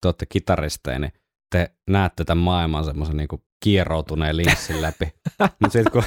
[0.00, 1.12] te olette kitaristeja, niin
[1.50, 3.28] te näette tämän maailman semmoisen niin
[3.64, 5.14] kieroutuneen linssin läpi.
[5.60, 6.02] Mutta sitten kun,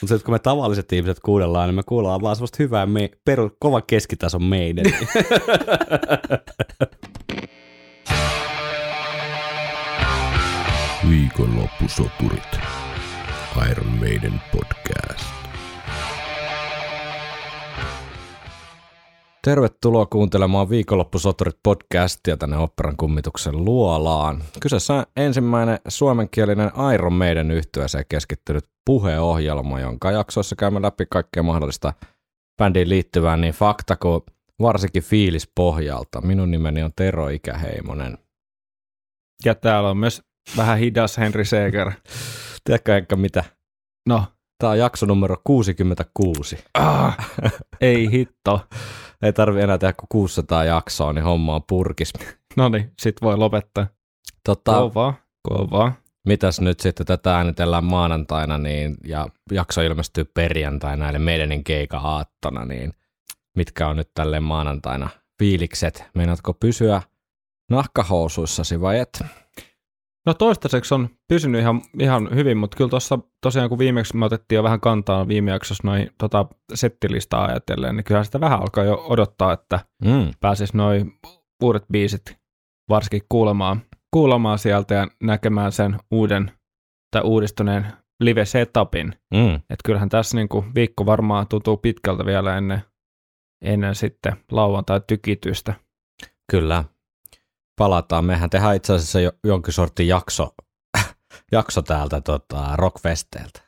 [0.00, 3.56] Mut sit, kun me tavalliset ihmiset kuunnellaan, niin me kuullaan vaan semmoista hyvää, me, peru,
[3.58, 4.84] kova keskitason meidän.
[11.08, 12.58] Viikonloppusoturit.
[13.70, 15.39] Iron Maiden podcast.
[19.44, 24.42] Tervetuloa kuuntelemaan Viikonloppusoturit podcastia tänne Operan kummituksen luolaan.
[24.60, 31.92] Kyseessä on ensimmäinen suomenkielinen Iron Maiden yhtyeeseen keskittynyt puheohjelma, jonka jaksoissa käymme läpi kaikkea mahdollista
[32.58, 34.20] bändiin liittyvää niin fakta kuin
[34.60, 36.20] varsinkin fiilis pohjalta.
[36.20, 38.18] Minun nimeni on Tero Ikäheimonen.
[39.44, 40.22] Ja täällä on myös
[40.56, 41.92] vähän hidas Henri Seeger.
[42.64, 43.44] Tiedätkö ehkä mitä?
[44.08, 44.24] No.
[44.60, 46.64] Tämä on jakso numero 66.
[46.74, 47.16] Ah,
[47.80, 48.60] ei hitto.
[49.22, 52.12] Ei tarvi enää tehdä kuin 600 jaksoa, niin homma on purkis.
[52.56, 53.86] No niin, sit voi lopettaa.
[54.44, 55.92] Tota, Kova, kova.
[56.26, 62.64] mitäs nyt sitten tätä äänitellään maanantaina niin, ja jakso ilmestyy perjantaina, eli meidänin keika aattona,
[62.64, 62.92] niin
[63.56, 65.08] mitkä on nyt tälleen maanantaina
[65.38, 66.04] fiilikset?
[66.14, 67.02] Meinaatko pysyä
[67.70, 69.22] nahkahousuissasi vai et?
[70.26, 74.56] No toistaiseksi on pysynyt ihan, ihan hyvin, mutta kyllä tuossa tosiaan kun viimeksi me otettiin
[74.56, 79.06] jo vähän kantaa viime jaksossa noin tota, settilistaa ajatellen, niin kyllä sitä vähän alkaa jo
[79.08, 80.30] odottaa, että Mm.
[80.40, 81.12] pääsis noin
[81.62, 82.36] uudet biisit
[82.88, 86.50] varsinkin kuulemaan, kuulemaan sieltä ja näkemään sen uuden
[87.10, 87.86] tai uudistuneen
[88.20, 89.12] live-setupin.
[89.34, 89.54] Mm.
[89.54, 92.82] Että kyllähän tässä niinku viikko varmaan tuntuu pitkältä vielä ennen,
[93.64, 95.74] ennen sitten lauantai tykitystä.
[96.50, 96.84] Kyllä.
[97.80, 98.24] Palataan.
[98.24, 100.48] Mehän tehdään itse asiassa jo, jonkin sortin jakso,
[101.52, 103.60] jakso täältä tota, Rockfesteiltä.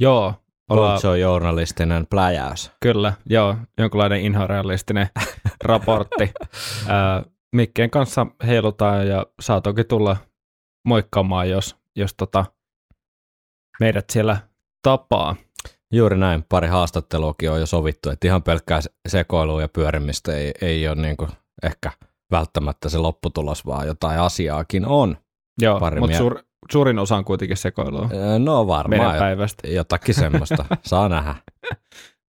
[0.00, 0.34] Joo,
[0.70, 1.20] ollaan, Ollaan...
[1.20, 2.72] journalistinen pläjäys.
[2.80, 5.08] kyllä, joo, jonkinlainen inhorealistinen
[5.64, 6.32] raportti.
[7.56, 10.16] Mikkeen kanssa heilutaan ja saa toki tulla
[10.86, 12.44] moikkaamaan, jos, jos tota,
[13.80, 14.36] meidät siellä
[14.82, 15.36] tapaa.
[15.92, 20.52] Juuri näin, pari haastatteluakin on jo sovittu, että ihan pelkkää se- sekoilua ja pyörimistä ei,
[20.60, 21.30] ei ole niin kuin
[21.62, 21.92] ehkä
[22.30, 25.16] välttämättä se lopputulos, vaan jotain asiaakin on.
[25.60, 26.38] Joo, mutta suur,
[26.72, 28.08] suurin osa on kuitenkin sekoilua
[28.38, 29.68] No varmaan päivästä.
[29.68, 30.64] jotakin semmoista.
[30.86, 31.34] Saa nähdä,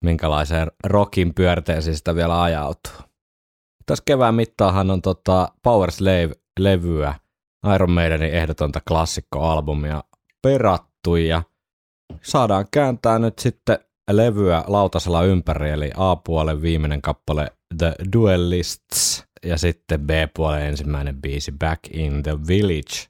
[0.04, 2.94] minkälaiseen rockin pyörteeseen sitä vielä ajautuu.
[3.86, 7.14] Tässä kevään mittaahan on tota Power Slave-levyä,
[7.76, 10.04] Iron Maidenin ehdotonta klassikkoalbumia
[10.42, 11.44] perattu ja
[12.22, 13.80] saadaan kääntää nyt sitten
[14.12, 21.79] levyä lautasella ympäri, eli A-puolen viimeinen kappale The Duelists ja sitten B-puolen ensimmäinen biisi Back
[21.94, 23.07] in the Village,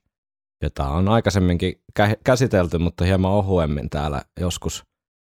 [0.64, 4.84] jota on aikaisemminkin kä- käsitelty, mutta hieman ohuemmin täällä joskus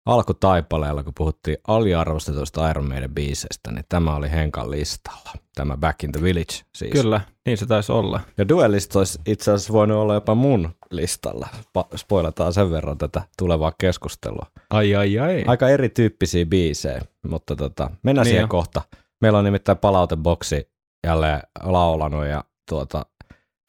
[0.06, 6.12] alkutaipaleella, kun puhuttiin aliarvostetuista Iron Maiden biiseistä, niin tämä oli Henkan listalla, tämä Back in
[6.12, 6.92] the Village siis.
[6.92, 8.20] Kyllä, niin se taisi olla.
[8.38, 11.48] Ja Duelist olisi itse asiassa voinut olla jopa mun listalla.
[11.78, 14.46] Pa- spoilataan sen verran tätä tulevaa keskustelua.
[14.70, 15.44] Ai ai ai.
[15.48, 18.48] Aika erityyppisiä biisejä, mutta tota, mennään Niin siihen jo.
[18.48, 18.82] kohta.
[19.22, 20.70] Meillä on nimittäin palauteboksi
[21.06, 23.06] jälleen laulanut ja tuota,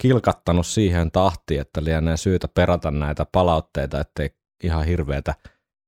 [0.02, 4.30] kilkattanut siihen tahtiin, että lienee syytä perata näitä palautteita, ettei
[4.64, 5.34] ihan hirveätä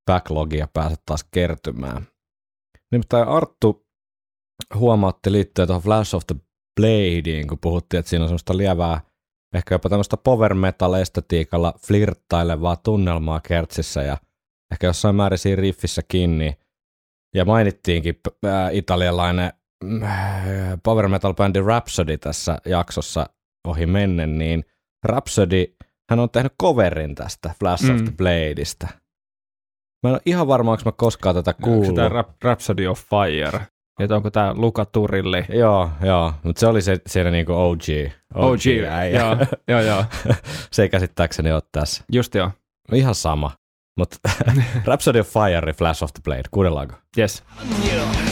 [0.06, 2.06] backlogia pääse taas kertymään.
[2.92, 3.86] Nimittäin Arttu
[4.74, 6.36] huomautti liittyen tuohon Flash of the
[6.80, 9.00] Bladeen, kun puhuttiin, että siinä on semmoista lievää,
[9.54, 14.16] ehkä jopa tämmöistä power metal estetiikalla flirttailevaa tunnelmaa kertsissä ja
[14.72, 16.58] ehkä jossain määrin siinä riffissä kiinni.
[17.34, 19.57] Ja mainittiinkin ää, italialainen mm,
[20.82, 23.26] power metal bändi Rhapsody tässä jaksossa
[23.68, 24.64] ohi mennen, niin
[25.04, 25.64] Rhapsody,
[26.10, 27.94] hän on tehnyt coverin tästä Flash mm.
[27.94, 28.04] of Mm.
[28.06, 28.88] the Bladeista.
[30.02, 31.94] Mä en ole ihan varma, onko mä koskaan tätä Onko kuullut.
[31.94, 33.60] tämä Rap- Rhapsody of Fire?
[34.00, 35.44] Että onko tämä Luka Turilli?
[35.48, 37.82] Joo, joo, mutta se oli se, siinä niinku OG.
[38.34, 39.20] OG, äijä.
[39.20, 39.36] joo,
[39.68, 40.04] joo, joo,
[40.72, 42.04] se ei käsittääkseni ole tässä.
[42.12, 42.50] just joo,
[42.92, 43.50] Ihan sama.
[43.98, 44.16] Mutta
[44.86, 46.94] Rhapsody of Fire, Flash of the Blade, kuunnellaanko?
[47.18, 47.42] yes.
[47.58, 48.27] to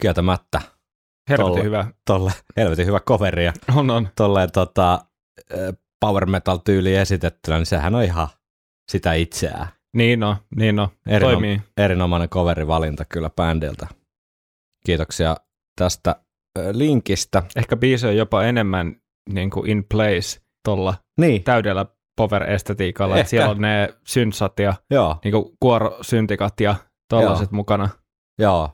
[0.00, 0.60] Kieltämättä.
[1.28, 1.64] Helvetin Tolle.
[1.64, 1.86] hyvä.
[2.06, 4.08] Tolle helvetin hyvä coveri ja On, on.
[4.16, 4.98] tolleen tota,
[6.00, 8.28] power metal tyyli esitettynä, niin sehän on ihan
[8.90, 9.66] sitä itseään.
[9.96, 10.88] Niin no, niin no.
[11.08, 11.60] Erinom- Toimii.
[11.76, 13.86] Erinomainen coverivalinta kyllä bändiltä.
[14.86, 15.36] Kiitoksia
[15.78, 16.16] tästä
[16.72, 17.42] linkistä.
[17.56, 18.96] Ehkä biisi on jopa enemmän
[19.32, 21.86] niin kuin in place tuolla Niin, täydellä
[22.16, 26.74] power-estetiikalla, että siellä on ne syntsat ja joo, niin kuin kuorosyntikat ja
[27.08, 27.88] tollaset mukana.
[28.38, 28.70] joo.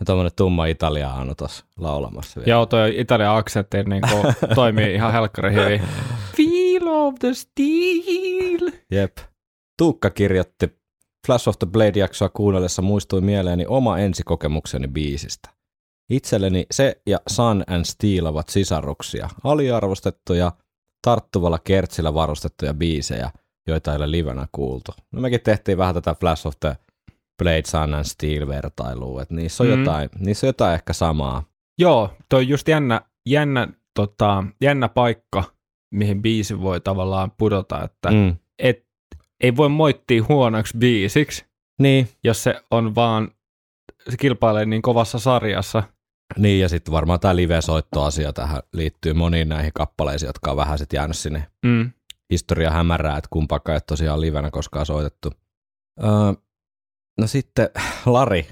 [0.00, 2.50] Ja tuommoinen tumma italiaano tuossa laulamassa vielä.
[2.50, 4.02] Joo, toi Italian aksentti niin
[4.54, 5.82] toimii ihan helkkari hyvin.
[6.36, 8.70] Feel of the steel.
[8.90, 9.18] Jep.
[9.78, 10.78] Tuukka kirjoitti,
[11.26, 15.50] Flash of the Blade-jaksoa kuunnellessa muistui mieleeni oma ensikokemukseni biisistä.
[16.10, 20.52] Itselleni se ja Sun and Steel ovat sisaruksia, aliarvostettuja,
[21.02, 23.30] tarttuvalla kertsillä varustettuja biisejä,
[23.66, 24.92] joita ei ole livenä kuultu.
[25.12, 26.76] No mekin tehtiin vähän tätä Flash of the
[27.38, 29.78] Blade, Sun and Steel-vertailua, että niissä on, Mm.
[29.78, 31.42] jotain, niissä on jotain ehkä samaa.
[31.78, 35.44] Joo, toi on just jännä, jännä, tota, jännä paikka,
[35.94, 38.36] mihin biisi voi tavallaan pudota, että mm.
[38.58, 38.86] Et,
[39.40, 41.44] ei voi moittia huonoksi biisiksi,
[41.80, 43.28] Niin, jos se on vaan,
[44.08, 45.82] se kilpailee niin kovassa sarjassa.
[46.38, 50.96] Niin, ja sitten varmaan tämä live-soittoasia tähän liittyy moniin näihin kappaleisiin, jotka on vähän sitten
[50.98, 51.90] jäänyt sinne Mm.
[52.30, 55.32] historia hämärää, että kumpaakaan ei tosiaan livenä koskaan soitettu.
[56.02, 56.08] Öö,
[57.18, 57.70] no sitten
[58.06, 58.46] Lari.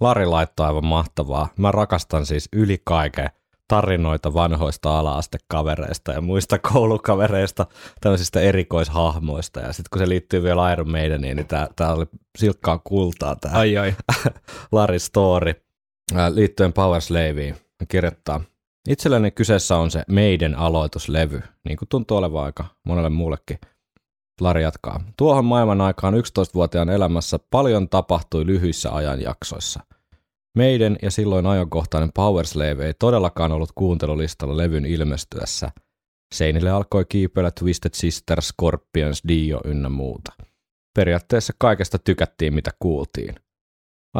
[0.00, 1.48] Lari laittoi aivan mahtavaa.
[1.56, 3.30] Mä rakastan siis yli kaiken
[3.68, 7.66] tarinoita vanhoista ala-astekavereista ja muista koulukavereista,
[8.00, 9.60] tämmöisistä erikoishahmoista.
[9.60, 12.06] Ja sitten kun se liittyy vielä Iron Maideniin, niin tää, tää oli
[12.38, 13.52] silkkaa kultaa tää.
[13.52, 13.94] Ai ai.
[14.72, 15.52] Larry Story
[16.34, 17.56] liittyen Power Slaveen
[17.88, 18.40] kirjoittaa.
[18.88, 23.58] Itselleni kyseessä on se meidän aloituslevy, niin kuin tuntuu olevan aika monelle muullekin.
[24.40, 25.00] Lari jatkaa.
[25.16, 29.80] Tuohon maailman aikaan 11-vuotiaan elämässä paljon tapahtui lyhyissä ajanjaksoissa.
[30.56, 35.70] Meidän ja silloin ajankohtainen Power Slave ei todellakaan ollut kuuntelulistalla levyn ilmestyessä.
[36.34, 40.32] Seinille alkoi kiipeillä Twisted Sister, Scorpions, Dio ynnä muuta.
[40.96, 43.34] Periaatteessa kaikesta tykättiin mitä kuultiin.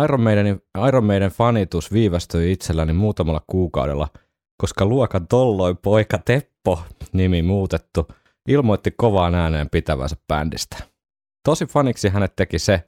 [0.05, 4.09] Iron Maidenin, Iron Maiden fanitus viivästyi itselläni muutamalla kuukaudella,
[4.62, 6.82] koska luokan tolloin poika Teppo,
[7.12, 8.09] nimi muutettu,
[8.48, 10.76] ilmoitti kovaan ääneen pitävänsä bändistä.
[11.44, 12.84] Tosi faniksi hänet teki se,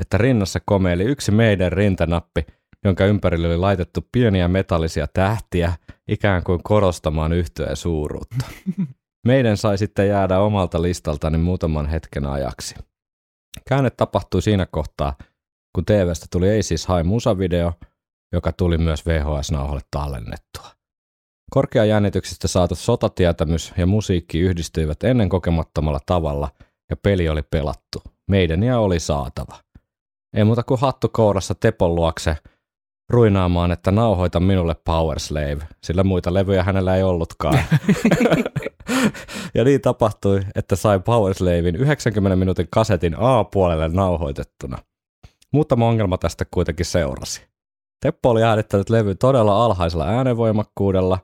[0.00, 2.46] että rinnassa komeili yksi meidän rintanappi,
[2.84, 5.72] jonka ympärille oli laitettu pieniä metallisia tähtiä,
[6.08, 8.46] ikään kuin korostamaan yhtyeen suuruutta.
[9.26, 12.74] Meidän sai sitten jäädä omalta listaltani muutaman hetken ajaksi.
[13.68, 15.16] Käänne tapahtui siinä kohtaa,
[15.74, 17.72] kun TVstä tuli Aces High musavideo,
[18.32, 20.81] joka tuli myös VHS-nauhalle tallennettua.
[21.54, 26.48] Korkeajännityksestä saatu sotatietämys ja musiikki yhdistyivät ennen kokemattomalla tavalla
[26.90, 28.02] ja peli oli pelattu.
[28.30, 29.56] Meidän ja oli saatava.
[30.36, 32.36] Ei muuta kuin hattu kourassa Tepon luokse
[33.10, 37.58] ruinaamaan, että nauhoita minulle Power Slave, sillä muita levyjä hänellä ei ollutkaan.
[39.54, 44.78] ja niin tapahtui, että sai Power Slavein 90 minuutin kasetin A-puolelle nauhoitettuna.
[45.52, 47.42] Muutama ongelma tästä kuitenkin seurasi.
[48.00, 51.18] Teppo oli äänittänyt levyn todella alhaisella äänenvoimakkuudella,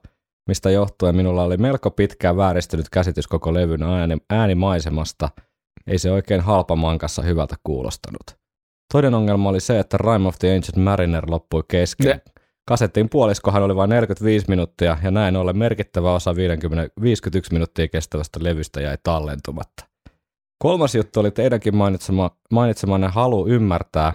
[0.49, 5.29] mistä johtuen minulla oli melko pitkään vääristynyt käsitys koko levyn ääni, äänimaisemasta.
[5.87, 8.39] Ei se oikein halpa mankassa hyvältä kuulostanut.
[8.93, 12.06] Toinen ongelma oli se, että Rime of the Ancient Mariner loppui kesken.
[12.06, 12.21] Ne.
[12.69, 18.39] Kasettiin puoliskohan oli vain 45 minuuttia ja näin ollen merkittävä osa 50, 51 minuuttia kestävästä
[18.43, 19.85] levystä jäi tallentumatta.
[20.59, 24.12] Kolmas juttu oli teidänkin mainitsema, mainitsemanne halu ymmärtää,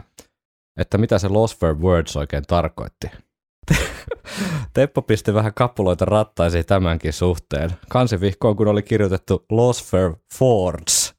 [0.80, 3.08] että mitä se Lost for Words oikein tarkoitti.
[4.74, 7.72] Teppo pisti vähän kapuloita rattaisiin tämänkin suhteen.
[7.90, 11.14] Kansivihkoon kun oli kirjoitettu Lost for Fords.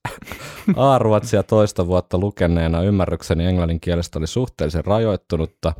[0.76, 5.72] A-ruotsia toista vuotta lukeneena ymmärrykseni englannin kielestä oli suhteellisen rajoittunutta,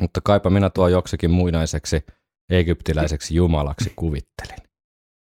[0.00, 2.04] mutta kaipa minä tuo joksikin muinaiseksi
[2.50, 4.66] egyptiläiseksi jumalaksi kuvittelin.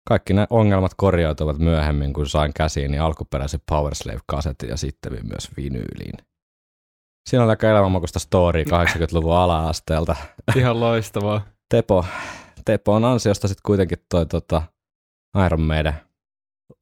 [0.07, 6.13] Kaikki nämä ongelmat korjautuvat myöhemmin, kun sain käsiini alkuperäisen Powerslave-kasetin ja sitten myös vinyyliin.
[7.29, 10.15] Siinä on aika elämänmakuista story 80-luvun ala-asteelta.
[10.55, 11.41] Ihan loistavaa.
[11.69, 12.05] Tepo,
[12.65, 14.61] Tepo on ansiosta sitten kuitenkin toi tota,
[15.45, 15.93] Iron Maiden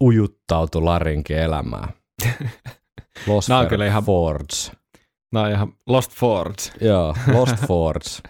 [0.04, 1.90] ujuttautu Larinkin elämään.
[3.28, 4.72] Lost Nää on kyllä ihan- Fords.
[5.34, 6.72] Nämä on ihan Lost Fords.
[6.82, 8.22] Joo, Lost Fords.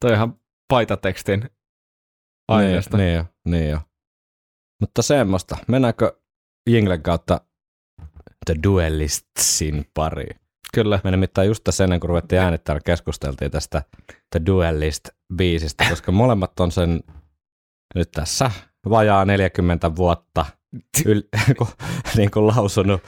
[0.00, 1.50] Toi ihan paitatekstin
[2.48, 2.96] aineesta.
[2.96, 3.80] Niin, niin jo, niin jo.
[4.80, 5.56] Mutta semmoista.
[5.68, 6.20] Mennäänkö
[6.70, 7.40] Jinglen kautta
[8.46, 10.40] The Duelistsin pariin?
[10.74, 11.00] Kyllä.
[11.04, 13.82] Me nimittäin just tässä ennen kuin ruvettiin äänittämään, keskusteltiin tästä
[14.30, 17.00] The Duelist-biisistä, koska molemmat on sen
[17.94, 18.50] nyt tässä
[18.90, 20.46] vajaa 40 vuotta
[21.06, 21.20] yl,
[22.16, 23.02] niin kuin lausunut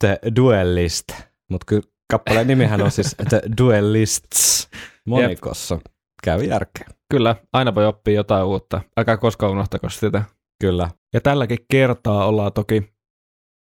[0.00, 1.04] The Duelist,
[1.50, 4.68] mutta kyllä kappaleen nimihän on siis The Duelists
[5.06, 5.78] monikossa.
[6.24, 6.86] Käy järkeä.
[7.10, 8.80] Kyllä, aina voi oppia jotain uutta.
[8.96, 10.22] Älkää koskaan unohtako sitä.
[10.60, 10.90] Kyllä.
[11.14, 12.92] Ja tälläkin kertaa ollaan toki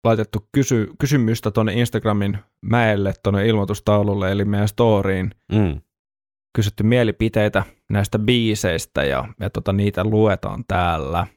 [0.03, 5.31] laitettu kysy- kysymystä tuonne Instagramin mäelle, tuonne ilmoitustaululle, eli meidän storyin.
[5.51, 5.81] Mm.
[6.55, 11.27] kysytty mielipiteitä näistä biiseistä ja, ja tota, niitä luetaan täällä.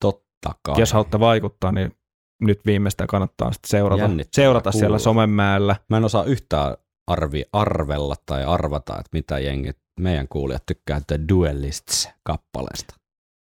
[0.00, 0.74] Totta kai.
[0.78, 1.92] Jos haluatte vaikuttaa, niin
[2.40, 4.98] nyt viimeistä kannattaa sitten seurata, seurata siellä kuulla.
[4.98, 5.76] somemäellä.
[5.90, 6.76] Mä en osaa yhtään
[7.06, 12.94] arvi, arvella tai arvata, että mitä jengi, meidän kuulijat tykkää The Duelists-kappaleesta.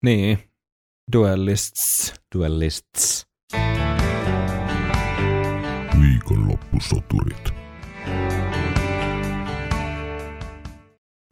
[0.05, 0.39] Niin,
[1.13, 2.13] Duelists.
[2.35, 3.28] Duelists.
[6.19, 7.53] Viikonloppusoturit.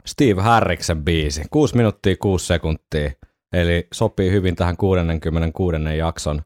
[0.06, 1.44] Steve Harriksen biisi.
[1.52, 3.12] 6 minuuttia 6 sekuntia.
[3.54, 5.78] Eli sopii hyvin tähän 66.
[5.98, 6.42] jakson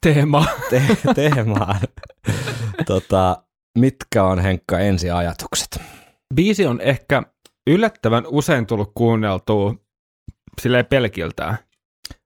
[0.00, 0.46] Teema.
[0.70, 1.80] te- teemaan.
[2.86, 3.42] tota,
[3.78, 5.80] mitkä on Henkka ensiajatukset?
[6.34, 7.22] Biisi on ehkä
[7.70, 9.74] yllättävän usein tullut kuunneltua
[10.60, 11.58] silleen pelkiltään.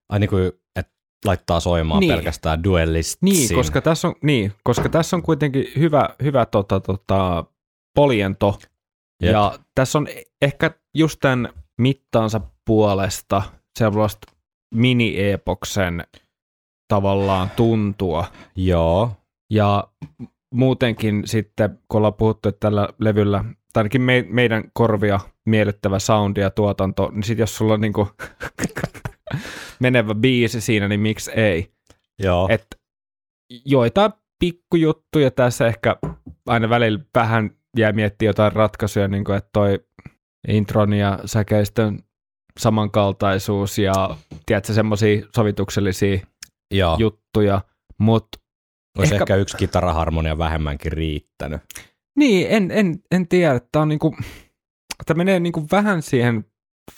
[0.09, 0.52] Ai niin kuin,
[1.25, 2.14] laittaa soimaan Niin.
[2.14, 3.19] pelkästään duellistsin.
[3.28, 7.45] Niin, koska tässä on, niin, koska tässä on kuitenkin hyvä, hyvä tota, tota,
[7.95, 8.59] poliento.
[9.23, 9.33] Jep.
[9.33, 10.09] Ja tässä on
[10.43, 13.43] ehkä just tämän mittaansa puolesta
[13.78, 14.33] sellaista
[14.75, 16.04] mini-epoksen
[16.88, 18.26] tavallaan tuntua.
[18.57, 19.11] Joo,
[19.50, 19.88] Ja
[20.54, 26.40] muutenkin sitten, kun ollaan puhuttu, että tällä levyllä, tai ainakin me, meidän korvia miellyttävä soundi
[26.40, 28.09] ja tuotanto, niin sitten jos sulla on niinku
[29.81, 31.75] menevä biisi siinä, niin miksi ei?
[32.19, 32.49] joo.
[32.50, 32.66] Et,
[33.64, 35.97] joitain pikkujuttuja tässä ehkä
[36.47, 39.78] aina välillä vähän jää miettiä jotain ratkaisuja, niin kuin, että toi
[40.49, 41.99] intron ja säkeistön
[42.61, 44.16] samankaltaisuus ja
[44.47, 46.19] tiedätkö, semmoisia sovituksellisia
[46.71, 46.97] joo.
[46.99, 47.61] juttuja,
[47.99, 48.38] mutta
[48.99, 49.35] Olisi ehkä- ehkä...
[49.35, 51.61] ehkä yksi kitaraharmonia vähemmänkin riittänyt.
[52.19, 53.61] Niin, en, en, en tiedä.
[53.73, 54.16] Tämä on niinku,
[55.07, 56.45] tämä menee niinku vähän siihen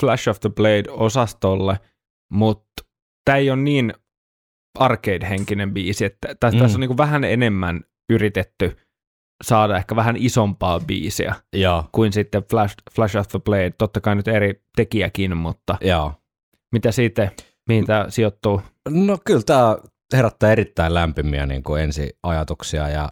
[0.00, 1.76] Flash of the Blade-osastolle,
[2.32, 2.82] mutta
[3.24, 3.92] tämä ei ole niin
[4.78, 6.58] arcade-henkinen biisi, että tä, Mm.
[6.58, 7.80] tässä on niinku vähän enemmän
[8.12, 8.76] yritetty
[9.44, 13.70] saada ehkä vähän isompaa biisiä Joo, kuin sitten Flash, Flash of the Blade.
[13.78, 16.12] Totta kai nyt eri tekijäkin, mutta joo.
[16.72, 17.32] mitä siitä,
[17.68, 18.62] mihin tämä sijoittuu?
[18.88, 19.76] No kyllä tämä
[20.14, 23.08] herättää erittäin lämpimiä niin kuin ensiajatuksia ja,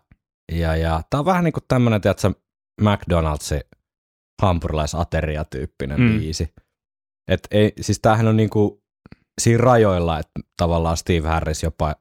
[0.52, 2.32] ja, ja tämä on vähän niin kuin tämmöinen, tiedätkö,
[2.82, 3.78] McDonald'sin
[4.42, 6.06] hampurilaisateria-tyyppinen Mm.
[6.06, 6.18] mm.
[6.18, 6.54] biisi.
[7.30, 8.82] Et ei, siis tämähän on niin kuin
[9.40, 11.94] siinä rajoilla, että tavallaan Steve Harris jopa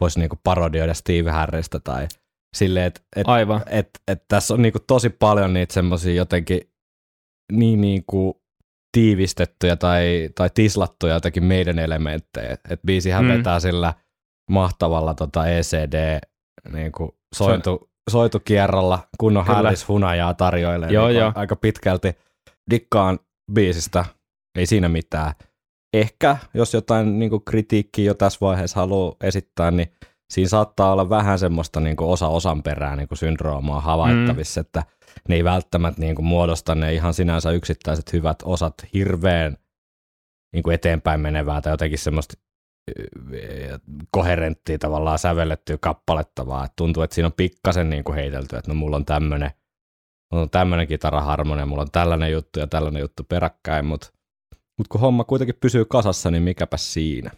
[0.00, 2.08] voisi niin kuin parodioida Steve Harrista tai
[2.56, 3.62] silleen, että et, Aivan.
[3.66, 6.60] et, et tässä on niin kuin tosi paljon niitä semmoisia jotenkin
[7.52, 8.34] niin, niin kuin
[8.96, 12.56] tiivistettyjä tai, tai tislattuja jotenkin meidän elementtejä.
[12.70, 13.28] Et biisihän Mm.
[13.30, 13.94] vetää sillä
[14.50, 16.20] mahtavalla tota ECD
[16.72, 19.56] niin kuin sointu, soitukierrolla, kunnon Kyllä.
[19.56, 21.32] Harris hunajaa tarjoilee Joo, niin joo.
[21.34, 22.12] aika pitkälti.
[22.70, 23.18] Dikkaan
[23.52, 24.04] biisistä,
[24.58, 25.32] ei siinä mitään.
[26.00, 29.92] Ehkä, jos jotain niin kuin kritiikkiä jo tässä vaiheessa haluaa esittää, niin
[30.30, 34.62] siinä saattaa olla vähän semmoista niin kuin osa osan perää niin kuin syndroomaa havaittavissa, mm.
[34.62, 34.82] että
[35.28, 39.56] ne ei välttämättä niin kuin muodosta ne ihan sinänsä yksittäiset hyvät osat hirveän
[40.52, 42.34] niin kuin eteenpäin menevää tai jotenkin semmoista
[44.10, 48.70] koherenttia tavallaan sävellettyä kappaletta, vaan että tuntuu, että siinä on pikkasen niin kuin heitelty, että
[48.70, 49.50] no mulla on tämmöinen
[50.32, 54.12] on tämmöinen kitaraharmonia, mulla on tällainen juttu ja tällainen juttu peräkkäin, mutta
[54.78, 57.30] mut kun homma kuitenkin pysyy kasassa, niin mikäpä siinä.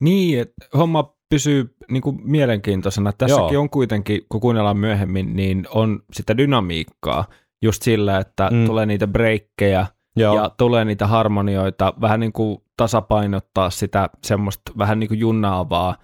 [0.00, 3.12] Niin, että homma pysyy niin kuin mielenkiintoisena.
[3.12, 3.62] Tässäkin Joo.
[3.62, 7.24] on kuitenkin, kun kuunnellaan myöhemmin, niin on sitä dynamiikkaa
[7.62, 8.66] just sillä, että mm.
[8.66, 9.86] Tulee niitä breikkejä
[10.16, 15.96] Joo, ja tulee niitä harmonioita, vähän niin kuin tasapainottaa sitä semmoista vähän niin kuin junnaavaa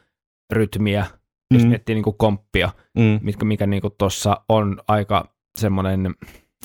[0.52, 1.06] rytmiä,
[1.54, 1.68] jos Mm.
[1.68, 5.24] miettii niin kuin komppia, mm, mitkä, mikä niin tuossa on aika
[5.58, 6.14] semmoinen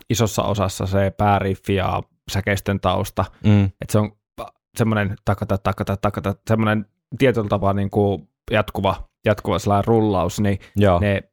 [0.09, 4.11] isossa osassa se pääriffi ja säkeistön tausta, mm, että se on
[4.77, 6.85] semmoinen takata, takata, takata, semmoinen
[7.17, 11.23] tietyllä tapaa niin kuin jatkuva, jatkuva sellainen rullaus, niin joo, ne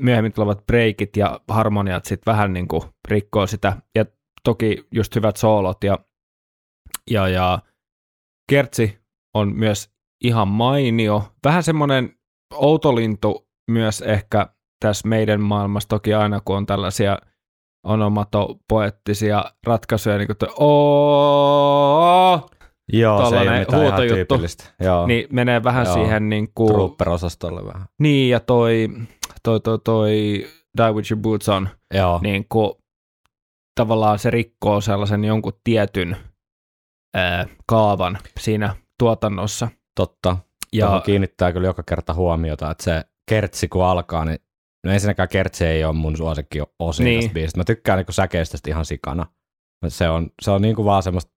[0.00, 3.76] myöhemmin tulevat breikit ja harmoniat sitten vähän niin kuin rikkoo sitä.
[3.94, 4.04] Ja
[4.44, 5.98] toki just hyvät soolot ja,
[7.10, 7.58] ja, ja
[8.48, 8.98] kertsi
[9.34, 9.90] on myös
[10.24, 11.32] ihan mainio.
[11.44, 12.14] Vähän semmoinen
[12.54, 14.46] outolintu myös ehkä
[14.80, 17.18] tässä meidän maailmassa toki aina, kun on tällaisia
[17.88, 22.48] onomatopoettisia ratkaisuja, niin kuin tuo "Oo",
[22.92, 24.34] joo se ei huutojuttu.
[24.80, 25.94] Joo, niin menee vähän Joo.
[25.94, 27.86] siihen niin kuin, Trooper-osastolle vähän.
[27.98, 28.88] niin ja toi,
[29.42, 30.10] toi, toi, toi
[30.76, 32.72] Die With Your Boots On, Joo, niin kuin,
[33.80, 36.16] tavallaan se rikkoo sellaisen jonkun tietyn
[37.14, 39.68] ää, kaavan siinä tuotannossa.
[40.00, 40.36] totta.
[40.72, 44.38] Ja Ja kiinnittää kyllä joka kerta huomiota, että se kertsi kun alkaa, niin
[44.88, 47.12] no ensinnäkään kertsi ei ole mun suosikki osin Niin.
[47.18, 47.22] niin.
[47.22, 47.60] tästä biisistä.
[47.60, 49.26] Mä tykkään niin säkeistöstä ihan sikana.
[49.88, 51.32] Se on, se on niin kuin vaan semmoista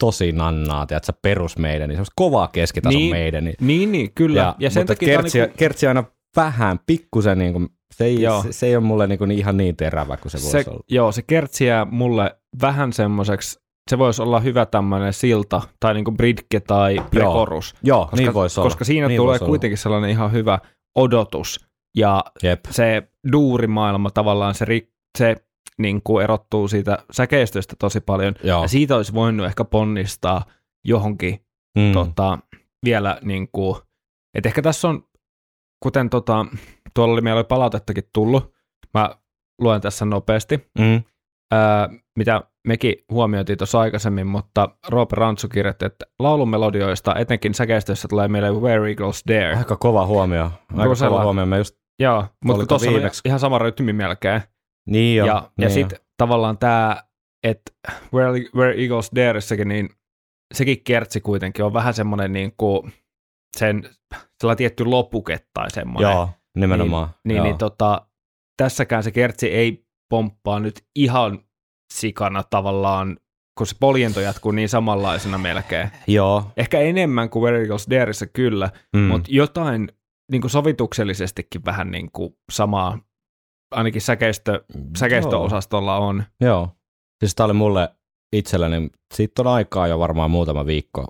[0.00, 3.02] tosi nannaa, tiedätkö, perus meidän, semmoista kovaa keskitason Niin.
[3.12, 3.16] niin.
[3.22, 3.44] meidän.
[3.44, 4.40] Niin, niin, niin, kyllä.
[4.40, 6.04] Ja, ja sen mutta takia kertsi, niinku, kertsi aina
[6.36, 8.42] vähän, pikkusen, niin kuin, se, ei, Joo.
[8.42, 10.80] se, se, ei ole mulle niin kuin ihan niin terävä kuin se, se, voisi olla.
[10.90, 13.58] joo, se kertsi jää mulle vähän semmoiseksi,
[13.90, 17.74] se voisi olla hyvä tämmöinen silta tai niinku bridge tai prekorus.
[17.82, 18.66] Joo, Koska, niin voisi olla.
[18.70, 19.50] koska siinä niin tulee voisi olla.
[19.50, 20.58] kuitenkin sellainen ihan hyvä
[20.96, 21.67] odotus
[21.98, 22.60] ja Jep.
[22.70, 25.36] se duurimaailma tavallaan se, ri, se
[25.78, 28.62] niin kuin erottuu siitä säkeistöstä tosi paljon Joo.
[28.62, 30.42] ja siitä olisi voinut ehkä ponnistaa
[30.84, 31.44] johonkin
[31.78, 31.92] Mm.
[31.92, 32.38] tota,
[32.84, 33.76] vielä niin kuin,
[34.34, 35.04] että ehkä tässä on,
[35.82, 36.46] kuten tota,
[36.94, 38.54] tuolla oli, meillä oli palautettakin tullut,
[38.94, 39.10] mä
[39.60, 41.02] luen tässä nopeasti, Mm.
[41.52, 41.88] ää,
[42.18, 48.28] mitä mekin huomioitiin tuossa aikaisemmin, mutta Roope Rantsu kirjoitti, että laulun melodioista, etenkin säkeistössä tulee
[48.28, 49.56] meille Where Eagles Dare.
[49.56, 50.44] Aika kova huomio.
[50.44, 51.10] Aika Brusella.
[51.10, 51.46] kova huomio.
[51.46, 54.42] Mä just, Joo, mutta tuossa on ihan sama rytmi melkein.
[54.86, 55.26] niin jo.
[55.26, 57.02] ja ja niin sitten tavallaan tämä,
[57.44, 57.72] että
[58.14, 59.88] Where, Where Eagles Dareissakin, niin
[60.54, 62.92] sekin kertsi kuitenkin on vähän semmoinen niin kuin
[63.56, 63.90] sen,
[64.40, 66.12] sellainen tietty lopuke tai semmoinen.
[66.12, 67.08] Joo, nimenomaan.
[67.24, 67.44] Niin, Joo.
[67.44, 68.06] niin tota,
[68.56, 71.38] tässäkään se kertsi ei pomppaa nyt ihan
[71.94, 73.16] sikana tavallaan,
[73.58, 75.90] kun se poljento jatkuu niin samanlaisena melkein.
[76.06, 76.52] Joo.
[76.56, 79.02] Ehkä enemmän kuin Where Eagles Dareissa kyllä, mm.
[79.02, 79.92] mutta jotain
[80.30, 82.98] niin kuin sovituksellisestikin vähän niin kuin samaa,
[83.70, 84.64] ainakin säkeistö,
[84.98, 86.24] säkeistöosastolla on.
[86.40, 86.68] Joo.
[87.20, 87.88] Siis tää oli mulle
[88.32, 91.06] itselleni, siitä on aikaa jo varmaan muutama viikko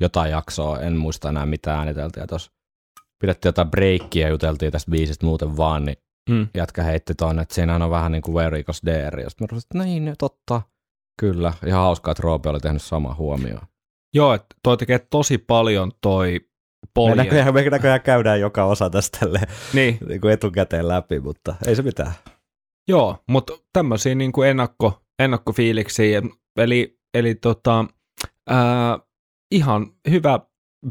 [0.00, 2.26] jotain jaksoa, en muista enää mitä ääniteltiin.
[2.28, 2.52] Tuossa
[3.20, 5.96] pidettiin jotain breikkiä ja juteltiin tästä biisistä muuten vaan, niin
[6.30, 6.48] Mm.
[6.54, 9.22] jätkä heitti tuonne, että siinä on vähän niin kuin Where Eagles Dare.
[9.22, 10.62] Ja sitten mä rupesin, että niin, totta.
[11.20, 11.52] Kyllä.
[11.66, 13.66] Ihan hauskaa, että Roope oli tehnyt sama huomioon.
[14.14, 16.40] Joo, että toi tekee tosi paljon toi
[17.08, 21.54] Me näköjään, me näköjään käydään joka osa tästä tälleen, Niin, niin kuin etukäteen läpi, mutta
[21.66, 22.12] ei se mitään.
[22.88, 26.22] Joo, mutta tämmöisiä niin kuin ennakko, ennakkofiiliksiä,
[26.56, 27.84] eli, eli tota,
[28.50, 28.98] ää,
[29.54, 30.40] ihan hyvä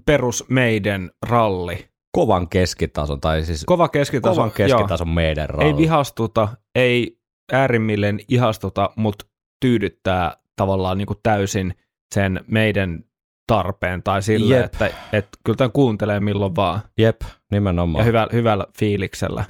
[0.06, 1.88] perus meidän ralli.
[2.18, 5.72] Kovan keskitason, tai siis Kova keskitaso, kovan keskitason meidän joo, ralli.
[5.72, 7.18] ei vihastuta, ei
[7.52, 9.26] äärimmilleen ihastuta, mutta
[9.62, 11.74] tyydyttää tavallaan niin kuin täysin
[12.14, 13.04] sen meidän
[13.48, 14.66] tarpeen tai sille, Jep.
[14.66, 18.02] että, että kyllä tämän kuuntelee milloin vaan Jep, nimenomaan.
[18.02, 19.46] ja hyvä, hyvällä fiiliksellä.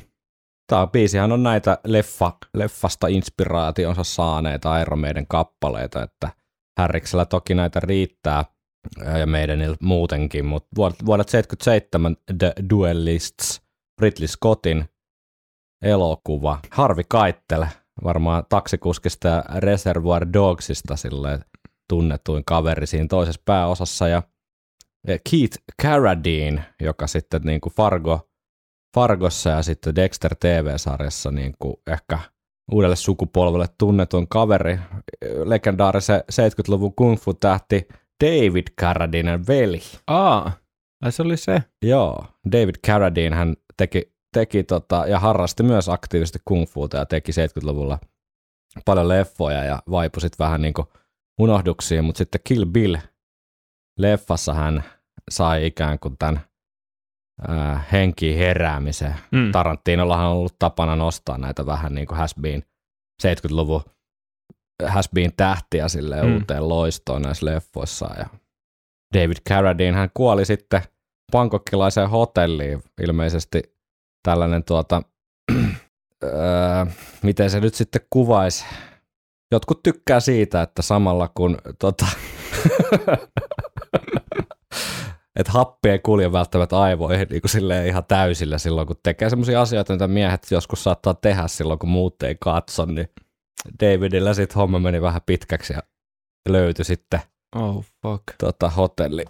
[0.67, 6.29] Tämä biisihän on näitä leffa, leffasta inspiraationsa saaneita Iron Maiden kappaleita, että
[6.79, 8.45] Härriksellä toki näitä riittää
[9.05, 13.61] ää, ja meidän muutenkin, mutta vuodet- vuodet 77 The Duelists,
[14.01, 14.85] Ridley Scottin
[15.81, 17.65] elokuva, Harvi Keitel,
[18.03, 21.45] varmaan taksikuskista ja Reservoir Dogsista silleen
[21.93, 24.23] tunnetuin kaveri siinä toisessa pääosassa ja
[25.07, 28.29] Keith Carradine, joka sitten niin kuin Fargo,
[28.95, 32.19] Fargossa ja sitten Dexter TV-sarjassa niin kuin ehkä
[32.71, 34.79] uudelle sukupolvelle tunnetun kaveri,
[35.45, 37.87] legendaarisen 70-luvun kung fu-tähti
[38.23, 39.81] David Carradinen veli.
[40.07, 40.51] Aa,
[41.09, 41.63] se oli se.
[41.81, 47.31] Joo, David Carradine hän teki, teki tota, ja harrasti myös aktiivisesti kung fuuta ja teki
[47.31, 47.99] 70-luvulla
[48.85, 50.87] paljon leffoja ja vaipui sitten vähän niin kuin
[51.39, 52.95] unohduksiin, mutta sitten Kill Bill
[53.99, 54.83] leffassa hän
[55.31, 56.39] sai ikään kuin tämän
[57.47, 59.15] ää, henkiin heräämisen.
[59.31, 59.51] Mm.
[59.51, 62.63] Tarantinollahan on ollut tapana nostaa näitä vähän niin kuin has been
[63.23, 63.81] 70-luvun
[64.87, 66.33] has been tähtiä sille Mm.
[66.33, 68.09] uuteen loistoon näissä leffoissa.
[68.17, 68.25] Ja
[69.13, 70.81] David Carradine hän kuoli sitten
[71.31, 72.83] pankokkilaiseen hotelliin.
[73.01, 73.61] Ilmeisesti
[74.23, 75.01] tällainen tuota,
[76.23, 76.85] öö,
[77.23, 78.65] miten se nyt sitten kuvaisi.
[79.53, 82.05] Jotkut tykkää siitä, että samalla kun tota,
[85.39, 89.93] että happi ei kulje välttämättä aivoihin niin kuin ihan täysillä silloin, kun tekee semmoisia asioita,
[89.93, 93.07] mitä miehet joskus saattaa tehdä silloin, kun muut ei katso, niin
[93.81, 95.79] Davidillä sitten homma meni vähän pitkäksi ja
[96.49, 97.19] löytyi sitten
[97.55, 98.23] Oh fuck.
[98.37, 99.25] tota, hotelli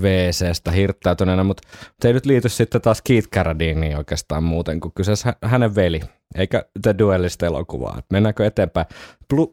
[0.00, 1.68] WC-stä hirttäytyneenä, mutta
[2.00, 6.00] se ei nyt liity sitten taas Keith Carradineen oikeastaan muuten kuin kyseessä hä- hänen veli,
[6.34, 8.02] eikä The Duelist elokuvaa.
[8.12, 8.86] Mennäänkö eteenpäin?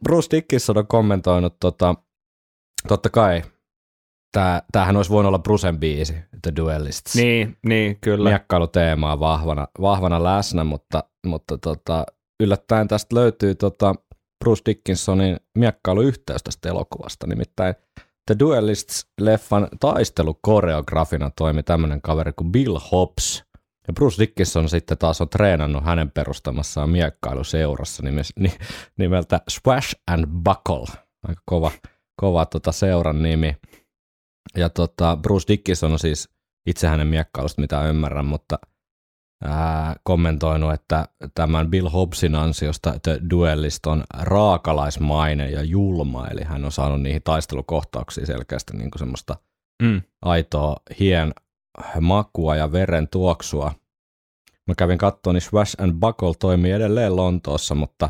[0.04, 1.96] Bruce Dickinson on kommentoinut, tota,
[2.88, 3.42] totta kai,
[4.32, 7.16] tää, tämähän olisi voinut olla Brucen biisi, The Duelists.
[7.16, 8.30] Niin, niin, kyllä.
[8.30, 12.06] Miekkailuteema on vahvana, vahvana läsnä, mutta, mutta tota,
[12.40, 13.96] yllättäen tästä löytyy tota
[14.44, 17.28] Bruce Dickinsonin miekkailuyhteys tästä elokuvasta.
[17.28, 17.76] Nimittäin
[18.32, 23.44] The Duelists-leffan taistelukoreografina toimi tämmöinen kaveri kuin Bill Hobbs.
[23.88, 28.04] Ja Bruce Dickinson sitten taas on treenannut hänen perustamassaan miekkailuseurassa
[28.98, 30.98] nimeltä Swash and Buckle.
[31.28, 31.72] Aika kova,
[32.16, 33.58] kova tota seuran nimi.
[34.58, 36.30] Ja tota, Bruce Dickinson on siis
[36.66, 38.60] itse hänen miekkailusta, mitä ymmärrän, mutta
[39.44, 46.66] ää, kommentoinut, että tämän Bill Hobbsin ansiosta The Duellist on raakalaismainen ja julma, eli hän
[46.66, 49.36] on saanut niihin taistelukohtauksiin selkeästi niin kuin semmoista
[49.82, 50.02] Mm.
[50.22, 51.34] aitoa hien
[52.02, 53.74] makua ja veren tuoksua.
[54.68, 58.10] Mä kävin katsomaan, niin Swash and Buckle toimii edelleen Lontoossa, mutta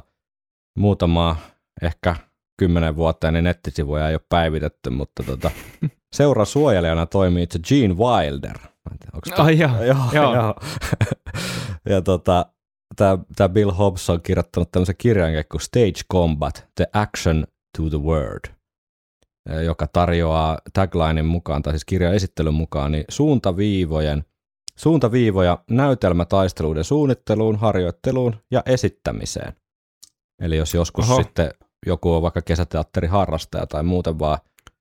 [0.78, 1.36] muutamaa
[1.82, 2.16] ehkä
[2.58, 5.52] kymmenen vuotta, niin nettisivuja ei ole päivitetty, mutta tota,
[6.16, 8.58] seuran suojelijana toimii itse Gene Wilder.
[8.90, 10.36] Mä en tiedä, onks Ai joo, joo, joo.
[10.36, 10.56] joo.
[11.90, 12.46] ja tota,
[13.36, 18.46] tämä Bill Hobbs on kirjoittanut tämmöisen kirjan kuin Stage Combat, The Action to the Word,
[19.50, 24.26] eh, joka tarjoaa taglinein mukaan, tai siis kirjan esittelyn mukaan, niin suuntaviivojen,
[24.78, 29.54] suuntaviivoja näytelmätaisteluiden suunnitteluun, harjoitteluun ja esittämiseen.
[30.42, 31.24] Eli jos joskus Oho.
[31.24, 31.52] sitten
[31.86, 34.38] joku on vaikka kesäteatteriharrastaja tai muuten vaan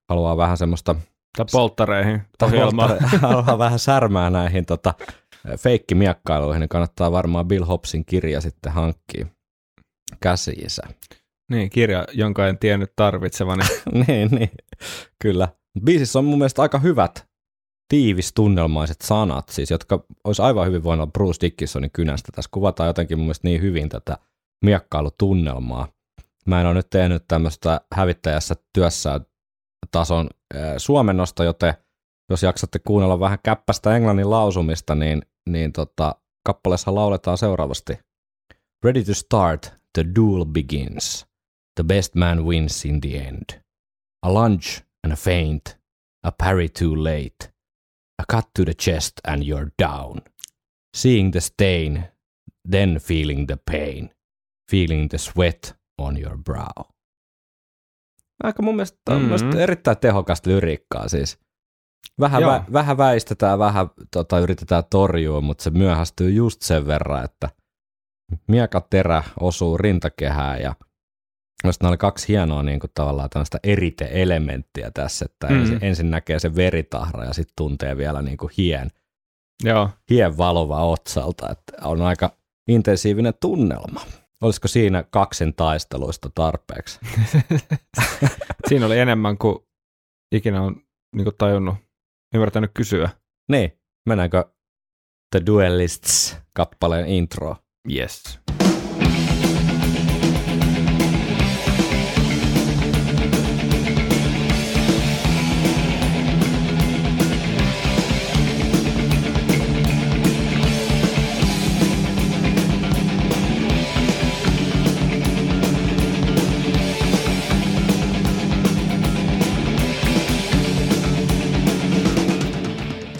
[0.08, 0.96] haluaa vähän semmoista
[1.36, 2.96] Tai polttareihin ohjelmaa.
[3.22, 4.94] haluaa vähän särmää näihin tota,
[5.58, 9.26] feikkimiekkailuihin, niin kannattaa varmaan Bill Hobbsin kirja sitten hankkia
[10.20, 10.82] käsiinsä.
[11.50, 13.62] Niin, kirja, jonka en tiennyt tarvitsevani.
[14.06, 14.50] niin, niin,
[15.22, 15.48] kyllä.
[15.84, 17.30] Biisissä on mun mielestä aika hyvät
[17.88, 22.32] tiivistunnelmaiset sanat, siis, jotka olisi aivan hyvin voinut olla Bruce Dickinsonin kynästä.
[22.34, 24.16] Tässä kuvataan jotenkin mun mielestä niin hyvin tätä
[24.64, 25.88] miekkailutunnelmaa.
[26.46, 29.20] Mä en ole nyt tehnyt tämmöistä hävittäjässä työssä
[29.90, 30.30] tason
[30.76, 31.74] suomennosta, joten
[32.30, 36.14] jos jaksatte kuunnella vähän käppästä englannin lausumista, niin, niin tota,
[36.46, 37.98] kappaleessa lauletaan seuraavasti.
[38.84, 41.26] Ready to start, the duel begins.
[41.74, 43.60] The best man wins in the end.
[44.22, 44.66] A lunge
[45.04, 45.78] and a feint,
[46.22, 47.52] a parry too late.
[48.18, 50.20] A cut to the chest and you're down.
[50.96, 52.04] Seeing the stain,
[52.70, 54.10] then feeling the pain.
[54.70, 56.86] Feeling the sweat on your brow.
[58.42, 59.22] Aika mun mielestä, mm-hmm.
[59.22, 59.34] Mhm.
[59.34, 61.38] mielestä erittäin tehokasta lyriikkaa siis.
[62.20, 62.52] Vähän, Joo.
[62.52, 67.48] vä, vähän väistetään, vähän tota, yritetään torjua, mutta se myöhästyy just sen verran, että
[68.48, 70.74] miekaterä osuu rintakehään ja
[71.62, 75.54] Minusta nämä oli kaksi hienoa niin kuin tavallaan tällaista erite-elementtiä tässä, että Mm.
[75.54, 75.60] mm.
[75.60, 78.90] ensin, ensin näkee se veritahra ja sitten tuntee vielä niin kuin hien,
[79.64, 79.90] Joo.
[80.10, 82.30] hien valova otsalta, että on aika
[82.68, 84.00] intensiivinen tunnelma.
[84.40, 87.00] Olisiko siinä kaksin taisteluista tarpeeksi?
[88.68, 89.58] Siinä oli enemmän kuin
[90.34, 90.76] ikinä on
[91.16, 91.74] niin kuin tajunnut,
[92.34, 93.10] ymmärtänyt kysyä.
[93.52, 93.72] Niin,
[94.08, 94.44] mennäänkö
[95.30, 97.56] The Duelists kappaleen intro?
[97.94, 98.39] Yes.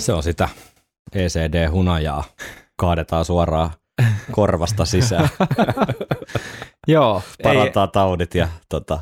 [0.01, 0.49] Se on sitä
[1.15, 2.25] ECD-hunajaa.
[2.77, 3.71] Kaadetaan suoraan
[4.33, 5.29] korvasta sisään.
[6.89, 9.01] Joo, ei, Parantaa taudit ja tota,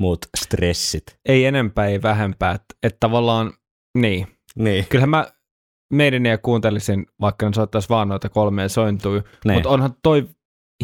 [0.00, 1.18] muut stressit.
[1.28, 2.54] ei enempää, ei vähempää.
[2.54, 3.52] Että et tavallaan,
[3.98, 4.26] niin.
[4.58, 5.26] Niin, Kyllähän mä
[5.92, 9.54] meidän ja kuuntelisin, vaikka ne soittaisi vaan noita kolmeen sointuja, niin.
[9.54, 10.28] mutta onhan toi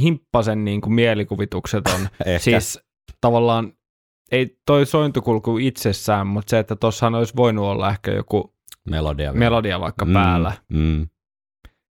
[0.01, 2.09] himppasen niin kuin mielikuvitukseton.
[2.38, 2.81] Siis
[3.20, 3.73] tavallaan
[4.33, 8.55] ei toi sointukulku itsessään, mutta se, että tossahan olisi voinut olla ehkä joku
[8.90, 9.33] melodia.
[9.33, 10.12] melodia vaikka mm.
[10.12, 10.53] päällä.
[10.68, 11.09] Mm.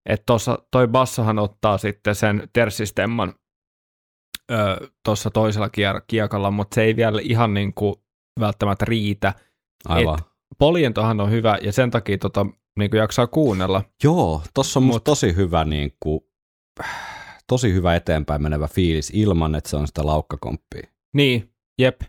[0.07, 3.35] Että tossa, toi bassohan ottaa sitten sen terssistemman
[5.05, 7.95] tuossa toisella kier- kiekalla, mutta se ei vielä ihan niin kuin
[8.41, 9.35] välttämättä riitä.
[9.89, 10.19] Aivan.
[10.19, 12.47] Et- Poljentohan on hyvä ja sen takia tota,
[12.79, 13.83] niin kuin jaksaa kuunnella.
[14.05, 16.21] Joo, tossa on Mut- tosi hyvä, niin kuin,
[17.47, 20.89] tosi hyvä eteenpäin menevä fiilis ilman, että se on sitä laukkakomppia.
[21.15, 22.01] Niin, jep.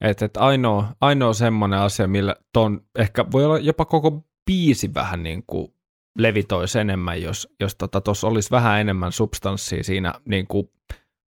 [0.00, 5.22] Että et ainoa, ainoa semmoinen asia, millä ton ehkä voi olla jopa koko biisi vähän
[5.22, 5.74] niin kuin
[6.18, 10.70] levitoisi enemmän, jos, jos tota tuossa olisi vähän enemmän substanssia siinä niin kuin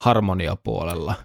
[0.03, 1.15] harmoniapuolella.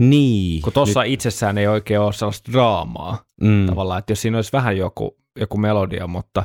[0.00, 0.62] Niin.
[0.62, 4.76] Kun tuossa itsessään ei oikein ole sellaista draamaa mm, tavallaan, että jos siinä olisi vähän
[4.76, 6.44] joku, joku melodia, mutta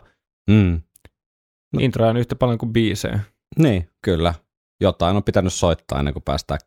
[0.49, 0.81] mm.
[1.73, 1.79] no.
[1.79, 3.19] introja on yhtä paljon kuin biisejä.
[3.59, 4.33] Niin, kyllä.
[4.81, 6.59] Jotain on pitänyt soittaa ennen kuin päästään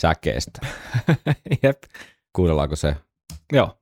[0.00, 0.66] säkeestä.
[1.62, 1.82] Jep.
[2.36, 2.96] Kuunnellaanko se?
[3.52, 3.78] Joo.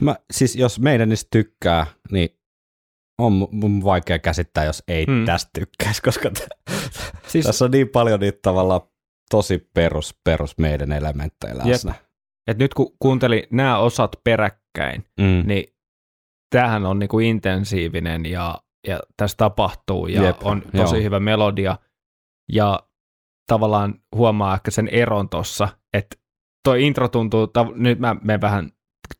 [0.00, 2.28] Mä, siis jos meidän niistä tykkää, niin
[3.18, 5.12] on mu- mun vaikea käsittää, jos ei Mm.
[5.12, 5.24] mm.
[5.24, 6.48] tästä tykkäisi, koska t-
[7.26, 8.80] Siis, tässä on niin paljon niitä tavallaan
[9.30, 11.94] tosi perus, perus meidän elementtejä läsnä.
[12.50, 15.42] et nyt kun kuuntelin nämä osat peräkkäin, Mm.
[15.46, 15.64] niin
[16.54, 18.54] tämähän on niinku intensiivinen ja,
[18.86, 21.02] ja tässä tapahtuu ja Jep, on tosi joo.
[21.02, 21.78] hyvä melodia
[22.52, 22.80] ja
[23.52, 26.16] tavallaan huomaa ehkä sen eron tossa, että
[26.64, 28.70] toi intro tuntuu, tav- nyt mä menen vähän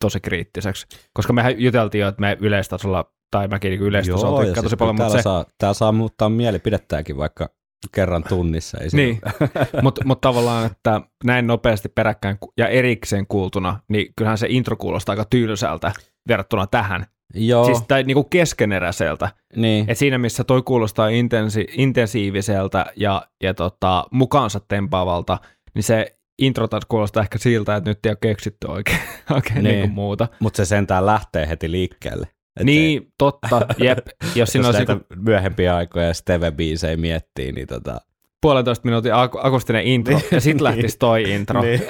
[0.00, 4.68] tosi kriittiseksi, koska mehän juteltiin jo, että me yleistasolla, tai mäkin niinku yleistasolla tykkään tosi
[4.68, 7.48] siis paljon, täällä, mutta se, saa, täällä saa muuttaa mielipidettäänkin, vaikka
[7.92, 8.78] kerran tunnissa.
[8.78, 9.20] Ei Niin,
[9.82, 15.12] mutta mut tavallaan, että näin nopeasti peräkkäin ja erikseen kuultuna, niin kyllähän se intro kuulostaa
[15.12, 15.92] aika tylsältä
[16.28, 17.06] verrattuna tähän.
[17.34, 19.28] Joo, Siis, tai niinku keskeneräiseltä.
[19.56, 19.84] niin.
[19.90, 25.38] Et siinä missä toi kuulostaa intensi- intensiiviseltä ja, ja tota, mukaansa tempaavalta,
[25.74, 28.98] niin se intro taas kuulostaa ehkä siltä, että nyt ei ole keksitty oikein,
[29.34, 29.74] oikein Niin.
[29.74, 30.28] niinku muuta.
[30.40, 32.26] Mutta se sentään lähtee heti liikkeelle.
[32.60, 33.98] Et niin, totta, jep.
[34.34, 38.00] Jos ei, siinä olisi näitä niinku myöhempiä aikoja Steve-biisejä miettii, niin tota...
[38.40, 41.62] puolentoista minuutin ak- akustinen intro, ja sitten lähtisi toi intro.
[41.62, 41.80] Niin.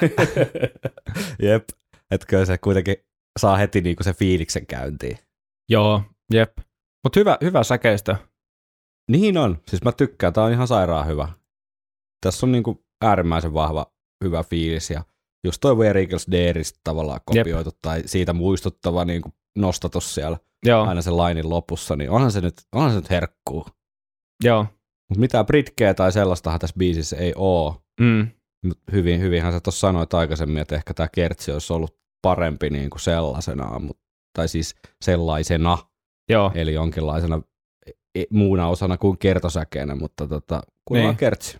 [1.49, 1.63] Jep.
[2.11, 2.95] Että kyllä se kuitenkin
[3.39, 5.17] saa heti niinku se fiiliksen käyntiin.
[5.69, 6.01] Joo,
[6.33, 6.57] jep.
[7.03, 8.15] Mutta hyvä, hyvä säkeistö.
[9.11, 9.57] Niin on.
[9.67, 10.33] Siis mä tykkään.
[10.33, 11.27] Tää on ihan sairaan hyvä.
[12.21, 13.85] Tässä on niinku äärimmäisen vahva,
[14.23, 15.03] hyvä fiilis ja
[15.43, 21.01] just toi Where Eagles Dareista tavallaan kopioitu tai siitä muistuttava niinku nostatus siellä Joo, aina
[21.01, 23.65] sen lainin lopussa, niin onhan se nyt, onhan se nyt herkkuu.
[24.43, 24.65] joo.
[25.09, 27.81] Mutta mitään britkeä tai sellaistahan tässä biisissä ei oo.
[28.01, 28.27] Mm.
[28.65, 32.89] Mut hyvin, hyvinhän sä tuossa sanoit aikaisemmin, että ehkä tämä kertsi olisi ollut parempi niin
[32.89, 33.97] kuin sellaisenaan, mut,
[34.37, 35.77] tai siis sellaisena,
[36.29, 37.41] Joo, eli jonkinlaisena
[38.15, 41.17] e- muuna osana kuin kertosäkeenä, mutta tota, kuunnellaan Niin.
[41.19, 41.57] kertsi.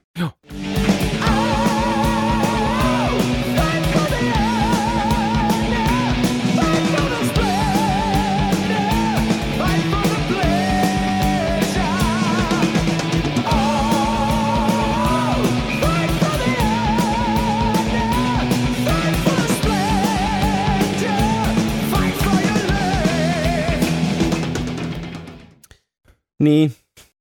[26.43, 26.74] Niin,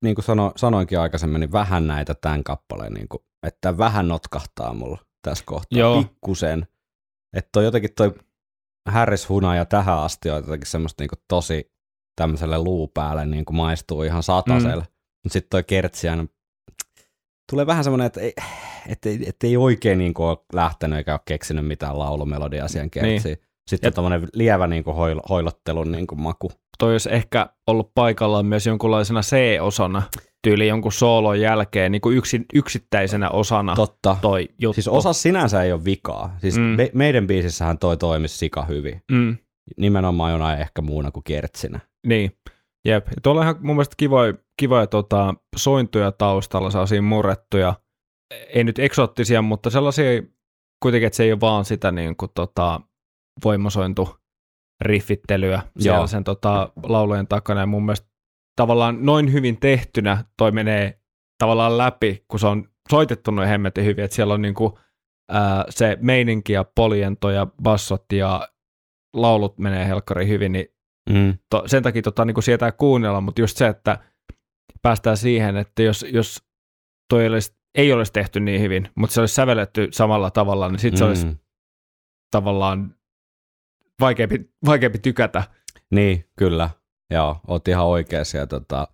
[0.02, 4.74] niin kuin sano, sanoinkin aikaisemmin, niin vähän näitä tämän kappaleen, niin kuin, että vähän notkahtaa
[4.74, 6.02] mulla tässä kohtaa, Joo.
[6.02, 6.66] pikkusen.
[7.36, 8.14] Että toi jotenkin toi
[8.88, 11.72] Harris Hunaja tähän asti on jotenkin semmoista niin kuin tosi
[12.16, 14.82] tämmöiselle luupäälle niin kuin maistuu ihan sataselle.
[14.84, 14.92] Mm.
[15.24, 16.26] Mutta sitten toi kertsi aina
[17.50, 18.32] tulee vähän semmoinen, että ei,
[18.88, 22.90] et, ei, et ei oikein niin kuin ole lähtenyt eikä ole keksinyt mitään laulumelodiaa siihen
[22.90, 23.36] kertsiin.
[23.36, 23.46] Niin.
[23.70, 26.52] Sitten Ja- on tämmöinen lievä niin kuin hoil, hoilottelun niin kuin maku.
[26.78, 30.02] Toi olisi ehkä ollut paikallaan myös jonkunlaisena C-osana,
[30.42, 34.16] tyyli jonkun soolon jälkeen, niin kuin yksin, yksittäisenä osana Totta.
[34.20, 34.72] toi juttu.
[34.74, 36.36] Siis osa sinänsä ei ole vikaa.
[36.40, 36.62] Siis Mm.
[36.62, 39.02] me, meidän biisissähän toi toimisi sika hyvin.
[39.12, 39.36] Mm,
[39.76, 41.80] Nimenomaan jonain ehkä muuna kuin kertsinä.
[42.06, 42.32] niin,
[42.84, 43.06] jep.
[43.22, 47.74] Tuolla on ihan mun mielestä kivoja, kivoja tota, sointuja taustalla, sellaisia murrettuja,
[48.54, 50.22] ei nyt eksoottisia, mutta sellaisia
[50.82, 52.80] kuitenkin, että se ei ole vaan sitä niin kuin, tota,
[53.44, 54.16] voimasointu
[54.84, 56.06] riffittelyä siellä Joo.
[56.06, 57.60] sen tota, laulujen takana.
[57.60, 58.08] Ja mun mielestä
[58.56, 61.00] tavallaan noin hyvin tehtynä toi menee
[61.38, 64.78] tavallaan läpi, kun se on soitettu noin hemmetin hyvin, että siellä on niinku,
[65.30, 68.48] ää, se meininki ja poliento ja bassot ja
[69.16, 70.66] laulut menee helkkari hyvin, niin
[71.10, 71.38] Mm.
[71.50, 73.98] to, sen takia tota, niin kuin sietää kuunnella, mutta just se, että
[74.82, 76.42] päästään siihen, että jos, jos
[77.10, 80.78] toi ei olisi, ei olisi tehty niin hyvin, mutta se olisi sävelletty samalla tavalla, niin
[80.78, 81.36] sitten se olisi Mm.
[82.30, 82.94] tavallaan
[84.00, 85.42] vaikeampi, vaikeampi tykätä.
[85.90, 86.70] Niin, kyllä.
[87.10, 88.38] Joo, oot ihan oikeassa.
[88.38, 88.88] Ja tota,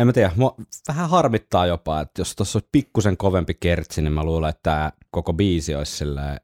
[0.00, 0.54] en mä tiedä, mua
[0.88, 4.92] vähän harmittaa jopa, että jos tuossa olisi pikkusen kovempi kertsi, niin mä luulen, että tämä
[5.10, 6.40] koko biisi olisi silleen,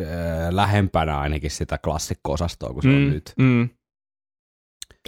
[0.00, 0.06] öö,
[0.50, 3.32] lähempänä ainakin sitä klassikko-osastoa kuin se on nyt.
[3.38, 3.68] Mm.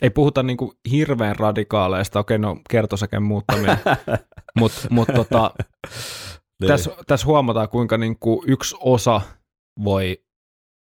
[0.02, 3.78] Ei puhuta niinku hirveän radikaaleista, okei no kertosäken muuttaminen,
[4.58, 5.50] mutta mut tota,
[6.60, 6.68] Niin.
[6.68, 9.20] tässä, tässä huomataan kuinka niinku yksi osa
[9.84, 10.24] voi,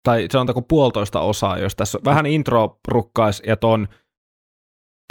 [0.04, 3.88] tai sanotaanko puolitoista osaa, jos tässä vähän intro rukkaisi ja ton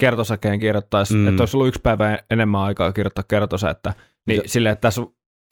[0.00, 1.28] kertosäkeen kirjoittaisi, Mm.
[1.28, 3.94] että olisi ollut yksi päivä enemmän aikaa kirjoittaa kertosäettä,
[4.26, 5.02] niin Jo- silleen, että tässä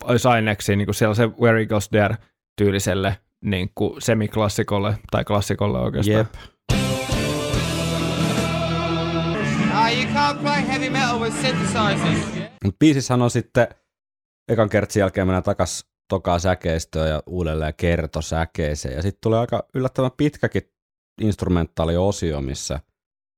[0.05, 2.17] olisi aineksi niin kuin siellä se Where Eagles Dare
[2.57, 6.19] tyyliselle niin kuin semiklassikolle tai klassikolle oikeastaan.
[6.19, 6.35] Jep.
[9.99, 12.27] You can't play heavy metal with synthesizers.
[12.65, 13.69] Mutta biisissähän on sitten
[14.49, 18.97] ekan kertsin jälkeen mennään takas tokaa säkeistöön ja uudelleen kertosäkeeseen.
[18.97, 20.63] Ja sitten tulee aika yllättävän pitkäkin
[21.21, 22.81] instrumentaaliosio, missä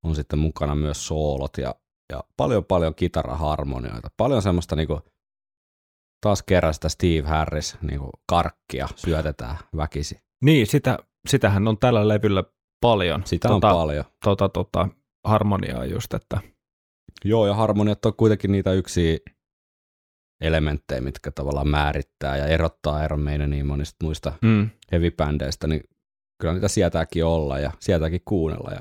[0.04, 1.74] on sitten mukana myös soolot ja,
[2.12, 4.08] ja paljon paljon kitaraharmonioita.
[4.16, 5.00] Paljon semmoista niinku,
[6.20, 10.20] taas kerran sitä Steve Harris niinku karkkia syötetään väkisi.
[10.44, 12.44] Niin, sitä, sitähän on tällä levyllä
[12.80, 13.22] paljon.
[13.24, 14.04] Sitä on tota, paljon.
[14.24, 14.88] Tota, tota,
[15.24, 16.40] harmoniaa just, että
[17.24, 19.22] Joo, ja harmoniat on kuitenkin niitä yksi
[20.40, 25.80] elementtejä, mitkä tavallaan määrittää ja erottaa Iron Maiden niin monista muista mm, heavy-bändeistä, niin
[26.40, 28.70] kyllä niitä sietääkin olla ja sietääkin kuunnella.
[28.70, 28.80] Ja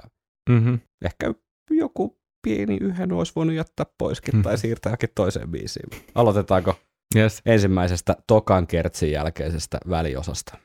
[0.49, 0.79] mm-hmm.
[1.05, 1.33] ehkä
[1.71, 4.59] joku pieni yhden olisi voinut jättää poiskin tai Mhm.
[4.61, 5.89] siirtää johonkin toiseen biisiin.
[6.15, 6.75] Aloitetaanko
[7.15, 7.41] yes.
[7.45, 10.57] ensimmäisestä tokan kertsin jälkeisestä väliosasta?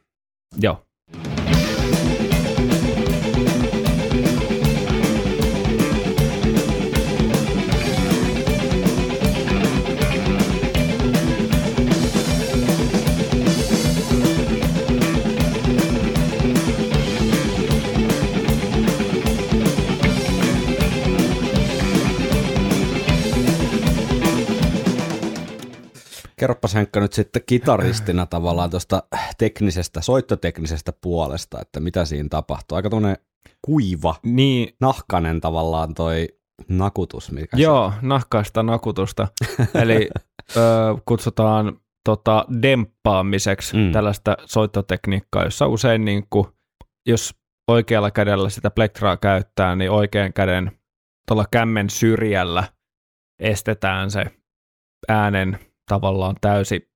[0.61, 0.87] Joo.
[26.45, 29.03] Kerropas Henkka nyt sitten kitaristina tavallaan tuosta
[29.39, 32.77] teknisestä, soittoteknisestä puolesta, että mitä siinä tapahtuu.
[32.77, 33.17] Aika tuonne
[33.63, 36.29] kuiva, Niin, nahkanen tavallaan toi
[36.69, 39.29] nakutus, mikä joo, nahkaista nakutusta.
[39.83, 40.09] Eli
[40.57, 40.61] ö,
[41.05, 43.93] kutsutaan tota, demppaamiseksi mm.
[43.93, 46.47] tällaista soittotekniikkaa, jossa usein niin kuin,
[47.07, 47.35] jos
[47.69, 50.73] oikealla kädellä sitä plektraa käyttää, niin oikean käden
[51.29, 52.65] tuolla kämmen syrjällä
[53.39, 54.25] estetään se
[55.09, 56.91] äänen tavallaan täysi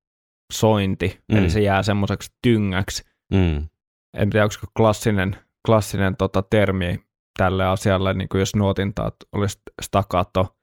[0.52, 1.38] sointi, Mm.
[1.38, 3.02] eli se jää semmoiseksi tyngäksi.
[3.34, 3.68] Mm.
[4.16, 7.00] En tiedä, onko klassinen, klassinen tota termi
[7.38, 10.56] tälle asialle, niin kuin jos nuotintaat olisi staccato.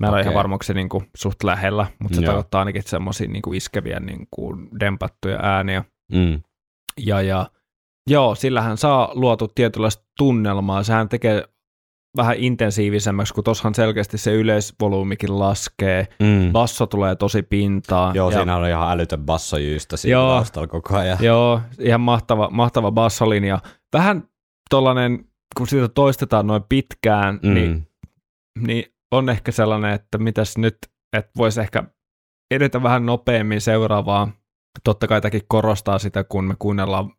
[0.00, 0.22] Mä en ole Okei.
[0.22, 2.26] ihan varma, onko se niin kuin suht lähellä, mutta se Joo.
[2.26, 5.84] tarkoittaa ainakin semmoisia niin kuin iskeviä niin kuin dempattuja ääniä.
[6.12, 6.42] Mm.
[6.98, 7.50] Ja, ja
[8.10, 10.82] joo, sillähän saa luotu tietynlaista tunnelmaa.
[10.82, 11.44] Sehän tekee
[12.16, 16.06] vähän intensiivisemmäksi, kun tossahan selkeästi se yleisvolyymikin laskee.
[16.20, 16.52] Mm.
[16.52, 18.14] Basso tulee tosi pintaan.
[18.14, 20.34] Joo, ja, siinä on ihan älytön bassojyystä siinä Joo.
[20.34, 21.18] taustalla koko ajan.
[21.20, 23.58] Joo, ihan mahtava, mahtava bassolinja.
[23.92, 24.24] Vähän
[24.70, 25.24] tollanen,
[25.56, 27.54] kun sitä toistetaan noin pitkään, mm.
[27.54, 27.88] niin,
[28.58, 30.76] niin on ehkä sellainen, että mitäs nyt,
[31.16, 31.84] että voisi ehkä
[32.50, 34.32] edetä vähän nopeammin seuraavaa.
[34.84, 37.12] Totta kai tämäkin korostaa sitä, kun me kuunnellaan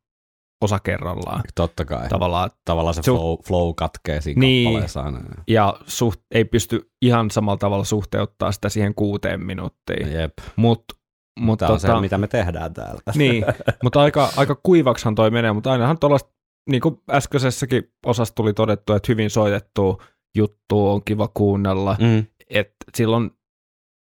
[0.61, 2.09] osa kerrallaan Totta kai.
[2.09, 2.49] tavallaan.
[2.65, 4.67] Tavallaan se Su- flow, flow katkee siinä Niin.
[4.69, 5.19] kappaleessa aina.
[5.47, 10.13] Ja suht, ei pysty ihan samalla tavalla suhteuttaa sitä siihen kuuteen minuuttiin.
[10.13, 10.33] Jep.
[10.55, 10.95] Mutta
[11.39, 13.01] mut Tämä on tota, se, mitä me tehdään täällä.
[13.15, 13.45] Niin,
[13.83, 16.29] mutta aika, aika kuivaksihan toi menee, mutta ainahan tuollaista,
[16.69, 20.01] niin kuin äskeisessäkin osassa tuli todettu, että hyvin soitettu
[20.37, 22.25] juttu on kiva kuunnella, Mm.
[22.49, 23.31] että silloin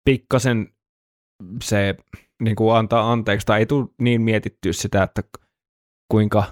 [0.05, 0.67] pikkasen
[1.63, 1.95] se
[2.43, 5.23] niin kuin antaa anteeksi, tai ei tule niin mietittyä sitä, että
[6.11, 6.43] kuinka,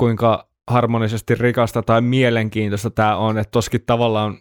[0.00, 4.38] kuinka harmonisesti rikasta tai mielenkiintoista tämä on, että toskin tavallaan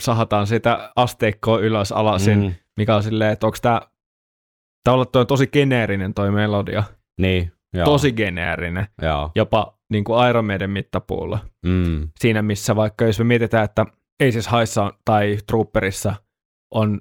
[0.00, 2.54] sahataan sitä asteikkoa ylös alasin, mm.
[2.76, 3.80] Mikä on silleen, että onko tämä
[4.84, 6.82] tavallaan toi on tosi geneerinen toi melodia,
[7.20, 7.84] Niin, joo.
[7.84, 9.30] tosi geneerinen, Joo.
[9.34, 11.38] jopa niin kuin Iron Maiden mittapuulla.
[11.66, 12.08] Mm.
[12.20, 13.86] Siinä missä vaikka jos me mietitään, että
[14.20, 16.14] ei siis haissa tai Trooperissa
[16.74, 17.00] on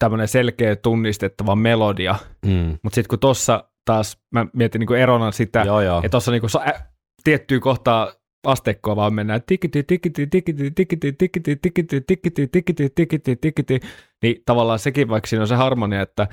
[0.00, 2.78] tämmöinen selkeä tunnistettava melodia, Mm.
[2.82, 5.98] mutta sitten kun tossa taas mä mietin niin kuin erona sitä, Joo, joo.
[5.98, 6.80] että tuossa niinku sa- ä,
[7.24, 8.12] tiettyä kohtaa
[8.46, 13.80] asteikkoa vaan mennään tikiti, tikiti, tikiti, tikiti, tikiti, tikiti, tikiti, tikiti, tikiti, tikiti,
[14.22, 16.28] niin tavallaan sekin, vaikka siinä on se harmonia, että,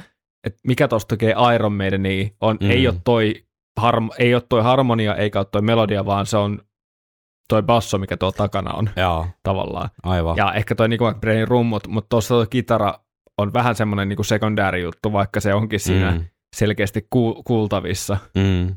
[0.47, 2.65] että mikä tuossa tekee Iron Maidenia, on, Mm.
[2.65, 2.71] mm.
[2.71, 3.43] ei, ole toi
[3.79, 6.61] harm, ei ole toi harmonia eikä ole toi melodia, vaan se on
[7.49, 9.89] toi basso, mikä tuolla takana on Joo, tavallaan.
[10.03, 10.37] aivan.
[10.37, 12.93] Ja ehkä toi niinku Brainin rummut, mutta tuossa toi kitara
[13.37, 16.25] on vähän semmoinen niinku sekundääri juttu, vaikka se onkin siinä Mm.
[16.55, 18.17] Selkeästi ku- kuultavissa.
[18.35, 18.75] Mm.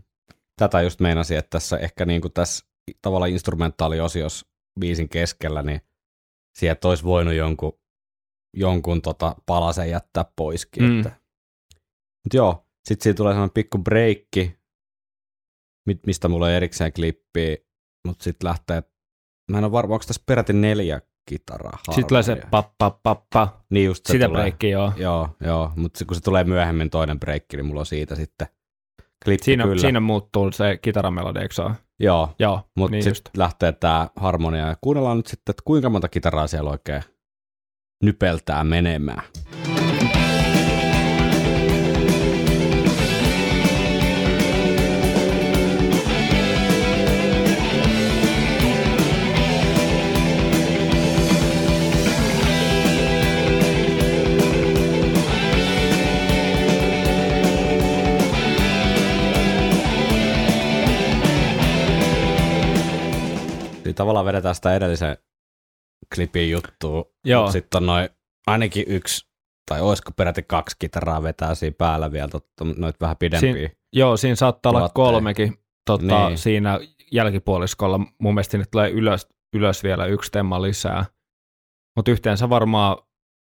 [0.57, 2.67] Tätä just meinasin, että tässä ehkä niin kuin tässä
[3.03, 4.47] tavallaan instrumentaaliosiossa
[4.81, 5.81] biisin keskellä, niin
[6.59, 7.79] sieltä olisi voinut jonkun,
[8.57, 10.83] jonkun tota palasen jättää poiskin.
[10.83, 10.99] Mm.
[10.99, 11.11] Että.
[12.25, 14.59] Mut joo, sitten siinä tulee sellainen pikku breikki,
[16.07, 17.57] mistä mulla ei erikseen klippiä,
[18.07, 18.83] mutta sitten lähtee,
[19.51, 21.79] mä en ole varma, onko tässä peräti neljä kitaraa.
[21.85, 22.51] Sitten tulee se harmonia.
[22.51, 23.49] pa, pa, pa, pa.
[23.71, 24.41] Niin just se Sitä tulee.
[24.43, 24.93] breikkiä, joo.
[24.97, 28.49] Joo, joo, mutta kun se tulee myöhemmin toinen breikki, niin mulla on siitä sitten
[29.25, 29.81] klippi Siinä, kyllä.
[29.81, 31.73] siinä muuttuu se kitaramelodi, eikö se ole?
[32.01, 36.09] Joo, Joo, mutta niin sitten lähtee tämä harmonia ja kuunnellaan nyt sitten, että kuinka monta
[36.09, 37.03] kitaraa siellä oikein
[38.05, 39.23] nypeltää menemään.
[63.99, 65.17] Tavallaan vedetään sitä edellisen
[66.15, 67.05] klipin juttua.
[67.25, 67.53] Joo.
[67.53, 68.09] Sitten on noin
[68.47, 69.27] ainakin yksi,
[69.71, 73.71] tai olisiko peräti kaksi kitaraa vetää siinä päällä vielä, totta, noita vähän pidempiä.
[73.93, 74.93] Joo, siinä saattaa olla Tuotteja.
[75.13, 76.39] kolmekin tota, Niin.
[76.39, 76.81] siinä
[77.13, 77.99] jälkipuoliskolla.
[77.99, 79.27] Mun mielestä sinne tulee ylös,
[79.57, 81.05] ylös vielä yksi temma lisää.
[81.97, 82.97] Mutta yhteensä varmaan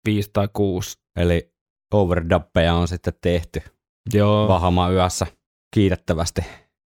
[0.06, 0.98] viisi tai kuusi.
[1.16, 1.54] Eli
[1.94, 3.62] overdubbeja on sitten tehty
[4.14, 5.28] Joo, Bahama yössä
[5.76, 6.42] kiitettävästi.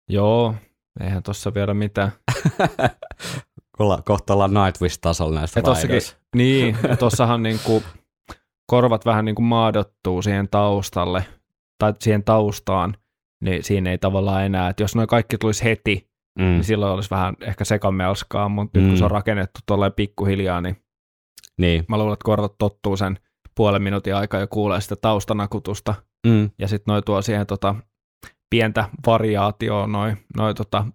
[0.09, 0.55] joo.
[1.03, 2.11] eihän tossa vielä mitään.
[3.77, 6.01] Kolla- Kohta ollaan Nightwish-tasolla näissä Ja tossakin,
[6.35, 7.83] niin, ja tossahan niinku
[8.67, 11.25] korvat vähän niinku maadottuu siihen taustalle,
[11.79, 12.97] tai siihen taustaan,
[13.43, 16.45] niin siinä ei tavallaan enää, että jos noin kaikki tulisi heti, Mm.
[16.45, 18.97] niin silloin olisi vähän ehkä sekamelskaa, mutta nyt kun Mm.
[18.97, 20.77] se on rakennettu tolleen pikkuhiljaa, niin
[21.59, 21.85] Niin.
[21.87, 23.19] mä luulen, että korvat tottuu sen
[23.55, 25.95] puolen minuutin aikaa ja kuulee sitä taustanakutusta,
[26.27, 26.49] Mm.
[26.59, 27.75] ja sitten noi tuo siihen tota,
[28.49, 30.85] pientä variaatioa, noi, noi tota,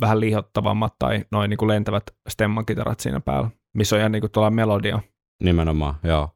[0.00, 5.00] vähän lihottavammat tai noin niinku lentävät stemmakitarat siinä päällä, missä on ihan niinku tuolla melodia.
[5.42, 6.28] Nimenomaan, joo.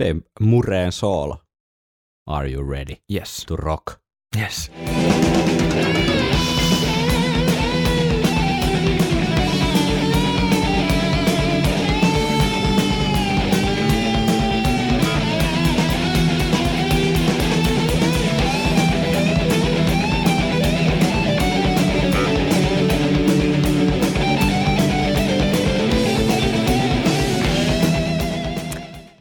[0.00, 1.38] Dave Mureen soolo.
[2.26, 3.44] Are you ready Yes.
[3.48, 3.84] to rock?
[4.40, 4.72] Yes.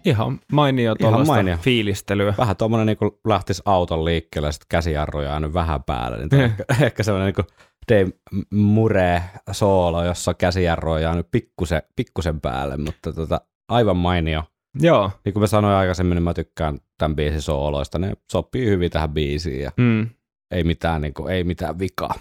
[0.05, 2.33] Ihan mainio tuollaista fiilistelyä.
[2.37, 6.17] Vähän tuommoinen niin kuin lähtisi auton liikkeelle ja sitten käsijarruja jäänyt vähän päälle.
[6.17, 7.47] Niin toi ehkä, ehkä semmoinen niin kuin
[7.91, 8.11] Dave
[8.53, 9.21] Mure
[9.51, 14.43] soolo, jossa käsijarru on jäänyt pikkusen, pikkusen päälle, mutta tota, aivan mainio.
[14.81, 15.11] Joo.
[15.25, 17.99] Niin kuin mä sanoin aikaisemmin, niin mä tykkään tämän biisin sooloista.
[17.99, 20.09] Ne sopii hyvin tähän biisiin ja Mm.
[20.51, 22.13] ei mitään, niin kuin, ei mitään vikaa.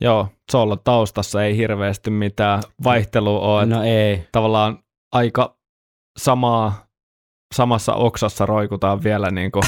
[0.00, 3.66] Joo, Soolon taustassa ei hirveästi mitään vaihtelua ole.
[3.66, 4.28] No ei.
[4.32, 4.78] Tavallaan
[5.12, 5.56] aika
[6.18, 6.83] samaa,
[7.54, 9.62] samassa oksassa roikutaan vielä, niin kuin,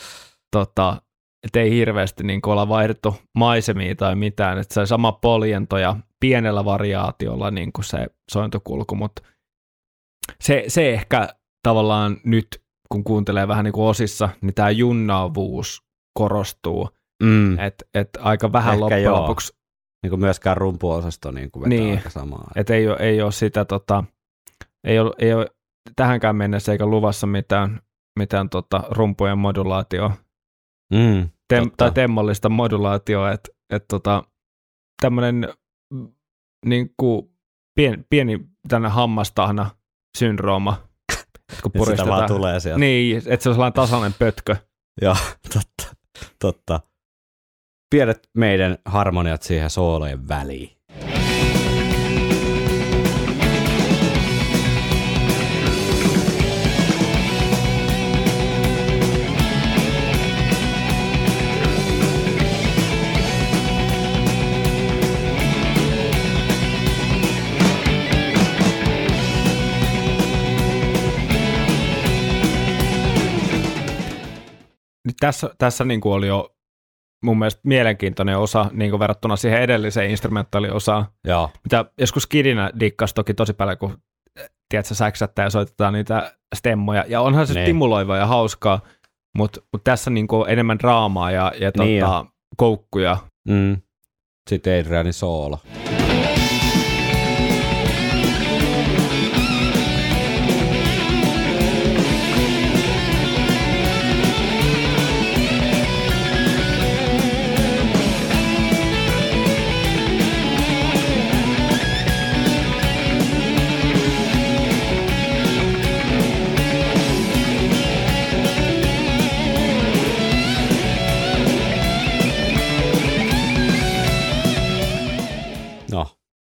[0.56, 1.02] tota,
[1.46, 4.58] et ei hirveästi niin kuin olla vaihdettu maisemia tai mitään.
[4.58, 9.22] Et se sama poljento ja pienellä variaatiolla niin kuin se sointukulku, mutta
[10.40, 11.28] se, se ehkä
[11.62, 15.82] tavallaan nyt, kun kuuntelee vähän niin kuin osissa, niin tämä junnaavuus
[16.18, 16.88] korostuu.
[17.22, 17.58] Mm.
[17.58, 19.20] Että et aika vähän Ehkä loppujen joo.
[19.20, 19.52] lopuksi
[20.02, 21.96] Niin kuin myöskään rumpuosasto niin kuin vetää Niin.
[21.96, 22.50] aika samaa.
[22.56, 24.04] Et ei ole, ei ole sitä, tota,
[24.84, 25.46] ei ole, ei ole
[25.96, 27.80] tähänkään mennessä eikä luvassa mitään,
[28.18, 30.12] mitään tota, rumpujen modulaatio,
[30.92, 34.24] Mm, tem, tai temmollista modulaatioa, että et, tota,
[35.02, 35.48] tämmöinen
[36.66, 37.30] niin kuin
[37.74, 39.70] pien, pieni tänne hammastahna
[40.18, 40.82] syndrooma,
[41.62, 42.78] kun Ja sitä vaan tulee sieltä.
[42.80, 44.56] Niin, että se on sellainen tasainen pötkö.
[45.02, 45.16] Joo,
[45.54, 45.96] totta,
[46.38, 46.80] totta.
[47.94, 50.76] Pienet meidän harmoniat siihen soolojen väliin.
[75.06, 76.50] Nyt tässä, tässä niin kuin oli jo
[77.24, 81.06] mun mielestä mielenkiintoinen osa niin kuin verrattuna siihen edelliseen instrumentaaliosaan.
[81.26, 83.98] Joo, Mitä joskus kidinä dikkas toki tosi paljon, kun
[84.68, 87.04] tiedätkö, säksättää ja soitetaan niitä stemmoja.
[87.08, 87.64] Ja onhan se Niin.
[87.64, 88.80] stimuloiva ja hauskaa,
[89.36, 92.26] mutta mut tässä niin kuin enemmän draamaa ja, ja Niin tota,
[92.56, 93.16] koukkuja.
[93.48, 93.76] mm.
[94.50, 95.58] sitten Adrianin soolo.
[95.90, 95.93] No,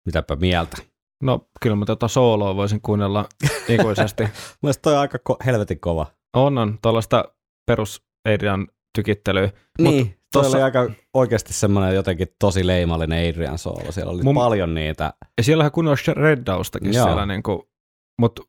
[0.08, 0.78] mitäpä mieltä.
[1.24, 3.26] No kyllä mä tota sooloa voisin kuunnella
[3.70, 4.24] ikuisesti.
[4.64, 6.06] Mielestäni toi on aika ko- helvetin kova.
[6.36, 7.26] on, on tuollaista
[7.68, 9.50] perus Adrian tykittelyä.
[9.82, 13.92] Niin, Mut tossa- oli aika oikeasti semmoinen jotenkin tosi leimallinen Adrian soolo.
[13.92, 15.14] Siellä oli Mun- paljon niitä.
[15.38, 17.06] Ja siellähän kunnon reddaustakin Joo.
[17.06, 17.62] siellä, niin kuin,
[18.22, 18.42] mutta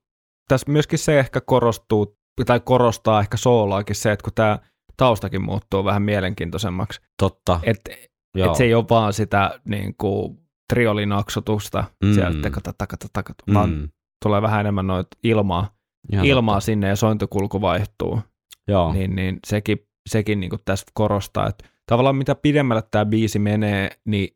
[0.49, 4.59] tässä myöskin se ehkä korostuu, tai korostaa ehkä sooloakin se, että kun tämä
[4.97, 7.91] taustakin muuttuu vähän mielenkiintoisemmaksi, Totta, että
[8.37, 8.51] joo.
[8.51, 10.39] et se ei ole vaan sitä niin kuin,
[10.75, 12.09] triolinaksotusta Mm.
[12.09, 12.15] mm.
[12.15, 13.55] sieltä takata, takata, takata, mm.
[13.55, 13.89] vaan mm.
[14.25, 15.75] tulee vähän enemmän noita ilmaa,
[16.13, 16.65] Ihan ilmaa totta.
[16.65, 18.21] sinne ja sointukulku vaihtuu,
[18.69, 23.91] Joo, niin, niin sekin, sekin niin tässä korostaa, että tavallaan mitä pidemmälle tämä biisi menee,
[24.05, 24.29] niin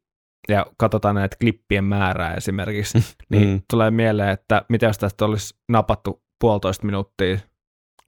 [0.48, 2.98] ja katsotaan näitä klippien määrää esimerkiksi,
[3.30, 3.52] niin Mm.
[3.54, 3.62] mm.
[3.70, 7.38] tulee mieleen, että mitä jos tästä olisi napattu puolitoista minuuttia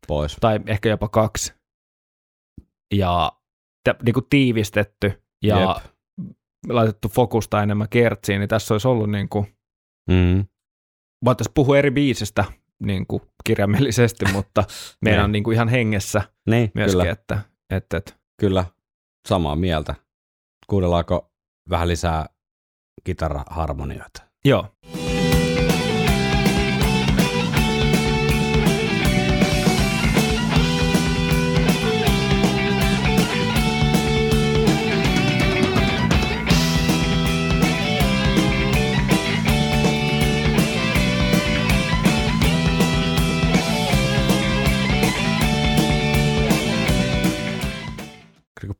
[0.08, 0.36] pois.
[0.40, 1.54] tai ehkä jopa kaksi
[2.94, 3.32] ja
[3.84, 5.93] tä, niin kuin tiivistetty ja Jep.
[6.68, 9.46] Laitettu fokusta enemmän kertsiin, niin tässä olisi ollut niin kuin,
[10.10, 10.44] Mm.
[11.24, 12.44] voitaisiin puhua eri biisistä
[12.84, 14.64] niin kuin kirjaimellisesti, mutta
[15.00, 15.24] meidän Niin.
[15.24, 17.38] on niin kuin ihan hengessä Niin, myöskin, kyllä, että,
[17.70, 18.64] että, että kyllä,
[19.28, 19.94] samaa mieltä.
[20.66, 21.30] Kuunnellaanko
[21.70, 22.26] vähän lisää
[23.04, 24.22] kitaraharmonioita?
[24.44, 24.66] joo.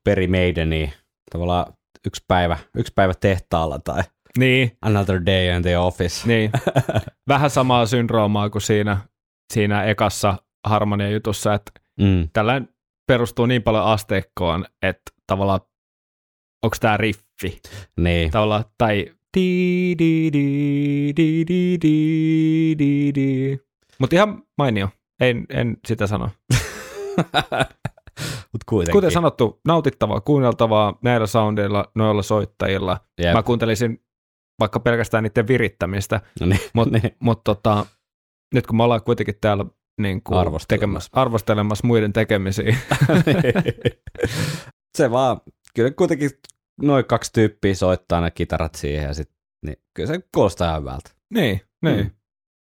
[0.05, 0.93] Kyllä kun Peri Maideni,
[1.33, 1.73] tavallaan
[2.07, 4.03] yksi päivä, yksi päivä tehtaalla tai
[4.39, 6.29] Niin, Another Day in the Office.
[6.29, 6.51] niin.
[7.29, 8.99] Vähän samaa syndroomaa kuin siinä,
[9.53, 10.37] siinä ekassa
[10.67, 12.29] harmonia-jutussa, että Mm.
[12.33, 12.69] tällainen
[13.07, 15.61] perustuu niin paljon asteikkoon, että tavallaan
[16.63, 17.61] onko tämä riffi
[17.97, 18.31] Niin.
[18.31, 23.59] tavallaan, tai di di di di di di di di.
[23.99, 24.89] Mutta ihan mainio,
[25.21, 26.31] en, en sitä sano.
[28.55, 28.93] Mut kuitenkin.
[28.93, 33.01] Kuten sanottu, nautittavaa, kuunneltavaa näillä soundeilla, noilla soittajilla.
[33.23, 33.33] Jep.
[33.33, 34.05] Mä kuuntelisin
[34.61, 37.17] vaikka pelkästään niiden virittämistä, No niin, mutta niin.
[37.21, 37.87] mut tota,
[38.55, 39.65] nyt kun me ollaan kuitenkin täällä
[40.01, 40.69] niin kuin Arvostelemassa.
[40.69, 42.65] tekemässä, arvostelemassa muiden tekemisiä,
[44.99, 45.41] se vaan,
[45.75, 46.31] kyllä kuitenkin
[46.83, 49.31] noin kaksi tyyppiä soittaa ne kitarat siihen ja sit,
[49.67, 51.11] niin kyllä se kuulostaa ihan hyvältä.
[51.35, 51.99] niin, niin.
[52.05, 52.11] Mm.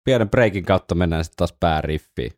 [0.05, 2.31] Pienen breikin kautta mennään sitten taas pääriffiin.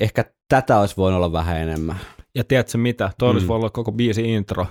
[0.00, 1.96] Ehkä tätä olisi voinut olla vähän enemmän.
[2.34, 3.10] Ja tiedätkö mitä?
[3.18, 3.32] Toi mm.
[3.32, 4.66] olisi voinut olla koko biisi intro.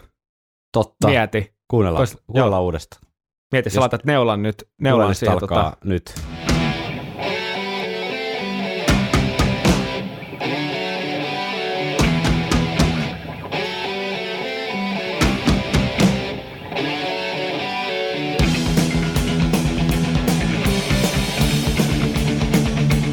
[0.73, 1.07] Totta.
[1.07, 1.53] Mieti.
[1.67, 3.01] Kuunnellaan, Ois- kuunnellaan uudestaan.
[3.51, 6.13] Mieti, sä laitat neulan nyt, neulan siihen alkaa tota, nyt.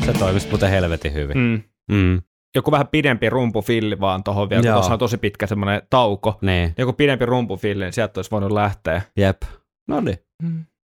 [0.07, 1.39] Se toimisi muuten helvetin hyvin.
[1.39, 2.23] mm, Mm.
[2.55, 4.75] joku vähän pidempi rumpufilli vaan tohon vielä, kun Joo.
[4.77, 6.39] tuossa on tosi pitkä semmoinen tauko.
[6.43, 9.03] Niin, Joku pidempi rumpufilli, niin sieltä olisi voinut lähteä.
[9.17, 9.43] jep.
[9.89, 10.19] No niin.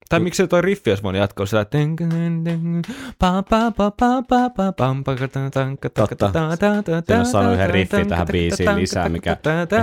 [0.09, 1.79] Tai miksi toi riffi olisi voinut jatkoa sillä, että...
[7.07, 9.37] Siinä olisi saanut yhden riffin tähän biisiin lisää, mikä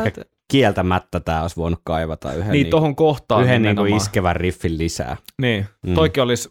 [0.06, 4.78] ehkä Kieltämättä tämä olisi voinut kaivata yhden, Niin, tohon kohtaan yhden niin kuin iskevän riffin
[4.78, 5.18] lisää.
[5.42, 5.94] Niin, Mm.
[5.94, 6.50] toikin olisi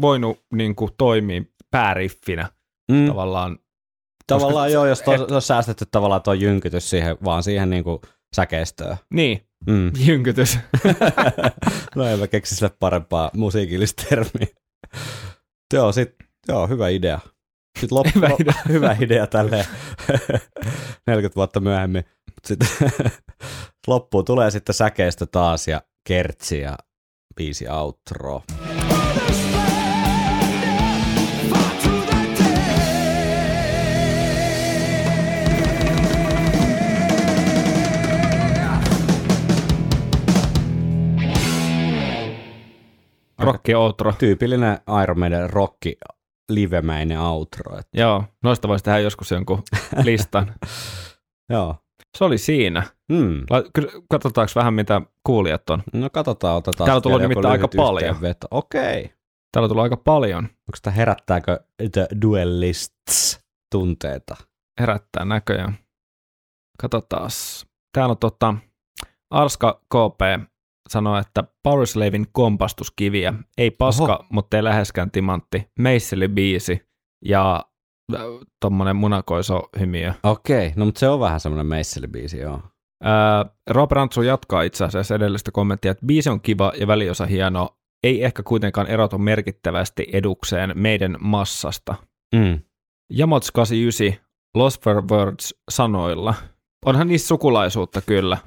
[0.00, 2.48] voinut niin kuin, toimia pääriffinä
[2.92, 3.06] Mm.
[3.06, 3.58] tavallaan.
[4.26, 7.98] Tavallaan koska- joo, jos tuo, olisi säästetty tavallaan tuo jynkytys siihen, vaan siihen niin kuin
[8.36, 8.96] säkeistöön.
[9.14, 9.92] Niin, Mm.
[10.06, 10.58] jynkytys.
[11.96, 14.46] no en mä keksi sille parempaa musiikillista termiä.
[15.74, 16.14] joo, sit,
[16.48, 17.18] joo, hyvä idea.
[17.80, 18.54] Sitten loppu, Hyvä idea.
[18.68, 19.64] hyvä idea tälleen
[21.06, 22.04] 40 vuotta myöhemmin.
[22.46, 22.68] Sitten
[23.86, 26.76] loppuun tulee sitten säkeistö taas ja kertsi ja
[27.36, 28.42] biisi outro.
[43.38, 44.12] Rokki outro.
[44.18, 45.96] Tyypillinen Iron Maiden rocki
[46.48, 47.78] livemäinen outro.
[47.78, 49.62] Et, Joo, noista voisi tehdä joskus jonkun
[50.04, 50.54] listan.
[51.50, 51.76] joo.
[52.18, 52.82] Se oli siinä.
[53.12, 53.46] Hmm.
[54.10, 55.82] Katsotaanko vähän, mitä kuulijat on.
[55.92, 56.86] No katsotaan, otetaan.
[56.86, 58.16] Täällä joku nimittäin aika paljon.
[58.50, 59.12] Okei.
[59.52, 60.44] Täällä on tullut aika paljon.
[60.44, 61.60] Onko tämä herättääkö
[61.92, 63.40] The Duelists
[63.72, 64.36] tunteita?
[64.80, 65.78] Herättää näköjään.
[66.78, 67.30] Katsotaan.
[67.92, 68.54] Täällä on tota,
[69.30, 70.20] Arska KP
[70.88, 73.34] sanoo, että Powerslavin kompastuskiviä.
[73.58, 74.24] Ei paska, Oho.
[74.30, 75.70] mutta ei läheskään timantti.
[75.78, 76.86] Meisseli biisi
[77.24, 77.64] ja
[78.14, 78.20] äh,
[78.60, 80.14] tommonen munakoiso hymiö.
[80.22, 82.60] Okei, no mutta se on vähän semmoinen meisselibiisi, joo.
[83.02, 87.76] Ää, Rob Rantsu jatkaa itse asiassa edellistä kommenttia, että biisi on kiva ja väliosa hieno,
[88.04, 91.94] ei ehkä kuitenkaan erotu merkittävästi edukseen meidän massasta.
[92.34, 92.60] Mm.
[93.12, 96.34] Jamots 89, Lost for Words sanoilla.
[96.86, 98.38] Onhan niissä sukulaisuutta kyllä.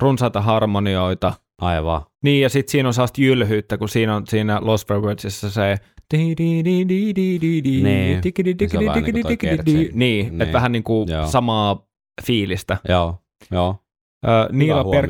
[0.00, 1.32] Runsaita harmonioita.
[1.60, 2.02] Aivan.
[2.22, 5.76] Niin, ja sitten siinä on sellaista jylhyyttä, kun siinä on siinä Lost Wordsissa se
[7.82, 8.20] Niin.
[8.78, 9.94] On vähän niinku.
[9.94, 10.52] Niin, että Niin.
[10.52, 11.26] vähän niin kuin Joo.
[11.26, 11.86] samaa
[12.26, 12.76] fiilistä.
[12.88, 13.18] Joo,
[13.50, 13.76] joo.
[14.52, 15.08] Niila, per.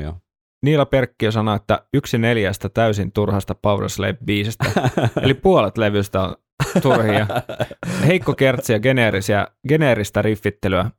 [0.65, 4.91] Niila Perkki sanoi, että yksi neljästä täysin turhasta Powerslave-biisistä,
[5.25, 6.37] eli puolet levystä on
[6.83, 7.27] turhia.
[8.07, 10.91] Heikko kertsi ja geneerisiä, geneeristä riffittelyä.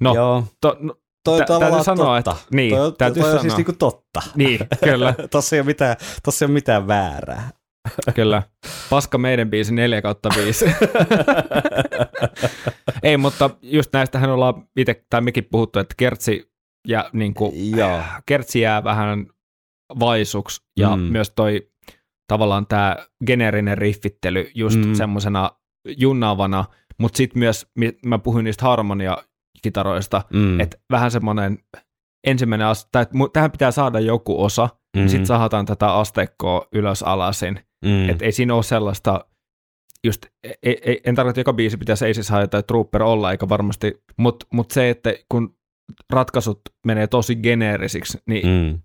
[0.00, 0.44] No, joo.
[0.60, 0.94] to, no
[1.26, 2.30] Toi tä- on täytyy sanoa, totta.
[2.40, 3.42] että- niin, toi, on- täytyy toi on sanoa.
[3.42, 4.22] siis niinku totta.
[4.34, 7.50] niin, kyllä, tossa, ei ole mitään, tossa ei ole mitään väärää.
[8.14, 8.42] kyllä.
[8.90, 10.64] Paska meidän biisi 4 kautta 5.
[13.02, 16.50] Ei, mutta just näistähän ollaan itse, tai mekin puhuttu, että kertsi,
[16.88, 18.00] ja niin kuin, Joo.
[18.26, 19.26] kertsi jää vähän
[20.00, 21.02] vaisuksi, ja Mm.
[21.02, 21.68] myös toi
[22.28, 22.96] tavallaan tämä
[23.26, 24.86] geneerinen riffittely just Mm.
[24.86, 24.94] mm.
[24.94, 25.50] semmoisena
[25.96, 26.64] junnaavana,
[26.98, 27.66] mutta sitten myös,
[28.06, 29.35] mä puhuin niistä harmoniakitaroista,
[30.32, 30.38] Mm.
[30.38, 30.60] mm.
[30.60, 31.58] että vähän semmoinen
[32.26, 35.02] ensimmäinen, as- tai tähän pitää saada joku osa, mm.
[35.02, 35.08] mm.
[35.08, 38.08] sitten sahataan tätä asteikkoa ylös alasin, mm.
[38.08, 39.24] että ei siinä ole sellaista,
[40.04, 40.26] just,
[40.62, 44.02] ei, ei, en tarkoita, että joka biisi pitäisi Aces High tai Trooper olla, eikä varmasti,
[44.16, 45.56] mutta mut se, että kun
[46.12, 48.80] ratkaisut menee tosi geneerisiksi, niin mm.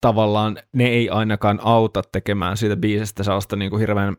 [0.00, 4.16] Tavallaan ne ei ainakaan auta tekemään siitä biisistä sellaista niin kuin hirveän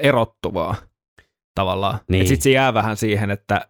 [0.00, 0.76] erottuvaa.
[1.54, 1.94] tavallaan.
[1.94, 2.18] Niin.
[2.18, 2.28] Niin.
[2.28, 3.68] Sitten se jää vähän siihen, että,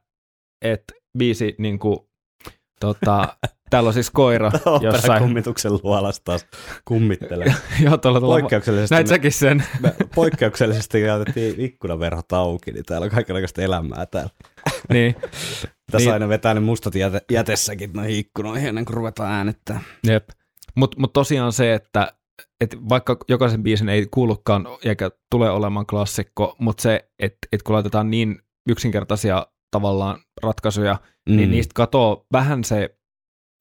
[0.64, 1.98] että biisi niin kuin,
[2.80, 3.36] tota,
[3.70, 4.50] täällä on siis koira
[4.82, 5.22] jossain.
[5.22, 6.46] kummituksen luolasta taas
[6.84, 7.46] kummittelee.
[7.84, 9.62] Joo, tuolla, tuolla, Poikkeuksellisesti, näit säkin sen.
[9.80, 14.30] me, poikkeuksellisesti jätettiin ikkunaverhot auki, niin täällä on kaikenlaista elämää täällä.
[14.92, 15.14] niin,
[15.90, 16.12] Tässä Niin.
[16.12, 19.80] aina vetää ne mustat jäte, jätessäkin noihin ikkunoihin ennen kuin ruvetaan äänittää.
[20.06, 20.28] jep.
[20.74, 22.12] Mutta mut tosiaan se, että
[22.61, 27.74] et vaikka jokaisen biisin ei kuulukaan eikä tule olemaan klassikko, mutta se, että et kun
[27.74, 28.38] laitetaan niin
[28.68, 30.96] yksinkertaisia tavallaan ratkaisuja,
[31.28, 31.36] mm.
[31.36, 32.98] niin niistä katoo vähän se,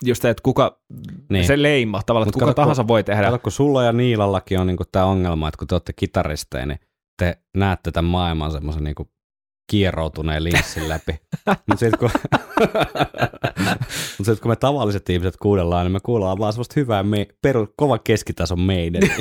[0.05, 1.23] just se, että kuka, Niin.
[1.29, 1.45] niin.
[1.47, 3.23] se leima tavallaan, Mut että kuka kato, kun- tahansa voi tehdä.
[3.25, 6.79] Kato, kun sulla ja Niilallakin on niinku tämä ongelma, että kun te olette kitaristeja, niin
[7.19, 9.09] te näette tämän maailman semmoisen niinku
[9.71, 11.19] kieroutuneen linssin läpi.
[11.47, 12.09] Mutta sitten kun,
[14.17, 17.67] Mut sit, kun me tavalliset ihmiset kuunnellaan, niin me kuullaan vaan semmoista hyvää, me, peru,
[17.77, 19.01] kova keskitason meidän.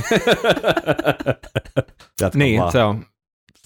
[2.35, 2.73] Niin, vaan.
[2.73, 3.05] se on,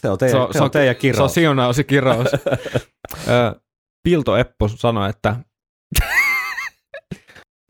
[0.01, 1.35] se on teidän, se on, se on teidän Se on kirous.
[1.35, 2.29] siunaus kirous.
[4.05, 5.37] Pilto Eppu sanoi, että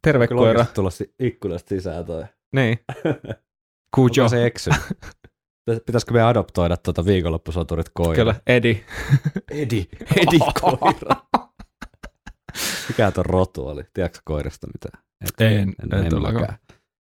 [0.02, 0.50] terve Kyllä koira.
[0.50, 2.24] oikeasti tulla ikkunasta sisään toi.
[2.54, 2.78] Niin.
[3.94, 4.28] Kujo.
[4.28, 4.70] Se eksy?
[5.86, 8.14] Pitäisikö me adoptoida tuota viikonloppusoturit koira?
[8.14, 8.84] Kyllä, Edi.
[9.50, 9.88] Edi.
[10.16, 11.16] Edi koira.
[12.88, 13.82] Mikä tuon rotu oli?
[13.94, 15.04] Tiedätkö koirasta mitään?
[15.24, 16.56] Et, En, en, en en.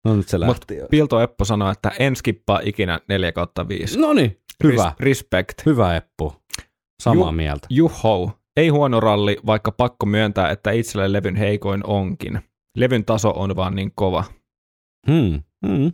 [0.05, 0.87] No nyt se Mut lähti jo.
[0.91, 3.99] Pilto Eppu sanoi, että en skippaa ikinä 4 kautta 5.
[3.99, 4.89] No niin, hyvä.
[4.91, 5.67] Res- respect.
[5.67, 6.33] Hyvä Eppu.
[7.03, 7.67] Samaa Ju- mieltä.
[7.71, 8.33] Juho.
[8.57, 12.41] Ei huono ralli, vaikka pakko myöntää, että itselle levyn heikoin onkin.
[12.77, 14.25] Levyn taso on vaan niin kova.
[15.11, 15.43] Hmm.
[15.67, 15.93] Hmm.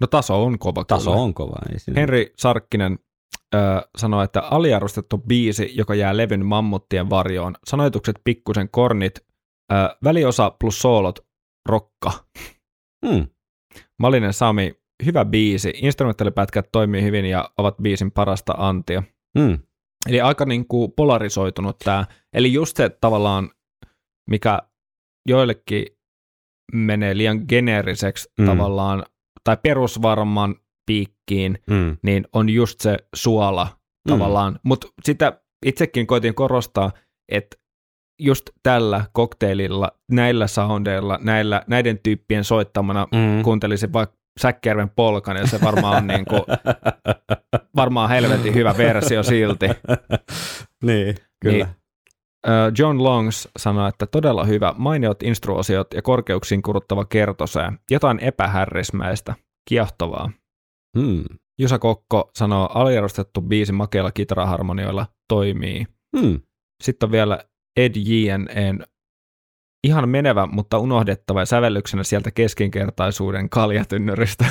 [0.00, 0.84] No taso on kova.
[0.84, 1.22] Taso kyllä.
[1.22, 1.56] on kova.
[1.72, 2.00] Ei siinä.
[2.00, 2.98] Henri Sarkkinen
[3.54, 3.58] ö,
[3.98, 7.54] sanoi, että aliarvostettu biisi, joka jää levyn mammuttien varjoon.
[7.66, 9.18] Sanoitukset pikkusen kornit,
[9.72, 9.74] ö,
[10.04, 11.18] väliosa plus soolot,
[11.68, 12.12] rokka.
[13.06, 13.26] Hmm.
[13.98, 15.72] Malinen Sami, hyvä biisi.
[15.76, 19.02] Instrumentaalipätkät toimii hyvin ja ovat biisin parasta antia.
[19.38, 19.58] Hmm.
[20.08, 22.06] Eli aika niin kuin polarisoitunut tämä.
[22.32, 23.50] Eli just se tavallaan,
[24.30, 24.58] mikä
[25.28, 25.86] joillekin
[26.72, 28.44] menee liian geneeriseksi Mm.
[28.44, 28.46] mm.
[28.50, 29.04] tavallaan,
[29.44, 30.54] tai perusvarman
[30.86, 31.96] piikkiin, Hmm.
[32.02, 34.08] niin on just se suola Mm.
[34.08, 34.58] tavallaan.
[34.62, 36.92] Mutta sitä itsekin koitin korostaa,
[37.28, 37.56] että
[38.20, 43.42] just tällä kokteililla, näillä soundeilla, näillä, näiden tyyppien soittamana Hmm.
[43.42, 46.42] kuuntelisin vaikka Säkkijärven polkan, ja se varmaan on niin kuin,
[47.76, 49.66] varmaan helvetin hyvä versio silti.
[50.86, 51.64] niin, kyllä.
[51.64, 51.80] Niin.
[52.78, 59.34] John Longs sanoi, että todella hyvä, mainiot instruosiot ja korkeuksiin kuruttava kertosää, jotain epähärrismäistä,
[59.68, 60.30] kiehtovaa.
[60.98, 61.24] Hmm.
[61.58, 65.86] Jusa Kokko sanoo, aliarvostettu biisi makeilla kitaraharmonioilla toimii.
[66.18, 66.40] Hmm.
[66.82, 67.44] Sitten on vielä
[67.76, 68.84] Ed J.N.N.
[69.84, 74.44] Ihan menevä, mutta unohdettava ja sävellyksenä sieltä keskinkertaisuuden kaljatynnyristä.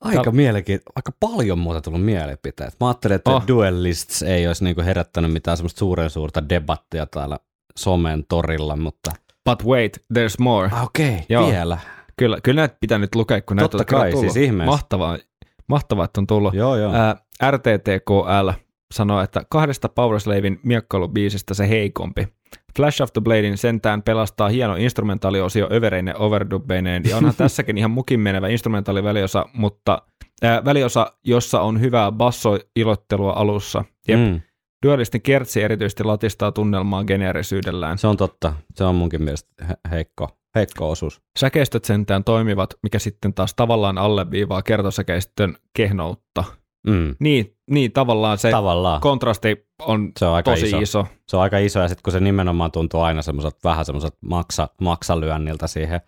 [0.00, 0.92] Aika mielenkiintoista.
[0.96, 2.76] Aika paljon muuta tullut mielipiteet.
[2.80, 3.42] Mä ajattelin, että oh.
[3.48, 7.38] Duelists ei olisi niinku herättänyt mitään semmoista suuren suurta debattia täällä
[7.78, 9.10] somen torilla, mutta
[9.50, 10.70] But wait, there's more.
[10.72, 11.50] ah, okei, okay, Joo.
[11.50, 11.78] vielä.
[12.16, 14.32] Kyllä, kyllä näitä pitää nyt lukea, kun näitä Totta on kai, tullut.
[14.32, 14.70] siis ihmeessä.
[14.70, 15.18] Mahtavaa,
[15.66, 16.54] mahtavaa, että on tullut.
[16.54, 16.94] Joo, joo.
[16.94, 17.16] Ää,
[17.50, 18.50] RTTKL
[18.94, 22.28] sanoo, että kahdesta Powerslavin miekkailubiisistä se heikompi.
[22.76, 28.20] Flash of the Bladein sentään pelastaa hieno instrumentaaliosio övereinen overdubbeineen, ja onhan tässäkin ihan mukin
[28.20, 30.02] menevä instrumentaaliväliosa, mutta
[30.42, 33.84] ää, väliosa, jossa on hyvää bassoilottelua alussa.
[34.08, 34.40] Jep, mm.
[34.86, 37.98] Dualistin kertsi erityisesti latistaa tunnelmaa geneerisyydellään.
[37.98, 38.52] se on totta.
[38.74, 41.20] Se on munkin mielestä he- heikko, heikko osuus.
[41.38, 46.44] Säkeistöt sentään toimivat, mikä sitten taas tavallaan alleviivaa kertosäkeistön kehnoutta.
[46.86, 49.00] Mm, Niin, niin tavallaan se tavallaan.
[49.00, 50.78] kontrasti on se on aika tosi iso.
[50.78, 51.06] iso.
[51.28, 54.68] Se on aika iso, ja sitten kun se nimenomaan tuntuu aina semmoiset vähän semmoiset maksa,
[54.80, 56.00] maksalyönniltä siihen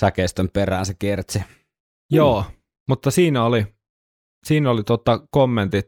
[0.00, 1.42] säkeistön perään se kertsi.
[2.12, 2.44] Joo,
[2.88, 3.66] mutta siinä oli,
[4.46, 5.86] siinä oli tota kommentit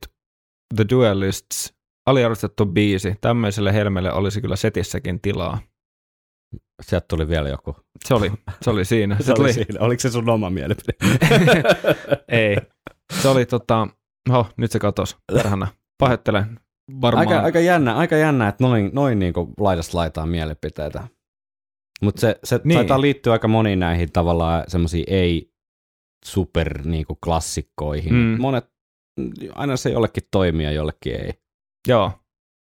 [0.76, 1.74] The Duelists,
[2.06, 3.14] aliarvostettu biisi.
[3.20, 5.58] Tämmöiselle helmelle olisi kyllä setissäkin tilaa.
[6.82, 7.76] Sieltä tuli vielä joku.
[8.04, 8.32] Se oli,
[8.62, 9.16] se oli siinä.
[9.20, 9.80] Se oli tuli, siinä.
[9.80, 10.92] Oliko se sun oma mielipide?
[12.28, 12.56] Ei.
[13.22, 13.88] Se oli tota,
[14.30, 15.16] oho, nyt se katos.
[15.32, 15.68] Perhana.
[15.98, 16.60] Pahoittelen.
[17.00, 17.28] Varmaan.
[17.28, 21.08] Aika, aika, jännä, aika jännä, että noin, noin niin kuin laidasta laitaan mielipiteitä.
[22.02, 22.78] Mutta se, se niin.
[22.78, 25.52] Taitaa liittyä aika moniin näihin tavallaan semmoisiin ei
[26.24, 28.14] super niin kuin klassikkoihin.
[28.14, 28.40] Mm.
[28.40, 28.70] Monet,
[29.54, 31.32] aina se jollekin toimii ja jollekin ei.
[31.88, 32.12] Joo.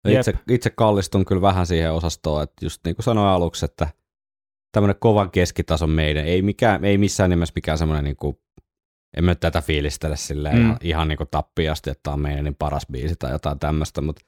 [0.09, 0.19] Jep.
[0.19, 3.89] Itse, itse kallistun kyllä vähän siihen osastoon, että just niin kuin sanoin aluksi, että
[4.73, 8.39] tämmöinen kovan keskitason meidän, ei, mikään, ei missään nimessä mikään semmoinen, niin kuin,
[9.17, 10.63] en mä nyt tätä fiilistele silleen Mm.
[10.63, 14.23] ihan, ihan niin tappiasti, että tämä on meidän niin paras biisi tai jotain tämmöistä, mutta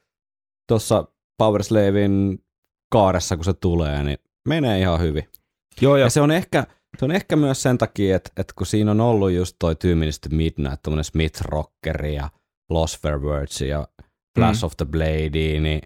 [0.69, 1.05] tuossa
[1.39, 2.39] Powerslavin
[2.93, 4.19] kaaressa, kun se tulee, niin
[4.49, 5.29] menee ihan hyvin.
[5.81, 6.67] Joo, Ja, ja se on ehkä,
[6.99, 9.89] se on ehkä myös sen takia, että, että kun siinä on ollut just toi to
[10.31, 12.31] Midnight, tommonen Smith Rockeri ja
[12.71, 13.89] Lost for Words ja
[14.39, 14.67] Flash Mm.
[14.67, 15.81] of the Blade, niin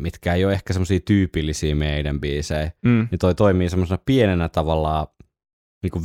[0.00, 3.08] mitkä ei ole ehkä semmoisia tyypillisiä meidän biisejä, Mm.
[3.10, 5.06] niin toi toimii semmoisena pienenä tavallaan
[5.82, 6.04] niin kuin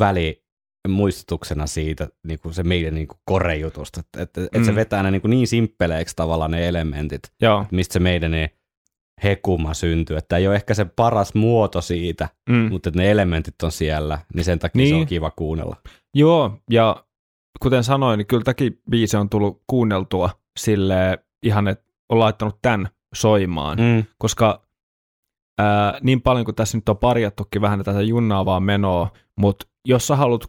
[0.88, 4.76] välimuistutuksena siitä niin kuin se meidän niin kuin korejutusta, että, että, että se Mm.
[4.76, 7.66] vetää ne niin, kuin niin simppeleiksi tavallaan ne elementit, Joo.
[7.72, 8.50] mistä se meidän ne
[9.24, 12.56] hekuma syntyy, että ei ole ehkä se paras muoto siitä, Mm.
[12.70, 14.88] mutta että ne elementit on siellä, niin sen takia niin.
[14.90, 15.02] se Niin.
[15.02, 15.76] on kiva kuunnella.
[16.14, 17.06] Joo, ja
[17.62, 20.30] kuten sanoin, niin kyllä tämäkin biisi on tullut kuunneltua
[20.60, 24.04] sille ihan, että on laittanut tämän soimaan, Mm.
[24.18, 24.62] koska
[25.60, 30.16] ää, niin paljon kuin tässä nyt on parjattukin vähän tätä junnaavaa menoa, mutta jos sä
[30.16, 30.44] haluat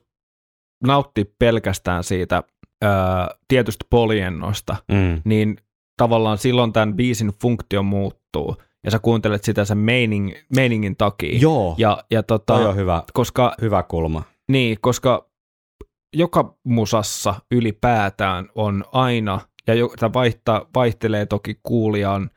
[0.86, 2.42] nauttia pelkästään siitä
[2.82, 5.22] ää, tietystä poliennosta, Mm.
[5.24, 5.56] niin
[5.96, 11.38] tavallaan silloin tämän biisin funktio muuttuu, ja sä kuuntelet sitä sen meining, meiningin takia.
[11.38, 14.22] Joo, ja, Ja, tota, toi on hyvä, koska hyvä kulma.
[14.48, 15.28] niin, koska
[16.16, 22.30] joka musassa ylipäätään on aina, ja jo- tämä vaihtaa, vaihtelee toki kuulijan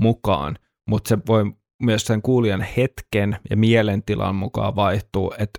[0.00, 1.44] mukaan, mutta se voi
[1.82, 5.34] myös sen kuulijan hetken ja mielentilan mukaan vaihtuu.
[5.38, 5.50] Et,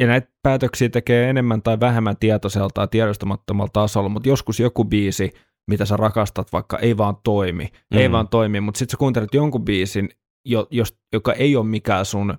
[0.00, 5.30] ja näitä päätöksiä tekee enemmän tai vähemmän tietoiselta tai tiedostamattomalla tasolla, mutta joskus joku biisi,
[5.70, 7.98] mitä sä rakastat, vaikka ei vaan toimi, mm.
[7.98, 10.08] ei vaan toimi, mutta sitten sä kuuntelet jonkun biisin,
[10.46, 12.38] jo, jos, joka ei ole mikään sun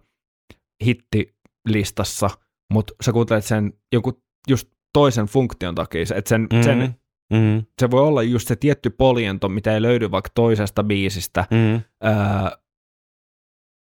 [0.86, 2.30] hittilistassa,
[2.74, 6.64] mutta sä kuuntelet sen joku just toisen funktion takia, että sen, mm-hmm.
[6.64, 6.96] sen,
[7.34, 7.66] mm.
[7.82, 11.46] se voi olla just se tietty poljento, mitä ei löydy vaikka toisesta biisistä.
[11.52, 11.82] Mm.
[12.02, 12.58] Ää,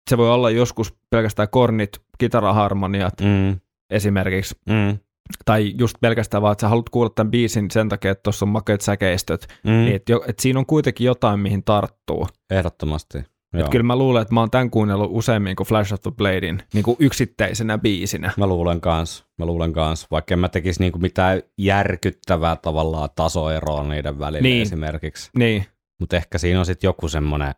[0.10, 3.60] se voi olla joskus pelkästään kornit, kitaraharmoniat Mm.
[3.90, 4.98] esimerkiksi, Mm.
[5.46, 8.50] tai just pelkästään vaan, että sä haluat kuulla tämän biisin sen takia, että tuossa on
[8.50, 9.72] makeat säkeistöt, Mm.
[9.72, 12.28] niin että et siinä on kuitenkin jotain, mihin tarttuu.
[12.50, 13.18] Ehdottomasti.
[13.18, 13.70] Et Joo.
[13.70, 16.84] kyllä mä luulen, että mä oon tämän kuunnellut useammin kuin Flash of the Bladein niin
[16.84, 18.32] kuin yksittäisenä biisinä.
[18.38, 23.84] Mä luulen kans, mä luulen kans, vaikka en mä tekisi niinku mitään järkyttävää tavallaan tasoeroa
[23.84, 24.62] niiden välillä Niin.
[24.62, 25.30] esimerkiksi.
[25.38, 25.66] Niin,
[26.00, 27.54] Mutta ehkä siinä on sitten joku semmonen,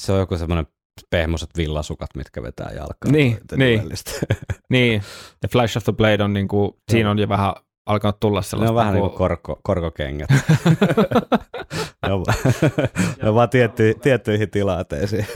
[0.00, 0.66] se on joku semmonen
[1.10, 3.12] pehmoset villasukat, mitkä vetää jalkaan.
[3.12, 3.82] Niin, niin.
[4.72, 5.02] niin.
[5.42, 7.54] Ja Flash of the Blade on niin kuin, siinä on jo vähän
[7.86, 8.70] alkanut tulla ne sellaista.
[8.70, 10.28] on vähän niin kuin kuin- korko, korkokengät.
[12.06, 12.24] ne on,
[13.22, 15.26] ne on vaan tietty, tiettyihin tilanteisiin.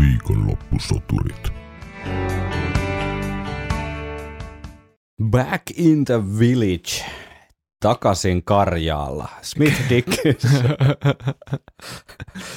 [0.00, 1.52] Viikonloppusoturit.
[5.30, 7.04] Back in the village.
[7.80, 9.28] Takaisin Karjaalla.
[9.42, 10.76] Smith Dickinson.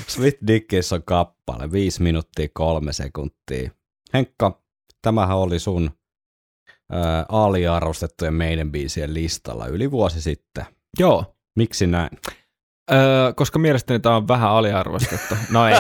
[0.08, 1.72] Smith Dickinson kappale.
[1.72, 3.70] 5 minuuttia 3 sekuntia.
[4.14, 4.62] Henkka,
[5.02, 5.92] tämähän oli sun
[6.92, 10.66] ää, aliarvostettujen meidän biisien listalla yli vuosi sitten.
[11.00, 12.10] Joo, Miksi näin?
[12.92, 15.36] öö, koska mielestäni tämä on vähän aliarvostettu.
[15.52, 15.76] No ei.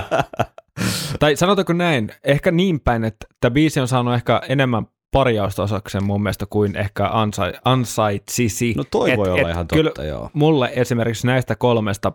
[1.19, 6.03] tai sanotaanko näin, ehkä niin päin, että tämä biisi on saanut ehkä enemmän parjausta osakseen
[6.03, 8.73] mun mielestä kuin ehkä ansai, ansaitsisi.
[8.77, 10.29] No toi Et- voi olla et ihan kyllä totta, joo.
[10.33, 12.11] Mulle esimerkiksi näistä kolmesta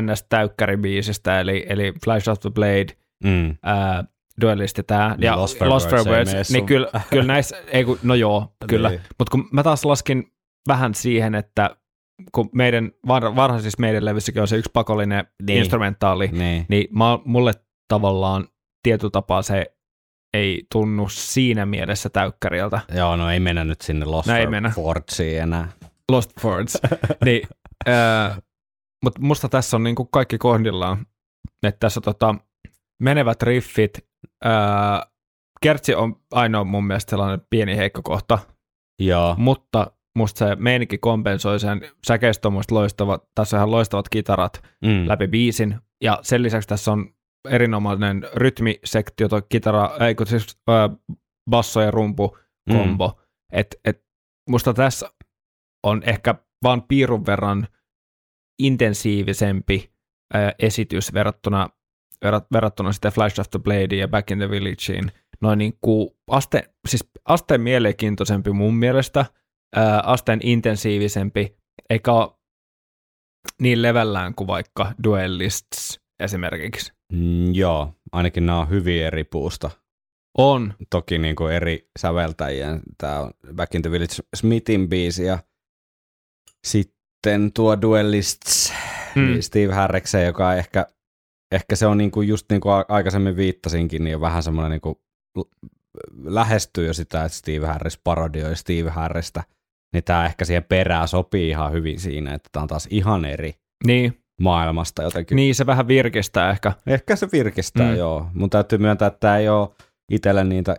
[0.00, 2.86] NS-täykkäribiisistä, eli, eli Flash of the Blade,
[3.24, 3.56] Mm.
[3.62, 4.04] ää,
[4.40, 7.98] Duellisti tää, Niin ja Lost for Lost Words Words, niin kyllä, kyllä näissä, ei kun,
[8.02, 8.88] no joo, kyllä.
[8.88, 9.00] Niin.
[9.18, 10.32] Mutta kun mä taas laskin
[10.68, 11.76] vähän siihen, että
[12.32, 15.58] kun meidän var, varhaisissa meidän levyssäkin on se yksi pakollinen niin.
[15.58, 16.66] instrumentaali, Niin.
[16.68, 17.52] niin mä, mulle
[17.88, 18.48] tavallaan
[18.82, 19.74] tietyllä tapaa se
[20.34, 22.80] ei tunnu siinä mielessä täykkäriltä.
[22.94, 24.70] Joo, no ei mennä nyt sinne Lost No ei for mennä.
[24.70, 25.68] Fortsiin enää.
[26.12, 26.78] Lost Fords.
[27.24, 27.42] niin,
[27.88, 28.38] äh,
[29.04, 31.06] mutta musta tässä on niinku kaikki kohdillaan.
[31.62, 32.34] Että tässä tota,
[33.02, 33.98] menevät riffit.
[34.46, 34.52] Äh,
[35.62, 38.38] Kertsi on ainoa mun mielestä sellainen pieni heikko kohta,
[38.98, 39.34] Joo.
[39.38, 41.80] mutta musta se meininki kompensoi sen.
[42.06, 45.08] Säkeistö on musta loistava, tässä on ihan loistavat kitarat Mm.
[45.08, 45.78] läpi biisin.
[46.02, 47.08] Ja sen lisäksi tässä on
[47.50, 51.14] erinomainen rytmisektio, toi kitara, ei kun siis äh,
[51.50, 52.38] basso ja rumpu
[52.72, 53.08] kombo.
[53.08, 53.22] Mm.
[53.52, 54.04] Et, et
[54.48, 55.10] musta tässä
[55.82, 57.66] on ehkä vaan piirun verran
[58.58, 59.92] intensiivisempi
[60.34, 61.68] ää, esitys verrattuna,
[62.24, 65.12] verrat, verrattuna sitten Flash of the Blade ja Back in the Villageen.
[65.40, 69.26] Noin niin kuin aste, siis asteen mielenkiintoisempi mun mielestä,
[69.76, 71.56] ää, asteen intensiivisempi,
[71.90, 72.12] eikä
[73.62, 76.92] niin levellään kuin vaikka Duellists esimerkiksi.
[77.12, 79.70] Mm, joo, ainakin nämä on hyvin eri puusta.
[80.38, 82.80] On, Toki niin kuin eri säveltäjiä.
[82.98, 85.38] Tämä on Back in the Village Smithin biisi ja
[86.66, 88.72] sitten tuo Duellists,
[89.16, 89.22] Mm.
[89.22, 89.40] mm.
[89.40, 90.86] Steve Harriksen, joka ehkä,
[91.52, 94.94] ehkä se on niin kuin just niin kuin aikaisemmin viittasinkin, niin vähän semmoinen niin kuin
[96.24, 99.42] lähestyy jo sitä, että Steve Harris parodioi Steve Harrista.
[99.92, 103.54] Niin tämä ehkä siihen perään sopii ihan hyvin siinä, että tämä on taas ihan eri
[103.86, 105.36] niin, maailmasta jotenkin.
[105.36, 106.72] niin se vähän virkistää ehkä.
[106.86, 107.96] Ehkä se virkistää, Mm.
[107.96, 108.26] joo.
[108.34, 109.68] Mun täytyy myöntää, että tämä ei ole
[110.12, 110.76] itselle niitä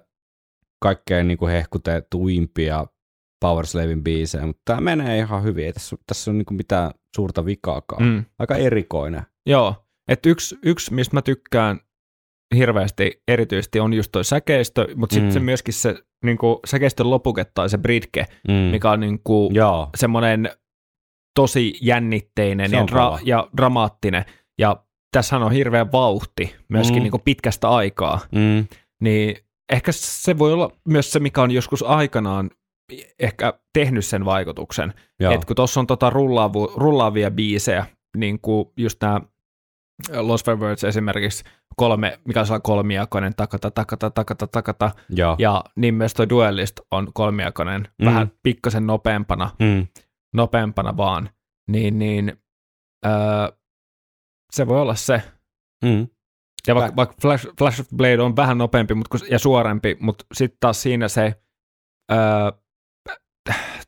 [0.81, 2.85] kaikkein niin kuin hehkutetuimpia
[3.41, 5.65] Powerslavin biisejä, mutta tämä menee ihan hyvin.
[5.65, 8.03] Ei tässä, tässä on niinku mitään suurta vikaakaan.
[8.03, 8.25] Mm.
[8.39, 9.21] Aika erikoinen.
[9.45, 9.75] Joo,
[10.07, 11.79] että yksi, yksi, mistä mä tykkään
[12.55, 15.33] hirveästi erityisesti on just toi säkeistö, mutta sitten Mm.
[15.33, 18.53] se myöskin se niinku, säkeistön lopuke tai se bridge, Mm.
[18.53, 20.49] mikä on niinku, Joo, semmoinen
[21.35, 24.25] tosi jännitteinen ja, dra- ja dramaattinen.
[24.59, 27.03] Ja tässähän on hirveä vauhti myöskin Mm.
[27.03, 28.19] niinku pitkästä aikaa.
[28.31, 28.65] mm.
[29.01, 29.35] Niin
[29.71, 32.49] ehkä se voi olla myös se, mikä on joskus aikanaan
[33.19, 34.93] ehkä tehnyt sen vaikutuksen.
[35.19, 35.33] Joo.
[35.33, 37.85] Et kun tuossa on tota rullaavu, rullaavia biisejä,
[38.17, 39.21] niin kuin just nämä
[40.17, 41.43] Lost for Words esimerkiksi,
[41.75, 45.35] kolme, mikä on kolmiakoinen, takata, takata, takata, takata, Joo.
[45.39, 48.05] ja niin myös toi Duellist on kolmiakoinen, mm.
[48.05, 49.87] vähän pikkasen nopeampana, Mm.
[50.33, 51.29] Nopeampana vaan,
[51.69, 52.37] niin, niin
[53.05, 53.11] öö,
[54.51, 55.21] se voi olla se.
[55.85, 56.07] Mm.
[56.67, 60.57] Ja vaikka, vaikka Flash, Flash of Blade on vähän nopeampi mut, ja suorempi, mutta sitten
[60.59, 61.41] taas siinä se
[62.11, 62.51] öö,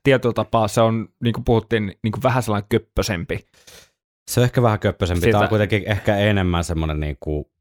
[0.03, 3.45] tietyllä tapaa se on, niin kuin puhuttiin, niin kuin vähän sellainen köppösempi.
[4.31, 5.21] Se on ehkä vähän köppösempi.
[5.21, 7.51] Tämä on Sitä- kuitenkin ehkä enemmän semmoinen niinku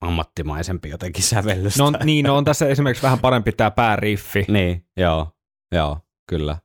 [0.00, 1.78] ammattimaisempi jotenkin sävellys.
[1.78, 4.44] No niin, no on tässä esimerkiksi vähän parempi tämä pääriffi.
[4.48, 5.28] Niin, joo,
[5.74, 5.98] joo,
[6.28, 6.56] kyllä.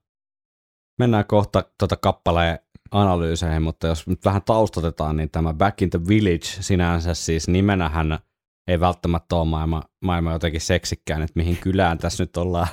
[0.98, 2.60] Mennään kohta tuota kappaleen
[2.92, 8.20] analyyseihin, mutta jos nyt vähän taustatetaan, niin tämä Back in the Village sinänsä siis nimenähän
[8.68, 12.68] ei välttämättä ole maailma, maailma jotenkin seksikkään, että mihin kylään tässä nyt ollaan,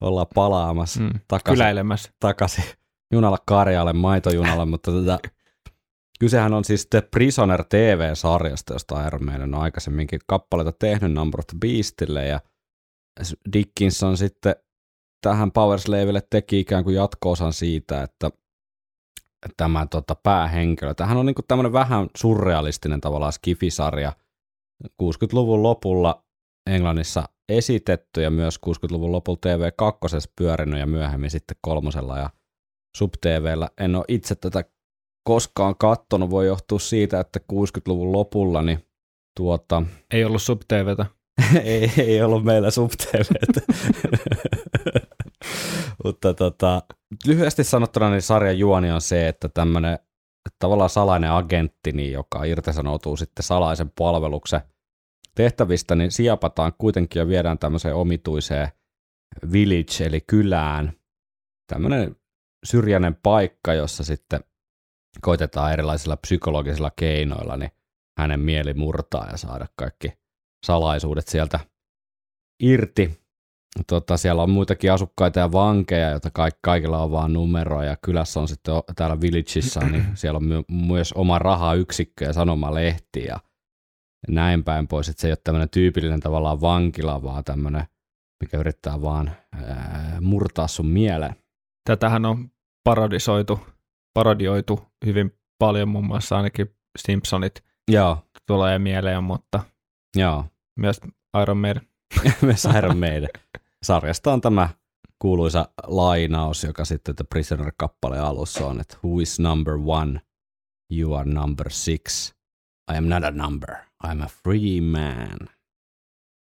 [0.00, 2.10] ollaan palaamassa Mm, takaisin, kyläilemässä.
[2.20, 2.64] takaisin
[3.12, 5.18] junalla Karjaalle, maitojunalle, mutta tota,
[6.20, 11.46] kysehän on siis The Prisoner TV-sarjasta, josta Iron Maiden on aikaisemminkin kappaleita tehnyt Number of
[11.46, 12.40] the Beastille, ja
[13.52, 14.54] Dickinson sitten
[15.22, 18.30] tähän Powerslavelle teki ikään kuin jatko-osan siitä, että
[19.56, 24.12] tämä tota, päähenkilö, tämähän on niinku tämmöinen vähän surrealistinen tavallaan skifisarja,
[25.02, 26.24] 60-luvun lopulla
[26.70, 32.30] Englannissa esitetty ja myös 60-luvun lopulla TV2 pyörinyt ja myöhemmin sitten kolmosella ja
[32.96, 33.68] sub-TVllä.
[33.80, 34.64] En ole itse tätä
[35.24, 38.86] koskaan kattonut, voi johtua siitä, että 60-luvun lopulla niin
[39.36, 41.06] tuota, Ei ollut sub-TVtä.
[41.64, 42.90] ei, ei ollut meillä sub
[46.04, 46.82] Mutta tota,
[47.26, 49.98] lyhyesti sanottuna niin sarjan juoni on se, että tämmöinen
[50.58, 54.60] tavallaan salainen agentti, niin joka irtisanoutuu sitten salaisen palveluksen
[55.34, 58.68] tehtävistä, niin siapataan kuitenkin ja viedään tämmöiseen omituiseen
[59.52, 60.92] village, eli kylään.
[61.72, 62.16] Tämmöinen
[62.64, 64.44] syrjäinen paikka, jossa sitten
[65.20, 67.70] koitetaan erilaisilla psykologisilla keinoilla niin
[68.18, 70.12] hänen mieli murtaa ja saada kaikki
[70.66, 71.60] salaisuudet sieltä
[72.62, 73.21] irti.
[73.86, 77.88] Tota, siellä on muitakin asukkaita ja vankeja, joita kaik- kaikilla on vaan numeroja.
[77.90, 82.32] Ja kylässä on sitten o- täällä Villageissa, niin siellä on my- myös oma rahayksikkö ja
[82.32, 83.38] sanomalehti ja
[84.28, 85.08] näin päin pois.
[85.08, 87.84] Että se ei ole tämmöinen tyypillinen tavallaan vankila, vaan tämmöinen,
[88.40, 91.36] mikä yrittää vaan ää, murtaa sun mielen.
[91.84, 92.50] Tätähän on
[92.84, 93.60] parodisoitu,
[94.14, 99.60] parodioitu hyvin paljon, muun muassa ainakin Simpsonit Joo, tulee mieleen, mutta
[100.16, 100.44] joo.
[100.76, 101.00] myös
[101.42, 101.82] Iron Maiden.
[102.42, 103.28] myös Iron Maiden.
[103.82, 104.68] Sarjasta on tämä
[105.18, 110.20] kuuluisa lainaus, joka sitten The Prisoner-kappaleen alussa on, että Who is number one?
[110.92, 112.32] You are number six.
[112.92, 113.70] I am not a number.
[114.04, 115.48] I am a free man.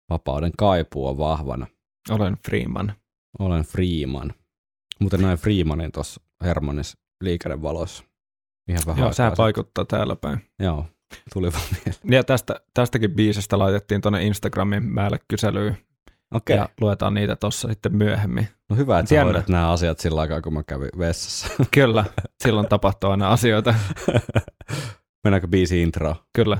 [0.09, 1.67] Vapauden kaipuu on vahvana.
[2.09, 2.93] Olen Freeman.
[3.39, 4.33] Olen Freeman.
[4.99, 8.03] Muuten näin Freemanin tuossa Hermanis liikennevaloissa.
[8.69, 9.33] Ihan vähän Joo, sitten.
[9.37, 10.45] vaikuttaa täällä päin.
[10.59, 10.85] Joo,
[11.33, 12.13] tuli vaan mieleen.
[12.13, 15.77] Ja tästä, tästäkin biisestä laitettiin tuonne Instagramin määlle kyselyyn
[16.31, 18.47] Okei, ja luetaan niitä tuossa sitten myöhemmin.
[18.69, 19.25] no hyvä, että sä Jännä.
[19.25, 21.47] hoidat nämä asiat sillä aikaa, kun mä kävin vessassa.
[21.73, 22.05] Kyllä,
[22.43, 23.75] silloin tapahtuu aina asioita.
[25.23, 26.15] Mennäänkö biisi intro?
[26.35, 26.57] Kyllä.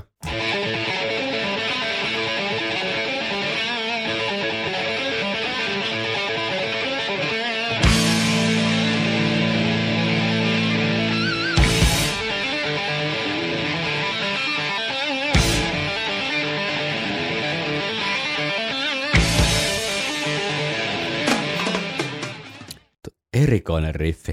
[23.52, 24.32] Erikoinen riffi.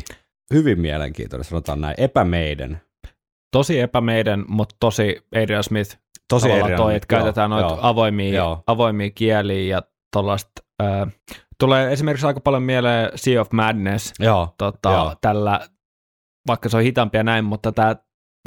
[0.53, 1.95] Hyvin mielenkiintoinen, sanotaan näin.
[1.97, 2.81] Epämeiden.
[3.51, 5.97] Tosi epämeiden, mutta tosi Adrian Smith.
[6.29, 6.77] Tosi erilainen.
[6.77, 7.79] toi, että käytetään Joo, noita joo.
[7.81, 8.63] avoimia, Joo.
[8.67, 9.81] avoimia kieliä ja
[10.13, 10.51] tuollaista.
[10.83, 11.07] Äh,
[11.59, 15.15] tulee esimerkiksi aika paljon mieleen Sea of Madness Joo, tota, Joo.
[15.21, 15.59] tällä,
[16.47, 17.95] vaikka se on hitaampi ja näin, mutta tämä,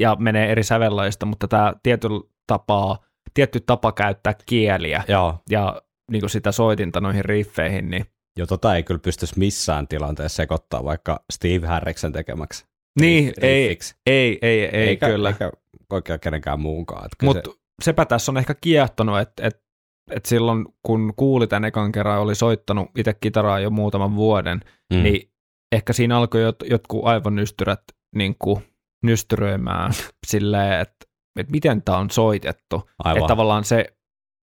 [0.01, 2.99] ja menee eri sävellajista, mutta tämä tietyllä tapaa,
[3.35, 5.39] tietty tapa käyttää kieliä joo.
[5.51, 8.07] ja niin kuin sitä soitinta noihin riffeihin, niin
[8.39, 12.65] Jo tota ei kyllä pystyisi missään tilanteessa sekoittaa vaikka Steve Harriksen tekemäksi.
[13.01, 15.29] Niin, ei, ei, ei, ei eikä, kyllä.
[15.29, 15.53] Eikä
[15.91, 17.09] oikein kenenkään muunkaan.
[17.23, 17.51] Mutta
[17.83, 19.63] sepä tässä on ehkä kiehtonut, että et,
[20.11, 24.99] et silloin kun kuuli tämän ekan kerran, oli soittanut itse kitaraa jo muutaman vuoden, se,
[24.99, 25.03] mm.
[25.03, 25.31] niin
[25.73, 27.83] ehkä siinä alkoi jot, jotkut aivonystyrät
[28.17, 28.63] niin kuin
[29.03, 29.93] nystyröimään
[30.27, 31.07] silleen, että,
[31.41, 32.91] että miten tämä on soitettu.
[32.99, 33.19] Aivan.
[33.19, 33.85] Että tavallaan se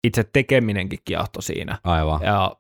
[0.07, 1.79] itse tekeminenkin kiehtoi siinä.
[1.85, 2.21] Aivan.
[2.23, 2.57] Ja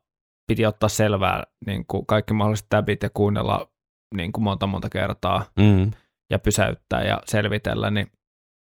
[0.48, 3.70] piti ottaa selvää niin kuin kaikki mahdolliset täbit ja kuunnella
[4.14, 5.90] niin kuin monta monta kertaa Mm.
[6.32, 7.90] ja pysäyttää ja selvitellä.
[7.90, 8.12] Niin,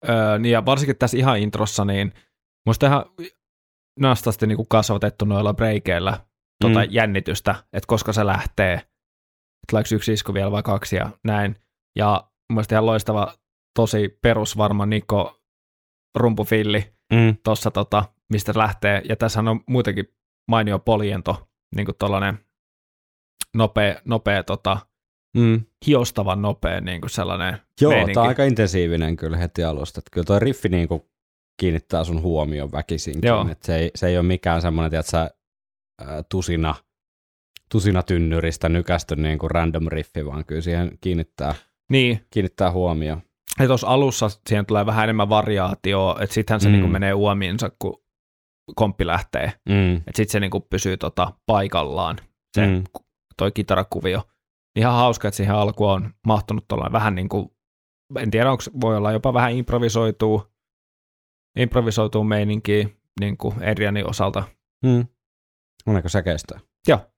[0.09, 2.13] öö, niin ja varsinkin tässä ihan introssa, niin
[2.67, 3.05] musta ihan
[4.01, 6.21] nastasti niin kuin kasvatettu noilla breikeillä
[6.63, 6.87] tota Mm.
[6.91, 8.81] jännitystä, että koska se lähtee,
[9.71, 11.57] tuleeko yksi isku vielä vai kaksi ja näin.
[11.99, 13.35] Ja mun ihan loistava,
[13.79, 15.41] tosi perusvarma Niko
[16.19, 17.37] rumpufilli Mm.
[17.45, 19.03] tuossa, tota, mistä lähtee.
[19.09, 20.09] Ja tässä on muutenkin
[20.51, 22.39] mainio poliento, niin kuin tuollainen
[23.55, 24.79] nopea, nopea tota,
[25.37, 25.61] Mm.
[25.87, 28.15] hiostavan nopea niin kuin sellainen Joo, meininki.
[28.15, 29.99] tämä on aika intensiivinen kyllä heti alusta.
[29.99, 31.03] Että kyllä tuo riffi niin kuin
[31.61, 33.29] kiinnittää sun huomioon väkisinkin.
[33.29, 33.49] Joo.
[33.51, 35.31] Et se, ei, se ei ole mikään semmoinen, sä,
[36.29, 36.75] tusina,
[37.71, 41.55] tusina tynnyristä nykästy niin kuin random riffi, vaan kyllä siihen kiinnittää,
[41.91, 43.23] Niin, kiinnittää huomioon.
[43.61, 46.71] ja tuossa alussa siihen tulee vähän enemmän variaatioa, että sittenhän se Mm.
[46.71, 46.73] mm.
[46.73, 48.02] niin kuin menee uomiinsa, kun
[48.77, 49.53] komppi lähtee.
[49.69, 49.97] Mm.
[49.97, 52.19] Että sitten se niin kuin pysyy tota paikallaan,
[52.55, 52.85] se Mm.
[53.37, 54.23] toi kitarakuvio.
[54.77, 57.51] Ihan hauska, että siihen alkuun on mahtunut tuollainen vähän niin kuin,
[58.19, 60.43] en tiedä, onko voi olla jopa vähän improvisoituu,
[61.59, 62.89] improvisoituu meininkiä
[63.21, 64.43] niin kuin Adrianin osalta.
[64.85, 65.07] Mm.
[65.87, 66.61] Onko se kestää?
[66.89, 67.12] Joo.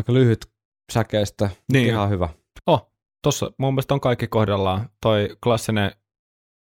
[0.00, 0.46] Aika lyhyt
[0.92, 1.86] säkeistä, Niin.
[1.86, 2.28] ihan hyvä.
[2.66, 2.92] Oh,
[3.22, 4.88] tossa mun mielestä on kaikki kohdallaan.
[5.02, 5.92] Toi klassinen,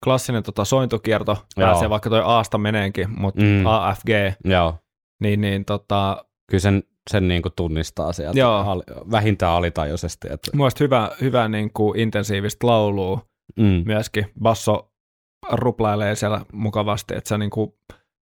[0.05, 1.67] klassinen tota sointukierto Joo.
[1.69, 3.67] pääsee vaikka toi Aasta meneenkin, mutta Mm.
[3.67, 4.09] AFG,
[4.45, 4.79] Joo.
[5.23, 8.59] niin, niin tota, Kyllä sen, sen niin kuin tunnistaa sieltä Joo.
[8.71, 10.29] al, vähintään alitajuisesti.
[10.31, 13.21] Että, mun mielestä hyvä, hyvä niin kuin intensiivistä laulua
[13.59, 13.83] mm.
[13.87, 14.27] myöskin.
[14.43, 14.93] Basso
[15.53, 17.73] ruplailee siellä mukavasti, että se niin kuin,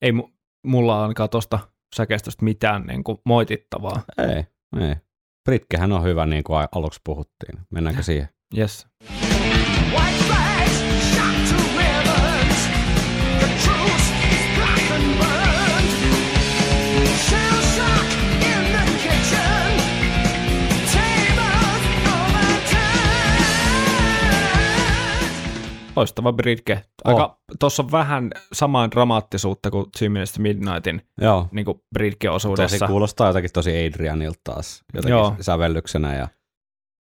[0.02, 0.32] ei mu-
[0.66, 1.58] mulla ainakaan tosta
[1.96, 4.02] säkeistöstä mitään niin kuin moitittavaa.
[4.18, 4.44] Ei,
[4.80, 4.94] ei.
[5.44, 7.58] Britkehän on hyvä, niin kuin aluksi puhuttiin.
[7.70, 8.28] Mennäänkö siihen?
[8.58, 8.86] Yes.
[9.90, 10.24] White
[25.96, 26.82] Loistava Britke.
[27.04, 31.48] Aika, Tuossa on vähän samaa dramaattisuutta kuin Two Minutes Midnightin Joo.
[31.52, 32.86] niin kuin Tosi Britke-osuudessa.
[32.86, 35.36] kuulostaa jotakin tosi Adrianilta taas, jotenkin Joo.
[35.40, 36.28] sävellyksenä ja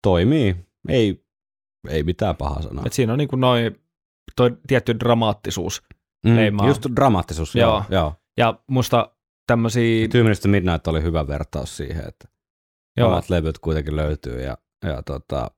[0.02, 0.56] toimii.
[0.88, 1.24] Ei,
[1.88, 2.84] ei mitään pahaa sanaa.
[2.86, 3.80] Et siinä on niin kuin noin,
[4.36, 5.82] toi tietty dramaattisuus.
[6.24, 6.66] leimaa.
[6.66, 7.70] Just dramaattisuus, joo.
[7.70, 7.84] Joo.
[7.90, 8.14] joo.
[8.36, 9.10] Ja musta
[9.46, 10.08] tämmöisiä...
[10.08, 12.28] Two Minutes Midnight oli hyvä vertaus siihen, että
[12.96, 15.50] Joo, omat levyt kuitenkin löytyy ja, ja tota,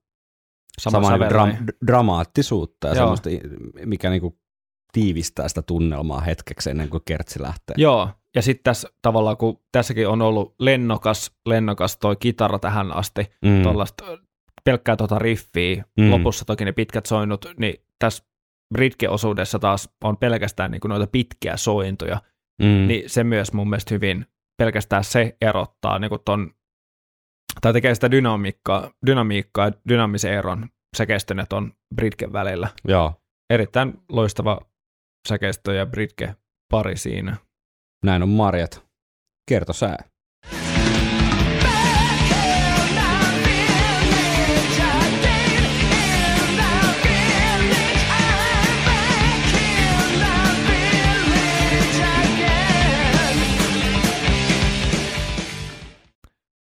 [0.81, 1.53] sama samaa sävel, dram,
[1.87, 3.17] dramaattisuutta ja Joo.
[3.17, 3.31] semmoista,
[3.85, 4.39] mikä niinku
[4.93, 7.75] tiivistää sitä tunnelmaa hetkeksi ennen kuin kertsi lähtee.
[7.79, 13.27] Joo, ja sitten tässä tavallaan, kun tässäkin on ollut lennokas, lennokas toi kitara tähän asti,
[13.45, 13.63] Mm.
[13.63, 14.05] tuollaista
[14.65, 16.11] pelkkää tota riffiä, Mm.
[16.11, 18.25] lopussa toki ne pitkät soinnut, niin tässä
[18.75, 22.21] Britke-osuudessa taas on pelkästään niin noita pitkiä sointuja,
[22.63, 22.67] mm.
[22.69, 22.87] mm.
[22.87, 24.27] niin se myös mun mielestä hyvin,
[24.59, 26.51] pelkästään se erottaa niin ton,
[27.61, 32.69] tai tekee sitä dynamiikkaa, dynamiikkaa ja dynaamisen eron säkeistön ja ton Britken välillä.
[32.89, 33.15] Joo,
[33.51, 34.61] Erittäin loistava
[35.29, 36.37] säkeistö ja Britke
[36.71, 37.37] pari siinä.
[38.05, 38.87] näin on Marjat.
[39.49, 40.05] Kerto sää.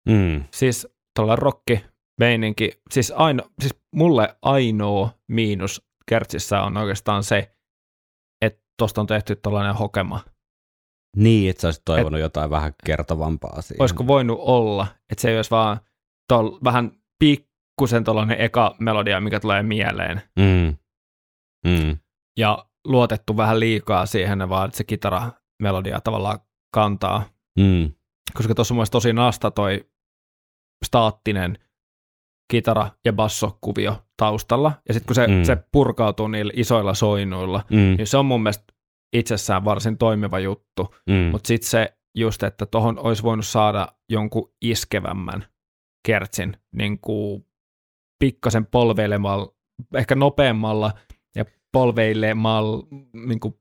[0.09, 0.43] Mm.
[0.53, 1.85] Siis tuolla rokki
[2.19, 7.55] meininki, siis, aino, siis mulle ainoa miinus kertsissä on oikeastaan se,
[8.41, 10.19] että tuosta on tehty tällainen hokema.
[11.17, 13.81] Niin, että sä olisit toivonut Et, jotain vähän kertovampaa siihen.
[13.81, 15.79] Olisiko voinut olla, että se ei olisi vaan
[16.27, 20.75] tol, vähän pikkusen tuollainen eka melodia, mikä tulee mieleen, Mm.
[21.67, 21.97] Mm.
[22.37, 26.39] ja luotettu vähän liikaa siihen, vaan että se kitaramelodia tavallaan
[26.73, 27.23] kantaa.
[27.59, 27.91] Mm.
[28.33, 29.89] Koska tuossa on tosi nasta toi
[30.85, 31.57] staattinen
[32.53, 35.43] kitara- ja bassokuvio taustalla, ja sitten kun se, Mm.
[35.43, 37.77] se purkautuu niillä isoilla soinnuilla, Mm.
[37.77, 38.73] niin se on mun mielestä
[39.13, 41.13] itsessään varsin toimiva juttu, Mm.
[41.31, 45.45] mutta sitten se just, että tuohon olisi voinut saada jonkun iskevämmän
[46.07, 47.45] kertsin, niin kuin
[48.19, 49.53] pikkasen polveilemalla,
[49.95, 50.91] ehkä nopeammalla
[51.35, 53.55] ja polveilemalla, niin kuin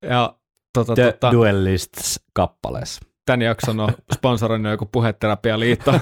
[0.02, 0.36] Ja
[0.74, 3.02] tota, The tota, Duellists kappaleessa.
[3.26, 5.92] tämän jakson on sponsoroinut joku puheterapialiitto.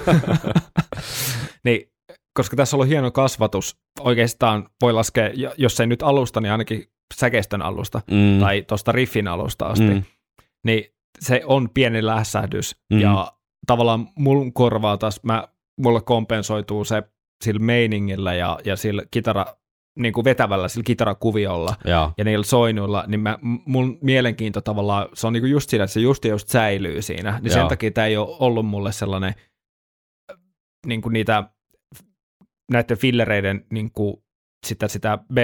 [1.66, 1.93] niin,
[2.38, 6.52] koska tässä on ollut hieno kasvatus, oikeastaan voi laskea, jo- jos ei nyt alusta, niin
[6.52, 6.84] ainakin
[7.16, 8.40] säkeistön alusta Mm.
[8.40, 10.04] tai tuosta riffin alusta asti, Mm.
[10.66, 10.86] niin
[11.20, 13.00] se on pieni lässähdys Mm.
[13.00, 13.34] ja
[13.68, 15.48] tavallaan mun korvaa taas, mä,
[15.82, 17.04] mulle kompensoituu se
[17.44, 19.46] sillä meiningillä ja, ja sillä kitara,
[20.00, 22.12] niin kuin vetävällä sillä kitarakuviolla Joo.
[22.18, 26.00] ja niillä soinuilla, niin mä, mun mielenkiinto tavallaan, se on niinku just siinä, että se
[26.00, 27.54] just ja just säilyy siinä, niin Joo.
[27.54, 29.34] sen takia tämä ei ole ollut mulle sellainen
[30.86, 31.44] niin kuin niitä
[32.74, 34.24] näiden fillereiden niin kuin
[34.68, 35.38] sitä, sitä B,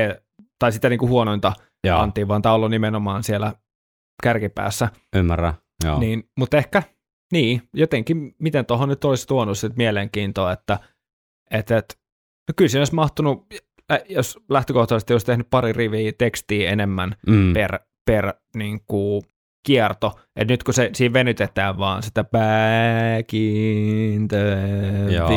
[0.59, 1.53] tai sitä niin kuin huonointa
[1.83, 3.53] Joo, antia, vaan tämä on ollut nimenomaan siellä
[4.23, 4.89] kärkipäässä.
[5.15, 5.53] ymmärrän.
[5.83, 5.99] Joo.
[5.99, 6.83] Niin, mutta ehkä,
[7.31, 10.79] niin, jotenkin, miten tuohon nyt olisi tuonut sit mielenkiintoa, että
[11.51, 11.99] et, et,
[12.47, 13.45] no kyllä siinä olisi mahtunut,
[14.09, 17.53] jos lähtökohtaisesti olisi tehnyt pari riviä tekstiä enemmän mm.
[17.53, 19.21] per, per niin kuin,
[19.69, 24.37] kierto, että nyt kun se, siinä venytetään vaan sitä back in the
[25.15, 25.29] Joo,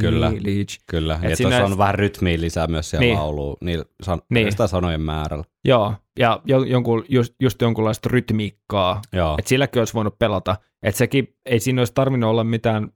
[0.00, 0.30] kyllä.
[0.30, 0.74] village.
[0.86, 3.18] Kyllä, Et ja siinä tuossa on vähän rytmiä lisää myös siellä Niin.
[3.18, 4.44] lauluun, niillä san- Niin.
[4.44, 4.52] niin.
[4.52, 5.44] sitä sanojen määrällä.
[5.64, 10.98] Joo, ja jo, jonkun, just, just jonkunlaista rytmiikkaa, Joo, että silläkin olisi voinut pelata, että
[10.98, 12.88] sekin, ei siinä olisi tarvinnut olla mitään,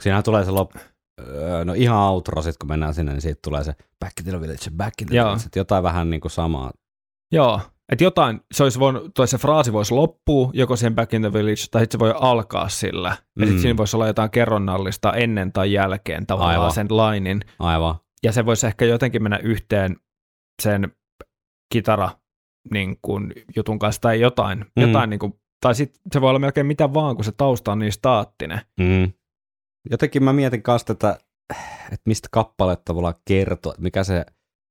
[0.00, 0.70] siinähän tulee se lop...
[1.20, 4.40] öö, no ihan outro, sit kun mennään sinne, niin siitä tulee se back in the
[4.40, 5.26] village, back in the Joo.
[5.26, 6.70] village, jotain vähän niin kuin samaa.
[7.32, 7.60] joo,
[7.92, 11.32] että jotain, se olisi voinut, toi se fraasi voisi loppua joko siihen back in the
[11.32, 13.16] village, tai sitten se voi alkaa sillä, ja
[13.46, 13.58] sitten Mm.
[13.62, 16.72] siinä voisi olla jotain kerronnallista ennen tai jälkeen tavallaan Aivan.
[16.72, 19.96] sen lainin, Aivan, ja se voisi ehkä jotenkin mennä yhteen
[20.62, 20.92] sen
[21.72, 22.10] kitara
[22.72, 24.82] niin kuin, jutun kanssa tai jotain, Mm.
[24.86, 27.78] jotain niin kuin, tai sitten se voi olla melkein mitä vaan, kun se tausta on
[27.78, 28.60] niin staattinen.
[28.80, 29.12] mm.
[29.90, 31.18] Jotenkin mä mietin kanssa tätä,
[31.84, 34.26] että mistä kappale tavallaan kertoo, mikä se,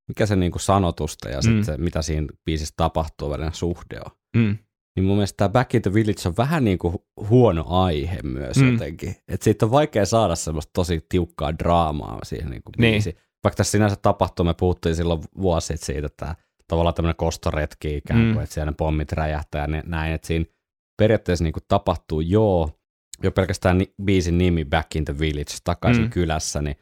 [0.08, 1.42] mikä se niin kuin sanotusta ja Mm.
[1.42, 4.12] sitten se, mitä siinä biisissä tapahtuu välinen suhde on.
[4.38, 4.58] Mm.
[4.96, 6.96] niin mun mielestä tämä Back in the Village on vähän niin kuin
[7.30, 8.72] huono aihe myös Mm.
[8.72, 9.16] jotenkin.
[9.28, 12.94] Että siitä on vaikea saada semmoista tosi tiukkaa draamaa siihen niin kuin Niin.
[12.94, 13.16] biisiin.
[13.44, 16.36] Vaikka tässä sinänsä tapahtuu, me puhuttiin silloin vuosi siitä, että
[16.68, 18.42] tavallaan tämmöinen kostoretki ikään kuin, Mm.
[18.44, 20.46] että siellä ne pommit räjähtää ja ne- näin, että siinä
[20.98, 22.70] periaatteessa niin kuin tapahtuu joo,
[23.24, 26.10] jo pelkästään ni- biisin nimi Back in the Village, takaisin mm.
[26.10, 26.76] kylässä, niin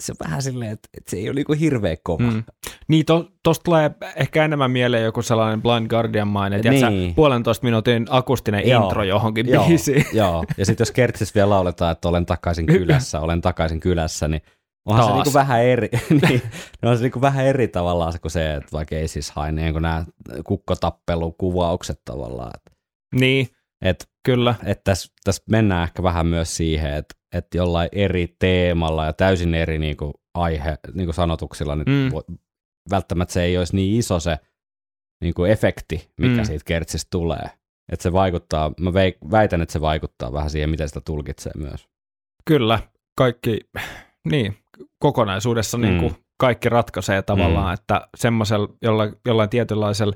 [0.00, 2.22] se on vähän silleen, että, että se ei ole niin kuin hirveä kova.
[2.30, 2.42] Mm.
[2.88, 6.86] Niin, to, tosta tulee ehkä enemmän mieleen joku sellainen Blind Guardian-mainen, niin.
[6.86, 7.14] Niin.
[7.14, 8.82] puolentoista minuutin akustinen Joo.
[8.84, 10.04] intro johonkin Joo, biisiin.
[10.12, 10.44] joo.
[10.58, 14.42] ja sitten jos Kertsis vielä lauletaan, että olen takaisin kylässä, olen takaisin kylässä, niin
[14.86, 15.16] onhan se Taas.
[15.16, 15.88] niinku vähän eri,
[16.28, 16.42] niin,
[16.82, 19.52] no on se niinku vähän eri tavallaan se kuin se, että vaikka ei siis hae
[19.52, 20.04] niin kuin nämä
[20.44, 22.50] kukkotappelukuvaukset tavallaan.
[22.54, 22.70] Että
[23.14, 23.48] Niin,
[23.82, 24.54] et, kyllä.
[24.64, 29.54] et tässä täs mennään ehkä vähän myös siihen, että et jollain eri teemalla ja täysin
[29.54, 31.84] eri niinku aihe, niinku sanotuksilla, niin
[32.28, 32.36] Mm.
[32.90, 34.38] välttämättä se ei olisi niin iso se
[35.22, 36.44] niinku efekti, mikä Mm.
[36.44, 37.50] siitä Kertsistä tulee.
[37.92, 38.92] Että se vaikuttaa, mä
[39.30, 41.88] väitän, että se vaikuttaa vähän siihen, miten sitä tulkitsee myös.
[42.44, 42.78] Kyllä,
[43.18, 43.60] kaikki,
[44.30, 44.56] niin,
[44.98, 45.82] kokonaisuudessa Mm.
[45.82, 47.74] niin kuin kaikki ratkaisee tavallaan, Mm.
[47.74, 50.14] että semmoisella jolla, jollain tietynlaisella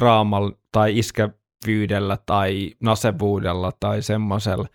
[0.00, 4.66] draamalla tai iskevyydellä tai nasevuudella tai semmoisella,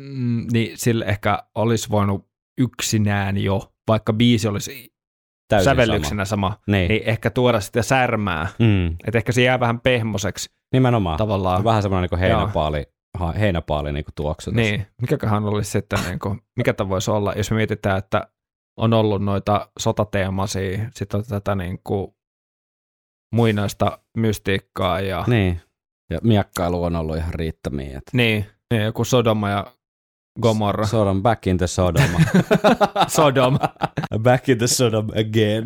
[0.00, 2.28] mm, niin sillä ehkä olisi voinut
[2.60, 4.92] yksinään jo, vaikka biisi olisi
[5.48, 6.60] Täysin sävellyksenä sama, sama.
[6.66, 6.88] Niin.
[6.88, 8.48] niin ehkä tuoda sitä särmää.
[8.58, 8.86] Mm.
[9.06, 11.18] Että ehkä se jää vähän pehmoseksi Nimenomaan.
[11.18, 11.64] tavallaan.
[11.64, 12.86] Vähän semmoinen niin heinäpaali,
[13.18, 14.50] ha- heinäpaali niin tuoksu.
[14.50, 18.28] Niin, mikäköhän olisi sitten, niin kuin, mikä tämä voisi olla, jos me mietitään, että
[18.76, 22.14] on ollut noita sotateemaisia, sitten on tätä niin kuin
[23.34, 25.60] muinaista mystiikkaa ja niin, niin.
[26.10, 27.98] Ja miakkailu on ollut ihan riittämiä.
[27.98, 29.66] Että niin, niin joku Sodoma ja
[30.40, 30.86] Gomorra.
[30.86, 32.10] Sodom, back in the Sodom.
[33.08, 33.58] Sodom.
[34.22, 35.64] back in the Sodom again.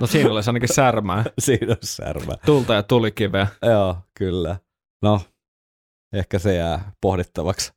[0.00, 1.24] No siinä olisi ainakin särmää.
[1.38, 2.32] Siinä on särmä.
[2.46, 3.46] Tulta ja tulikiveä.
[3.62, 4.56] Joo, kyllä.
[5.02, 5.20] No,
[6.12, 7.72] ehkä se jää pohdittavaksi.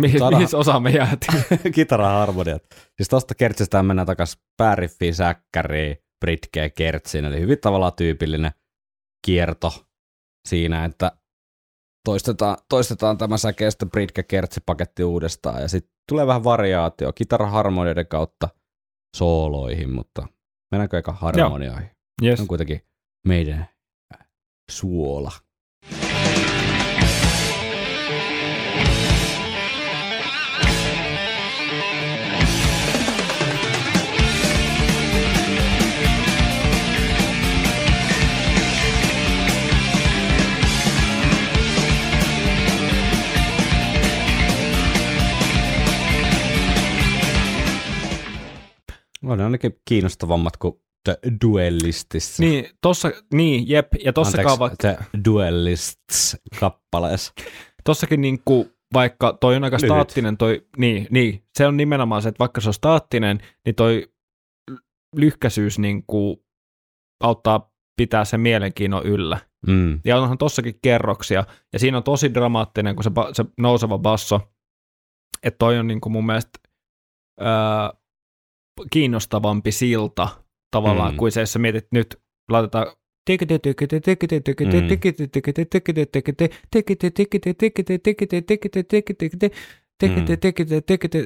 [0.00, 1.44] Mihin, Sana- mihin osa me jäätiin?
[1.74, 2.62] Kitaraharmoniat.
[2.96, 7.24] Siis tosta kertsistä mennään takas pääriffiin, säkkäriin, britkeen, kertsiin.
[7.24, 8.50] Eli hyvin tavallaan tyypillinen
[9.26, 9.86] kierto
[10.48, 11.12] siinä, että
[12.06, 18.48] toistetaan, toistetaan tämä säkeistä britke kertsi paketti uudestaan ja sitten tulee vähän variaatio kitaraharmonioiden kautta
[19.16, 20.26] sooloihin, mutta
[20.70, 21.90] mennäänkö eka harmonioihin?
[22.22, 22.40] Yes.
[22.40, 22.80] On kuitenkin
[23.26, 23.68] meidän
[24.70, 25.32] suola.
[49.26, 50.74] On ne ainakin kiinnostavammat kuin
[51.04, 52.42] The Duellistissa.
[52.42, 57.32] Niin, tossa, niin, jep, ja tossakaan Anteeksi, vaikka, The Duellists-kappaleessa.
[57.84, 59.88] tossakin niinku, vaikka toi on aika Lyhyt.
[59.88, 64.08] staattinen, toi, niin, niin, se on nimenomaan se, että vaikka se on staattinen, niin toi
[65.16, 66.44] lyhkäisyys niinku
[67.24, 69.38] auttaa pitää sen mielenkiinnon yllä.
[69.66, 70.00] Mm.
[70.04, 74.40] Ja onhan tossakin kerroksia, ja siinä on tosi dramaattinen, kun se, ba- se nouseva basso,
[75.42, 76.58] että toi on niinku mun mielestä
[77.40, 77.92] ää,
[78.90, 80.28] kiinnostavampi silta
[80.70, 81.16] tavallaan, Mm.
[81.16, 82.16] kuin se, jos sä mietit nyt,
[82.50, 82.86] laitetaan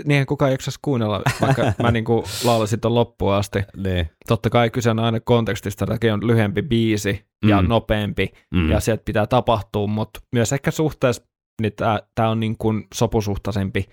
[0.05, 3.59] Niinhän kukaan ei jaksaisi kuunnella, vaikka mä niinku laulasin ton loppuun asti.
[3.77, 4.11] Niin.
[4.29, 7.69] Totta kai kyse on aina kontekstista, että on lyhyempi biisi ja Mm.
[7.69, 8.71] nopeampi, Mm.
[8.71, 11.23] ja sieltä pitää tapahtua, mutta myös ehkä suhteessa
[11.63, 11.73] niin
[12.15, 13.85] tämä on niin kuin sopusuhtaisempi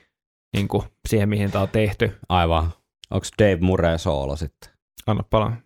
[0.55, 2.11] niin kuin siihen, mihin tämä on tehty.
[2.29, 2.71] Aivan.
[3.11, 4.71] Onko Dave Murray soolo sitten?
[5.07, 5.57] Anna palaa.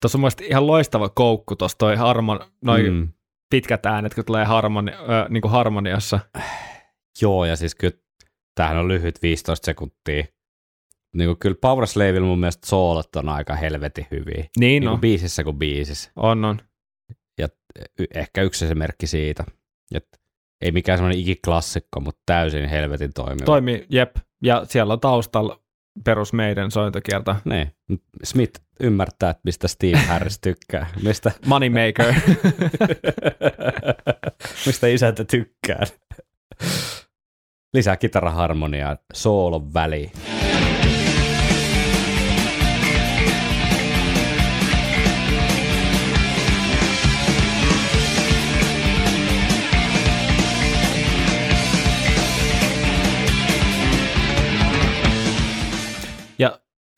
[0.00, 3.08] Tuossa on mielestäni ihan loistava koukku tuossa toi harmon, noin mm.
[3.50, 6.20] Pitkät äänet, kun tulee harmoni, ö, niin kuin harmoniassa.
[7.22, 7.96] Joo, ja siis kyllä
[8.54, 10.24] tämähän on lyhyt 15 sekuntia.
[11.16, 14.34] Niin kuin kyllä Power Slavilla mun mielestä soolot on aika helvetin hyviä.
[14.34, 16.10] Niin Niin on, kuin biisissä kuin biisissä.
[16.16, 16.58] on, on.
[17.40, 17.48] Ja
[18.14, 19.44] ehkä yksi esimerkki siitä.
[19.94, 20.18] että
[20.60, 23.44] ei mikään semmoinen ikiklassikko, mutta täysin helvetin toimiva.
[23.44, 24.16] Toimi, jep.
[24.42, 25.60] Ja siellä on taustalla
[26.04, 27.36] perus meidän sointokierta.
[27.44, 27.70] Niin.
[28.24, 30.86] Smith ymmärtää, että mistä Steve Harris tykkää.
[31.02, 32.14] Mistä, Moneymaker.
[34.66, 35.84] mistä isäntä tykkää.
[37.74, 40.12] Lisää kitaraharmoniaa soolon väliin.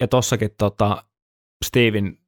[0.02, 1.04] Ja, tossakin tota,
[1.64, 2.18] Steven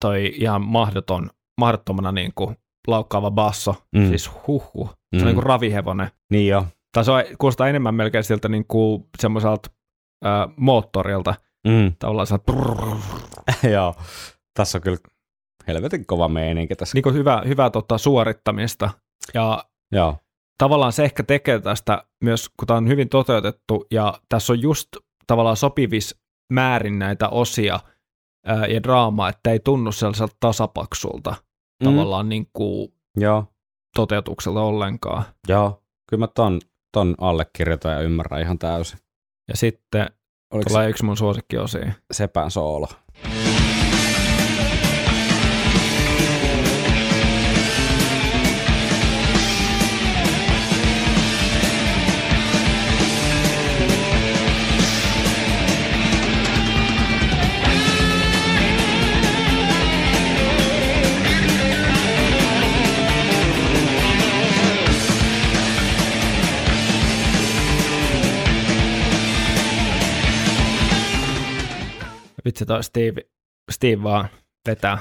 [0.00, 1.30] toi ihan mahdoton,
[1.60, 2.56] mahdottomana niin kuin
[2.86, 4.08] laukkaava basso, mm.
[4.08, 4.88] Siis huhhuh.
[4.88, 5.24] Se on Mm.
[5.24, 6.10] niin kuin ravihevonen.
[6.30, 6.66] Niin jo.
[6.92, 9.70] Tai se on, kuulostaa enemmän melkein siltä niin kuin semmoiselta
[10.26, 11.34] äh, moottorilta.
[11.68, 11.92] Mm.
[11.98, 12.38] Tavallaan se
[13.72, 13.94] Joo.
[14.54, 14.98] Tässä on kyllä
[15.66, 16.96] helvetin kova meininki tässä.
[16.96, 18.90] niin kuin hyvä, hyvä tota, suorittamista.
[19.34, 20.16] Ja Joo.
[20.58, 24.88] tavallaan se ehkä tekee tästä myös, kun tämä on hyvin toteutettu ja tässä on just
[25.26, 26.20] tavallaan sopivis
[26.52, 27.80] määrin näitä osia
[28.46, 31.34] ää, ja draamaa, että ei tunnu sellaiselta tasapaksulta
[31.84, 31.90] Mm.
[31.90, 33.44] tavallaan niin kuin Joo.
[33.96, 35.24] toteutukselta ollenkaan.
[35.48, 35.82] Joo.
[36.10, 36.60] Kyllä mä ton,
[36.92, 38.98] ton allekirjoitan ja ymmärrän ihan täysin.
[39.48, 40.06] Ja sitten
[40.52, 41.84] Oliko tulee yksi mun suosikkiosia.
[41.84, 42.88] se Sepän soolo?
[72.48, 73.20] Vitsi toi Steve,
[73.70, 74.28] Steve vaan
[74.68, 74.98] vetää.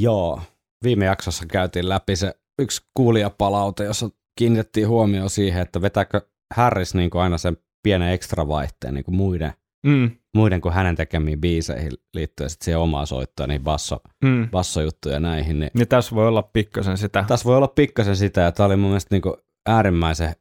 [0.00, 0.42] Joo.
[0.84, 6.20] Viime jaksossa käytiin läpi se yksi kuulijapalaute, jossa kiinnitettiin huomioon siihen, että vetääkö
[6.54, 9.52] Harris niin kuin aina sen pienen ekstra vaihteen niin kuin muiden,
[9.86, 14.50] Mm, muiden kuin hänen tekemiin biiseihin liittyen sitten siihen omaan soittoon, niin basso, mm.
[14.50, 15.60] bassojuttuja näihin.
[15.60, 17.24] Niin Niin tässä voi olla pikkasen sitä.
[17.28, 19.34] tässä voi olla pikkasen sitä, ja tämä oli mun mielestä niin kuin
[19.68, 20.32] äärimmäisen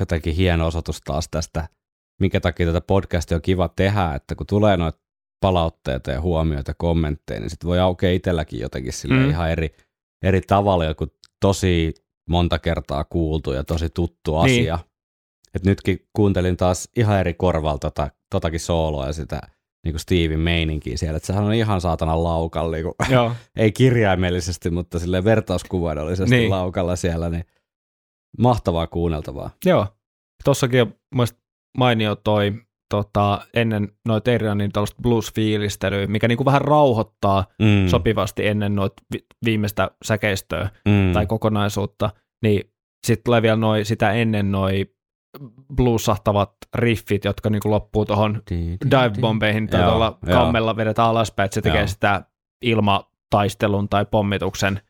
[0.00, 1.68] jotenkin hieno osoitus taas tästä,
[2.20, 5.09] minkä takia tätä podcastia on kiva tehdä, että kun tulee noita
[5.40, 9.30] palautteita ja huomioita ja kommentteja, niin sitten voi aukeaa itselläkin jotenkin sille Mm.
[9.30, 9.74] ihan eri,
[10.22, 11.06] eri tavalla joku
[11.40, 11.94] tosi
[12.28, 14.44] monta kertaa kuultu ja tosi tuttu Niin.
[14.62, 14.78] asia.
[15.54, 19.40] Et nytkin kuuntelin taas ihan eri korvalla tota, totakin sooloa ja sitä
[19.84, 22.94] niin kuin Steven meininkiä siellä, että sehän on ihan saatana laukalla, niin kuin,
[23.56, 26.50] ei kirjaimellisesti, mutta sille vertauskuvainnollisesti Niin.
[26.50, 27.44] laukalla siellä, niin
[28.38, 29.50] mahtavaa kuunneltavaa.
[29.64, 29.86] joo.
[30.44, 31.26] Tossakin on
[31.78, 32.52] mainio toi
[32.90, 37.88] tota, ennen noita Erianin tällaista blues-fiilistelyä, mikä niinku vähän rauhoittaa Mm.
[37.88, 41.12] sopivasti ennen noita vi- viimeistä säkeistöä mm.
[41.12, 42.10] tai kokonaisuutta,
[42.42, 42.72] niin
[43.06, 44.86] sitten tulee vielä noi, sitä ennen noi
[45.76, 48.42] bluesahtavat riffit, jotka niinku loppuu tuohon
[48.90, 51.86] dive-bombeihin tai tuolla kammella vedetään alaspäin, että se tekee Joo.
[51.86, 52.24] sitä
[52.64, 54.80] ilmataistelun tai pommituksen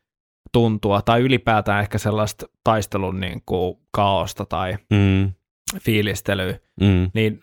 [0.53, 5.33] tuntua, tai ylipäätään ehkä sellaista taistelun niin kuin kaosta tai Mm.
[5.81, 7.11] fiilistelyä, Mm.
[7.15, 7.41] niin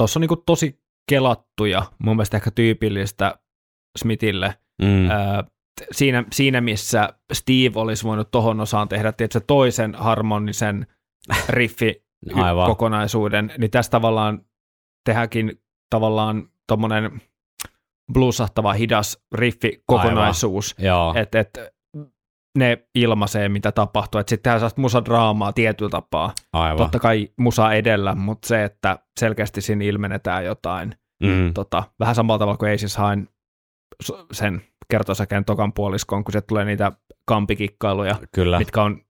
[0.00, 3.38] tuossa on niin kuin tosi kelattuja, mun mielestä ehkä tyypillistä
[3.98, 4.54] Smithille.
[4.82, 5.08] Mm.
[5.80, 10.86] T- siinä, siinä, missä Steve olisi voinut tohon osaan tehdä tietysti toisen harmonisen
[11.48, 12.04] riffi
[12.34, 12.66] Aivan.
[12.66, 14.44] kokonaisuuden, niin tässä tavallaan
[15.04, 17.20] tehdäänkin tavallaan tommonen
[18.12, 20.74] bluesahtava hidas riffi kokonaisuus,
[21.14, 21.58] että et,
[22.58, 24.18] ne ilmaisee, mitä tapahtuu.
[24.18, 26.34] Että sitten tehdään sellaista musadraamaa tietyllä tapaa.
[26.52, 26.78] aivan.
[26.78, 30.94] Totta kai musa edellä, mutta se, että selkeästi siinä ilmenetään jotain.
[31.22, 31.54] Mm.
[31.54, 33.28] Tota, vähän samalla tavalla kuin Aces Hain
[34.32, 36.92] sen kertosäkeen tokan puoliskon, kun se tulee niitä
[37.26, 38.58] kampikikkailuja, Kyllä.
[38.58, 39.04] mitkä on,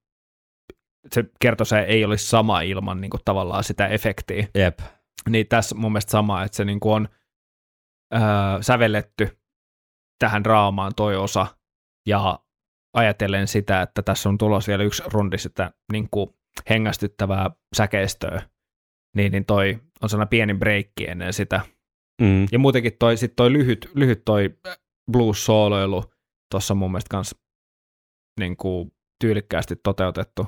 [1.13, 4.47] se kertosä ei olisi sama ilman niin kuin, tavallaan sitä efektiä.
[4.55, 4.79] Jep.
[5.29, 7.09] Niin tässä mun mielestä sama, että se niin kuin on
[8.15, 8.21] öö,
[8.61, 9.39] sävelletty
[10.19, 11.47] tähän draamaan toi osa,
[12.07, 12.39] ja
[12.95, 16.31] ajatellen sitä, että tässä on tulos vielä yksi rundi sitä niin kuin
[16.71, 18.43] hengästyttävää säkeistöä,
[19.17, 21.61] niin, niin toi on sellainen pieni breikki ennen sitä.
[22.23, 22.47] Mm.
[22.53, 24.51] Ja muutenkin toi, sit toi lyhyt, lyhyt toi
[25.13, 26.05] blues-sooloilu
[26.51, 27.35] tuossa mun mielestä kans
[28.41, 30.47] niin kuin tyylikkäästi toteutettu.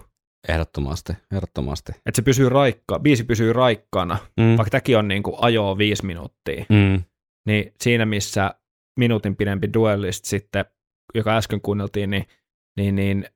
[0.48, 1.92] Ehdottomasti, ehdottomasti.
[1.92, 4.56] Että se pysyy raikka, biisi pysyy raikkaana, Mm.
[4.56, 7.02] vaikka tämäkin on niin kuin ajoa viisi minuuttia, Mm.
[7.46, 8.54] niin siinä missä
[8.98, 10.64] minuutin pidempi duellist sitten,
[11.14, 12.26] joka äsken kuunneltiin, niin,
[12.76, 13.26] niin, niin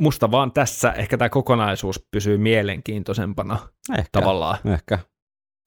[0.00, 3.68] musta vaan tässä ehkä tämä kokonaisuus pysyy mielenkiintoisempana
[3.98, 4.08] Ehkä.
[4.12, 4.58] tavallaan.
[4.64, 4.98] Ehkä.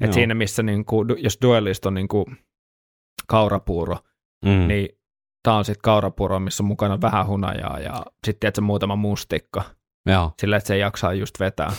[0.01, 2.25] Et siinä missä niin kuin, jos duellist on niin kuin
[3.27, 3.97] kaurapuuro,
[4.45, 4.67] Mm.
[4.67, 4.89] niin
[5.43, 9.63] tämä on sitten kaurapuuro, missä on mukana vähän hunajaa ja sitten se muutama mustikka,
[10.05, 10.31] Joo.
[10.41, 11.71] sillä että se jaksaa just vetää.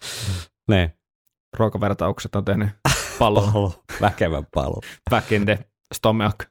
[0.70, 0.96] ne.
[1.56, 2.68] Ruokavertaukset on tehnyt
[3.18, 3.72] pallo Palo.
[4.00, 4.80] Väkevän palo.
[5.10, 5.58] back in the
[5.94, 6.36] stomach.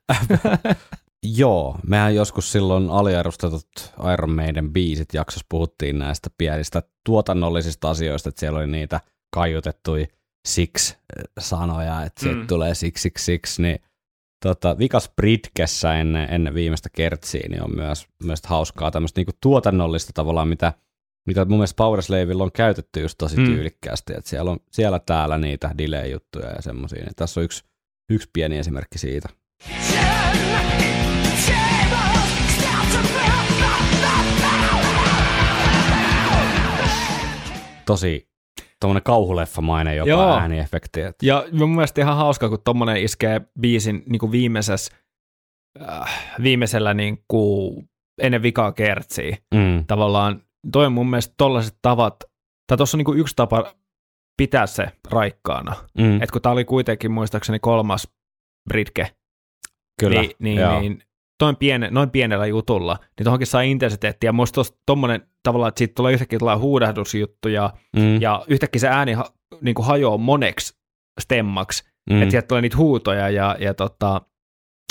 [1.24, 3.66] Joo, mehän joskus silloin aliarvostetut
[4.14, 9.02] Iron Maiden biisit jaksossa puhuttiin näistä pienistä tuotannollisista asioista, että siellä oli niitä
[9.36, 10.06] kaiutettuja
[10.48, 12.48] six-sanoja, että sieltä Mm.
[12.48, 13.80] tulee six, six, six, niin
[14.46, 20.12] tota, Vikas Britkessä ennen, ennen viimeistä kertsiä, niin on myös, myös hauskaa tämmöistä niinku tuotannollista
[20.14, 20.74] tavallaan, mitä,
[21.28, 23.46] mitä mun mielestä Power Slavella on käytetty just tosi Mm.
[23.46, 27.64] tyylikkäästi, että siellä on siellä täällä niitä delay-juttuja ja semmoisia, niin tässä on yksi,
[28.10, 29.30] yksi pieni esimerkki siitä.
[37.90, 38.30] Tosi
[38.82, 40.38] tuommoinen kauhuleffamainen jopa Joo.
[40.38, 41.02] ääniefekti.
[41.02, 44.96] Että, Ja mun mielestä ihan hauska, kun tommonen iskee biisin niin kuin viimeisessä,
[45.90, 47.90] äh, viimeisellä niin kuin
[48.22, 49.38] ennen vikaa kertsiä.
[49.56, 52.16] mm, Tavallaan toi on mun mielestä tollaiset tavat,
[52.68, 53.74] tai tuossa on niin kuin yksi tapa
[54.38, 55.76] pitää se raikkaana.
[55.98, 58.08] mm, Et kun tää oli kuitenkin muistaakseni kolmas
[58.70, 59.12] Britke,
[60.00, 60.22] kyllä.
[60.22, 60.80] niin, niin, joo.
[60.80, 61.04] niin
[61.40, 64.32] toin piene, noin pienellä jutulla, niin tuohonkin saa intensiteettiä.
[64.32, 68.88] Musta tuossa tommonen tavallaan, että siitä tulee yhtäkkiä tulee huudahdusjuttu ja, mm, ja yhtäkkiä se
[68.88, 69.26] ääni ha,
[69.62, 70.78] niin kuin hajoaa moneksi
[71.20, 74.22] stemmaksi, mm, että sieltä tulee niitä huutoja ja, ja tota,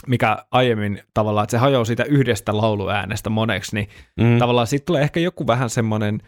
[0.07, 3.89] mikä aiemmin tavallaan, että se hajoaa siitä yhdestä lauluäänestä moneksi, niin
[4.21, 6.21] mm, tavallaan siitä tulee ehkä joku vähän semmoinen,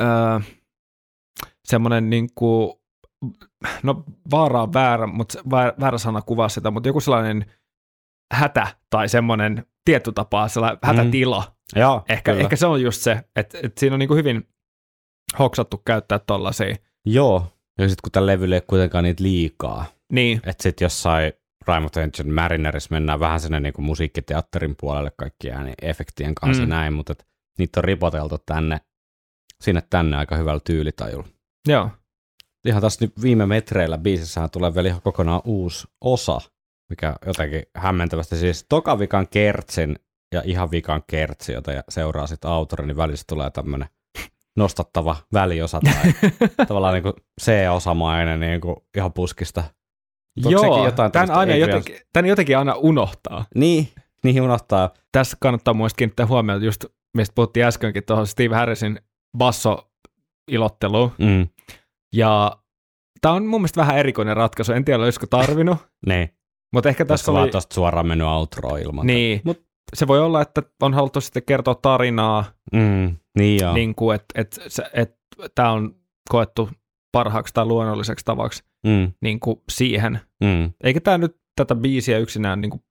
[0.00, 0.40] öö,
[1.64, 2.72] semmoinen niin kuin,
[3.82, 7.46] no vaara on väärä, mutta väärä, väärä sana kuvaa sitä, mutta joku sellainen
[8.34, 11.56] hätä tai semmoinen tietty tapaa, sellainen hätätila.
[11.76, 12.42] joo, Ehkä, kyllä.
[12.44, 14.48] ehkä se on just se, että, että siinä on niin kuin hyvin
[15.38, 16.76] hoksattu käyttää tollaisia.
[17.06, 21.32] Joo, ja sitten kun tällä levyllä ei kuitenkaan niitä liikaa, Niin, että sitten jossain
[21.66, 26.66] Raimot Engine Marinerissa mennään vähän sinne niinku musiikkiteatterin puolelle kaikki ääni efektien kanssa Mm.
[26.66, 26.70] mm.
[26.70, 27.26] näin, mutta et
[27.58, 28.80] niitä on ripoteltu tänne,
[29.60, 31.28] sinne tänne aika hyvällä tyylitajulla.
[31.68, 31.90] joo.
[32.66, 36.40] Ihan tässä nyt viime metreillä biisissähän tulee vielä ihan kokonaan uusi osa,
[36.88, 39.96] mikä jotenkin hämmentävästi siis toka vikan kertsin
[40.34, 43.88] ja ihan vikan kertsi, jota seuraa sitten autori, niin välissä tulee tämmöinen
[44.56, 46.30] nostattava väliosa tai
[46.68, 49.64] tavallaan niin kuin C-osamainen niin kuin ihan puskista.
[50.40, 53.44] Sekin Joo, jotain tämän, aina Adrian- jotenkin, tämän jotenkin aina unohtaa.
[53.54, 53.88] Niin,
[54.24, 54.90] niin unohtaa.
[55.12, 56.84] Tässä kannattaa muista kiinnittää huomioon, just
[57.16, 59.00] mistä puhuttiin äskenkin tuohon Steve Harrisin
[59.38, 61.12] basso-ilotteluun.
[61.18, 61.48] Mm.
[62.14, 62.56] Ja
[63.20, 64.72] tämä on mun mielestä vähän erikoinen ratkaisu.
[64.72, 66.30] En tiedä, olisiko tarvinnut, Niin,
[66.72, 67.50] mutta ehkä tässä vaan oli...
[67.50, 69.06] tuosta suoraan mennyt outro ilman.
[69.06, 69.66] Niin, Mut-
[69.96, 73.74] se voi olla, että on haluttu sitten kertoa tarinaa, Mm, niin joo.
[73.74, 74.58] niin kuin, että et,
[74.92, 75.14] et,
[75.54, 75.94] tämä on
[76.28, 76.68] koettu
[77.12, 80.20] parhaaksi tai luonnolliseksi tavaksi Mm, niin kuin siihen.
[80.44, 80.72] mm.
[80.84, 82.82] Eikä tämä nyt tätä biisiä yksinään niin kuin,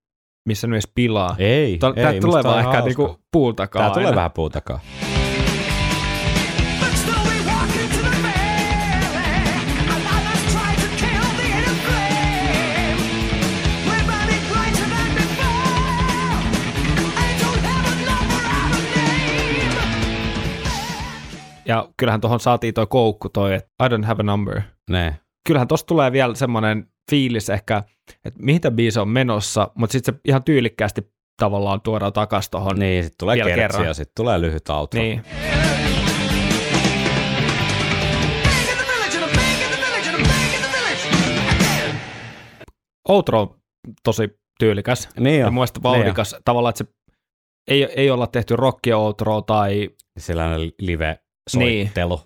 [0.48, 1.36] missä nyt edes pilaa.
[1.40, 4.16] Ei, Tämä ei, tulee musta vaan ehkä niin kuin puun takaa Tää tulee aina.
[4.16, 4.80] vähän puutakaa.
[5.02, 5.15] But
[21.66, 24.62] Ja kyllähän tuohon saatiin toi koukku toi, että I don't have a number.
[24.90, 25.16] Ne.
[25.48, 27.84] Kyllähän tosta tulee vielä semmoinen fiilis ehkä,
[28.26, 31.02] että mihin tämä biisi on menossa, mutta sitten se ihan tyylikkäästi
[31.42, 32.80] tavallaan tuodaan takaisin tuohon.
[32.80, 33.88] Niin, sitten tulee Vielä kertsi kerran.
[33.88, 35.02] ja sitten tulee lyhyt outro.
[35.02, 35.22] Niin.
[43.10, 43.56] Outro on
[44.04, 44.30] tosi
[44.60, 45.54] tyylikäs Niin ja on.
[45.54, 46.36] mun vauhdikas.
[46.46, 46.92] Tavallaan, että se
[47.68, 49.90] ei, ei olla tehty rockia outroa tai
[50.20, 50.72] Sellainen
[51.54, 52.22] live-soittelu.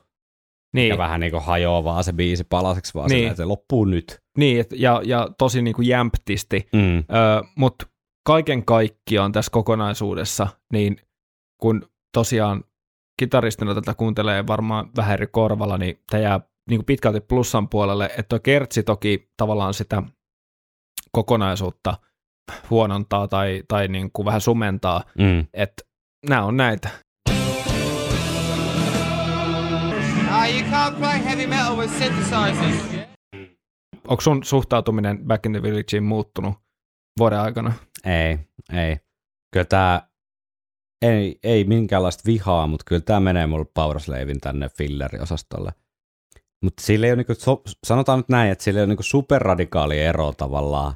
[0.75, 3.15] niin, Ja vähän niin kuin hajoaa vaan se biisi palaseksi vaan Niin.
[3.17, 3.27] niin.
[3.27, 4.19] että se loppuu nyt.
[4.37, 6.67] niin et, ja, ja tosi niin kuin jämptisti.
[6.73, 7.03] Mm.
[7.55, 7.85] Mutta
[8.27, 10.97] kaiken kaikkiaan tässä kokonaisuudessa, niin
[11.61, 12.63] kun tosiaan
[13.19, 16.39] kitaristina tätä kuuntelee varmaan vähän eri korvalla, niin tämä jää
[16.69, 20.03] niin kuin pitkälti plussan puolelle, että tuo kertsi toki tavallaan sitä
[21.11, 21.97] kokonaisuutta
[22.69, 25.45] huonontaa tai, tai niin kuin vähän sumentaa, Mm.
[25.53, 25.83] että
[26.29, 26.89] nämä on näitä.
[30.49, 32.99] You can't play heavy metal with synthesizers.
[34.07, 36.53] Onko sun suhtautuminen Back in the Villageen muuttunut
[37.19, 37.73] vuoden aikana?
[38.05, 38.39] Ei,
[38.73, 38.97] ei.
[39.53, 40.09] Kyllä tämä
[41.01, 45.71] ei, ei minkäänlaista vihaa, mutta kyllä tämä menee mulle Powerslavin tänne filleriosastolle.
[46.63, 49.99] Mutta sillä ei ole niinku, so, sanotaan nyt näin, että sillä ei ole niinku superradikaali
[49.99, 50.93] ero tavallaan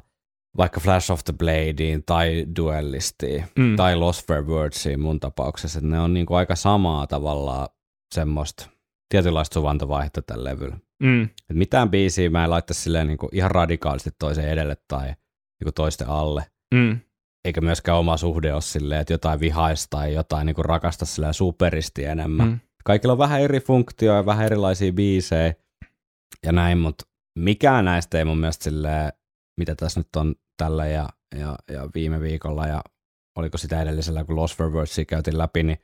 [0.56, 3.76] vaikka Flash of the Bladeen tai Duellistiin Mm.
[3.76, 7.68] tai Lost for Wordsiin mun tapauksessa, että ne on niinku aika samaa tavallaan
[8.14, 8.70] semmoista
[9.14, 10.76] tietynlaista suvantovaihetta tällä levyllä.
[11.02, 11.22] Mm.
[11.22, 15.06] Et mitään biisiä mä en laittaisi silleen niinku ihan radikaalisti toisen edelle tai
[15.60, 17.00] niinku toisten alle Mm.
[17.44, 22.04] eikä myöskään oma suhde ole silleen, että jotain vihaista tai jotain niin rakasta silleen superisti
[22.04, 22.48] enemmän.
[22.48, 22.60] Mm.
[22.84, 25.54] Kaikilla on vähän eri funktioja ja vähän erilaisia biisejä
[26.46, 27.04] ja näin, mutta
[27.38, 29.12] mikään näistä ei mun mielestä silleen,
[29.60, 31.08] mitä tässä nyt on tällä ja,
[31.38, 32.82] ja, ja viime viikolla ja
[33.38, 35.78] oliko sitä edellisellä, kun Lost for Wordsia käytiin läpi, niin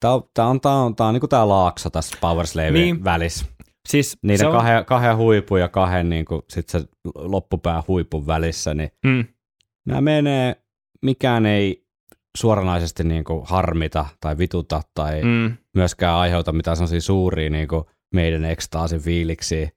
[0.00, 3.04] tää on, tää on, tää on, tää on niin kuin tää laakso tässä Powerslavin Niin.
[3.04, 3.46] välissä.
[3.88, 6.84] Siis Niiden on, kahden, kahden huipun ja kahden niin kuin, sit se
[7.14, 9.24] loppupää huipun välissä, niin mm.
[9.86, 10.56] nämä menee,
[11.02, 11.86] mikään ei
[12.38, 15.22] suoranaisesti niin kuin harmita tai vituta tai.
[15.22, 15.56] Mm.
[15.74, 17.84] myöskään aiheuta mitään sellaisia suuria niin kuin
[18.14, 19.70] meidän ekstaasin fiiliksiä.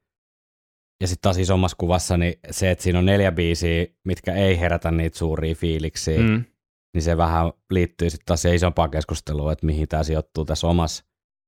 [1.02, 4.92] Ja sitten taas isommassa kuvassa niin se, että siinä on neljä biisiä, mitkä ei herätä
[4.92, 6.44] niitä suuria fiiliksiä, mm.
[6.94, 11.04] Niin se vähän liittyy sitten taas siihen isompaan keskusteluun, että mihin tämä sijoittuu tässä omassa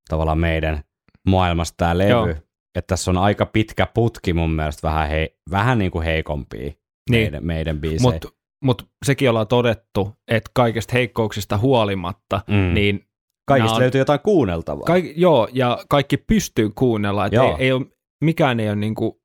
[0.10, 0.84] tavallaan meidän
[1.28, 2.10] maailmassa tämä levy.
[2.10, 2.28] Joo.
[2.76, 6.76] Että tässä on aika pitkä putki mun mielestä vähän, hei, vähän niin kuin heikompia Niin.
[7.10, 8.11] meidän, meidän biisejä.
[8.11, 8.28] Mutta
[8.64, 12.74] mut sekin ollaan todettu, että kaikista heikkouksista huolimatta, Mm.
[12.74, 13.07] niin
[13.48, 14.84] Kaikista on- löytyy jotain kuunneltavaa.
[14.86, 17.86] kaik, joo, ja kaikki pystyy kuunnella, että ei, ei ole,
[18.24, 19.22] mikään ei ole niinku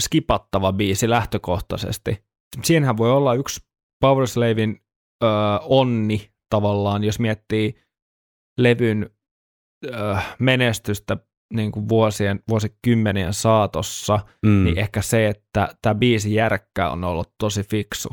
[0.00, 2.24] skipattava biisi lähtökohtaisesti.
[2.62, 3.60] Siinähän voi olla yksi
[4.00, 4.80] Powerslavin
[5.24, 5.26] ö,
[5.62, 7.74] onni tavallaan, jos miettii
[8.58, 9.10] levyn
[9.86, 11.16] ö, menestystä
[11.54, 14.64] niin kuin vuosien, vuosikymmenien saatossa, mm.
[14.64, 18.08] niin ehkä se, että tämä biisi järkkä on ollut tosi fiksu.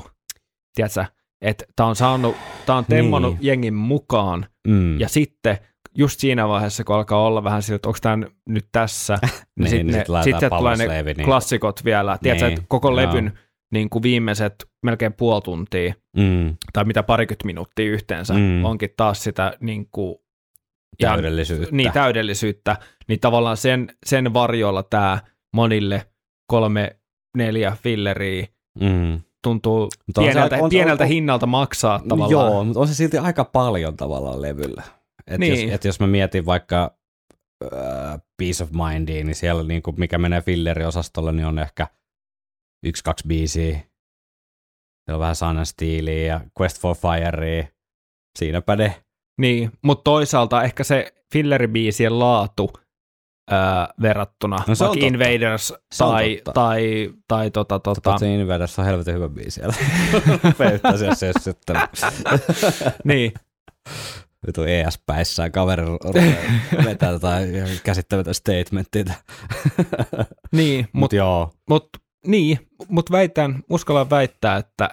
[0.76, 1.06] Tiedätkö,
[1.42, 2.36] että tämä on saanut,
[2.66, 3.46] tämä on temmonut Niin.
[3.48, 5.00] jengin mukaan, mm.
[5.00, 5.58] ja sitten
[5.98, 9.70] just siinä vaiheessa, kun alkaa olla vähän sillä, että onko tämä nyt tässä, niin, Niin,
[9.70, 12.18] sitten niin sit laitetaan sit tulee ne Powerslave, niin- klassikot vielä.
[12.24, 12.96] Tiedätkö, Niin, että koko joo.
[12.96, 13.40] levyn
[13.74, 16.56] niin kuin viimeiset melkein puoli tuntia, mm.
[16.74, 18.66] tai mitä parikymmentä minuuttia yhteensä, Mm.
[18.66, 20.16] onkin taas sitä niin kuin,
[21.00, 21.76] ihan- täydellisyyttä.
[21.76, 22.78] niin, täydellisyyttä,
[23.08, 25.20] niin tavallaan sen, sen varjolla tämä
[25.54, 26.06] monille
[26.48, 26.96] kolme,
[27.38, 28.48] neljä filleriä
[28.80, 29.22] mm.
[29.44, 32.32] tuntuu Mutta on se pieneltä, aika- on- pieneltä on- hinnalta maksaa tavallaan.
[32.32, 34.84] Joo, mutta on se silti aika paljon tavallaan levyllä.
[35.28, 35.66] Et Niin.
[35.66, 36.96] jos, et jos mä mietin vaikka
[37.64, 41.88] äh, Peace of Mindia, niin siellä niinku, mikä menee filleriosastolle, niin on ehkä
[42.84, 43.72] yksi, kaksi biisiä.
[43.74, 47.64] Siellä on vähän Sun Steelia ja Quest for Firea.
[48.40, 49.04] Siinäpä ne.
[49.42, 52.74] Niin, mutta toisaalta ehkä se filleribiisien laatu
[53.52, 55.06] ää, verrattuna No se on vaikka.
[55.06, 56.62] Invaders Se on tai, totta.
[56.62, 59.74] tai, tai tota, tota, Tota, Invaders on helvetin hyvä biisi siellä.
[61.16, 61.76] Se jos sitten
[63.04, 63.34] niin,
[64.48, 65.84] vitu ES-päissään kaveri
[66.86, 67.50] vetää jotain
[67.84, 69.04] käsittämätöntä statementtia.
[70.52, 71.54] niin, Mut mutta joo.
[71.70, 71.90] mut,
[72.28, 72.60] niin,
[72.90, 74.90] mut väitän, uskallan väittää, että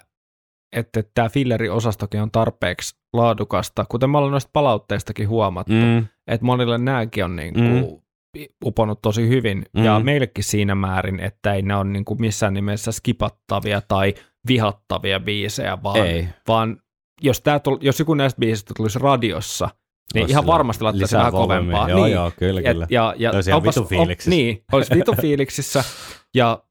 [0.76, 5.98] että tämä filleriosastokin on tarpeeksi laadukasta, kuten me ollaan noista palautteistakin huomattu, mm.
[6.26, 8.44] Että monille nämäkin on niinku Mm.
[8.64, 10.04] uponut tosi hyvin, ja Mm.
[10.04, 14.14] meillekin siinä määrin, että ei ne ole niinku missään nimessä skipattavia tai
[14.48, 16.28] vihattavia biisejä, vaan, ei.
[16.48, 16.76] vaan
[17.22, 19.68] jos, tää tul, jos joku näistä biisistä tulisi radiossa,
[20.14, 21.88] niin Olisi ihan varmasti laittaisi vähän kovempaa.
[21.90, 22.14] Joo, niin.
[22.14, 22.84] joo, kyllä, kyllä.
[22.84, 24.30] Et, ja, ja Olisi ihan onpas- vitu fiiliksissä.
[24.30, 25.84] niin, olisi vitu fiiliksissä.
[26.34, 26.62] ja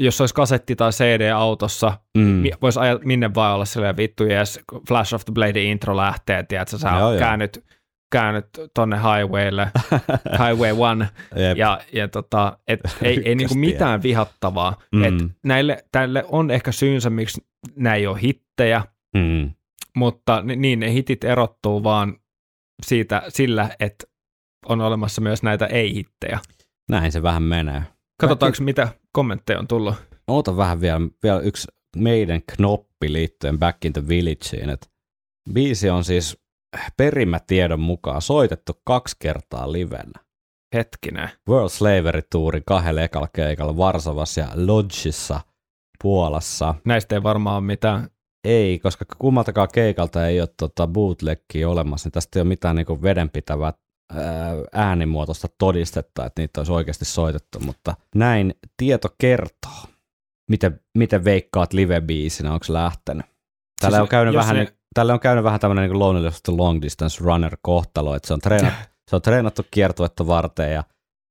[0.00, 2.42] jos olisi kasetti tai CD autossa, mm.
[2.62, 6.78] voisi ajaa minne vaan olla silleen vittu, jes, Flash of the Blade intro lähtee, tiedätkö,
[6.78, 7.18] sä Joo, joo.
[8.12, 9.70] käännyt tonne highwaylle,
[10.46, 11.58] highway one, Jep.
[11.58, 14.76] ja, ja tota, et ei, ei niinku mitään vihattavaa.
[14.92, 15.04] Mm.
[15.04, 15.14] Et
[15.44, 17.40] näille, tälle on ehkä syynsä, miksi
[17.76, 18.82] nämä ei ole hittejä,
[19.16, 19.50] Mm.
[19.96, 22.16] mutta ni- niin ne hitit erottuu vaan
[22.86, 24.06] siitä sillä, että
[24.66, 26.38] on olemassa myös näitä ei-hittejä.
[26.90, 27.82] Näin se vähän menee.
[28.20, 29.94] Katsotaanko, mitä kommentteja on tullut.
[30.28, 34.70] Oota vähän vielä, vielä yksi meidän knoppi liittyen Back in the Villageen.
[34.70, 34.90] Et
[35.52, 36.38] biisi on siis
[36.96, 40.20] perimätiedon mukaan soitettu kaksi kertaa livenä.
[40.74, 41.30] Hetkinen.
[41.48, 45.40] World Slavery Tourin kahdella ekalla keikalla Varsovassa ja Lodgeissa
[46.02, 46.74] Puolassa.
[46.84, 48.10] Näistä ei varmaan ole mitään.
[48.44, 53.02] Ei, koska kummaltakaan keikalta ei ole tota bootleggia olemassa, niin tästä ei ole mitään niinku
[53.02, 53.85] vedenpitävää ää,
[54.72, 59.82] äänimuotoista todistetta, että niitä olisi oikeasti soitettu, mutta näin tieto kertoo.
[60.50, 63.26] Miten, miten veikkaat live-biisinä, onko se lähtenyt?
[63.80, 64.72] Tällä Siis on käynyt vähän, ne- ne...
[64.94, 68.78] tällä on käynyt vähän tämmöinen niin Lonely Long Distance Runner kohtalo, että se on, treenattu,
[69.10, 70.84] se on treenattu kiertuetta varten ja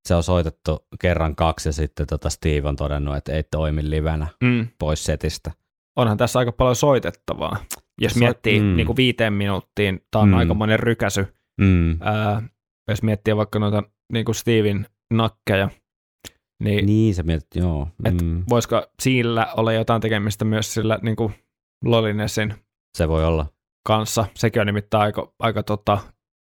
[0.08, 4.28] se on soitettu kerran kaksi ja sitten tota Steve on todennut, että ei toimi livenä
[4.44, 4.68] Mm.
[4.80, 5.52] pois setistä.
[5.96, 7.58] Onhan tässä aika paljon soitettavaa.
[8.02, 8.76] Jos So- miettii mm.
[8.76, 10.34] niin kuin viiteen minuuttiin, tämä on Mm.
[10.38, 11.36] aikamoinen rykäsy.
[11.62, 11.98] Mm.
[12.02, 12.42] Ää,
[12.88, 13.84] jos miettii vaikka noita
[14.14, 15.70] niin kuin Steven nakkeja,
[16.64, 17.88] niin, Niin sä mietit, joo.
[18.06, 21.34] Et Mm, voisiko sillä olla jotain tekemistä myös sillä niin kuin
[21.86, 22.54] Lolinessin
[22.98, 23.46] se voi olla
[23.88, 24.26] kanssa.
[24.36, 25.98] Sekin on nimittäin aika, aika tota,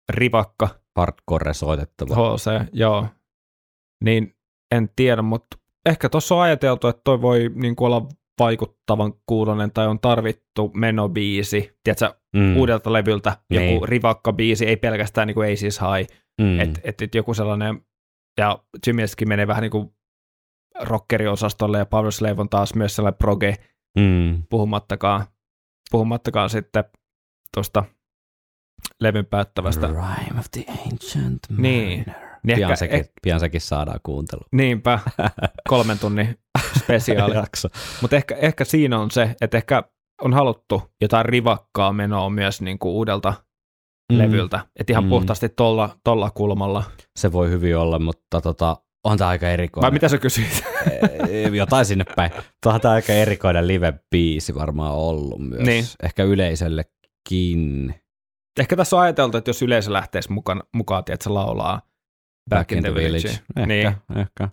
[0.09, 2.15] rivakka hardcore soitettava.
[2.15, 3.07] HC, joo.
[4.05, 4.37] Niin
[4.75, 5.57] en tiedä, mutta
[5.87, 8.07] ehkä tuossa on ajateltu, että toi voi niin kuin olla
[8.39, 12.57] vaikuttavan kuulonen tai on tarvittu menobiisi, tiedätkö, mm.
[12.57, 13.89] uudelta levyltä joku Niin.
[13.89, 16.11] rivakka biisi, ei pelkästään niin kuin Aces High,
[16.41, 16.61] mm.
[16.61, 17.81] että et, et joku sellainen,
[18.39, 19.95] ja Jimmykin menee vähän niin kuin
[20.81, 23.57] rockeriosastolle ja Power Slave on taas myös sellainen proge,
[23.99, 24.43] mm.
[24.51, 25.27] puhumattakaan,
[25.91, 26.85] puhumattakaan sitten
[27.55, 27.85] tuosta
[29.01, 29.87] levyn päättävästä.
[29.87, 31.39] Rhyme of the Ancient.
[31.51, 31.63] Mariner.
[31.63, 32.05] Niin
[32.47, 34.41] Pian, ehkä, sekin, eh, pian sekin saadaan kuuntelu.
[34.53, 34.99] niinpä,
[35.69, 36.39] kolmen tunnin
[36.79, 37.35] spesiaali.
[38.01, 39.83] Mutta ehkä, ehkä siinä on se, että ehkä
[40.23, 43.35] on haluttu jotain rivakkaa menoa myös niin kuin uudelta
[44.13, 44.19] mm.
[44.19, 44.61] levyltä.
[44.81, 45.11] Että ihan Mm.
[45.11, 46.85] puhtaasti tolla, tolla kulmalla.
[47.17, 49.83] Se voi hyvin olla, mutta tota, on tämä aika erikoinen.
[49.83, 50.65] Vai mitä sä kysyit?
[51.29, 52.31] Eh, Jotain sinne päin.
[52.61, 55.63] Tämä on aika erikoinen live-biisi varmaan ollut myös.
[55.63, 55.85] Niin.
[56.03, 57.95] Ehkä yleisöllekin.
[58.61, 61.83] Ehkä tässä on ajateltu, että jos yleisö lähteisi mukaan, mukaan se laulaa
[62.51, 63.29] Back, in the, Village.
[63.29, 63.87] Ehkä, Niin.
[64.17, 64.49] ehkä.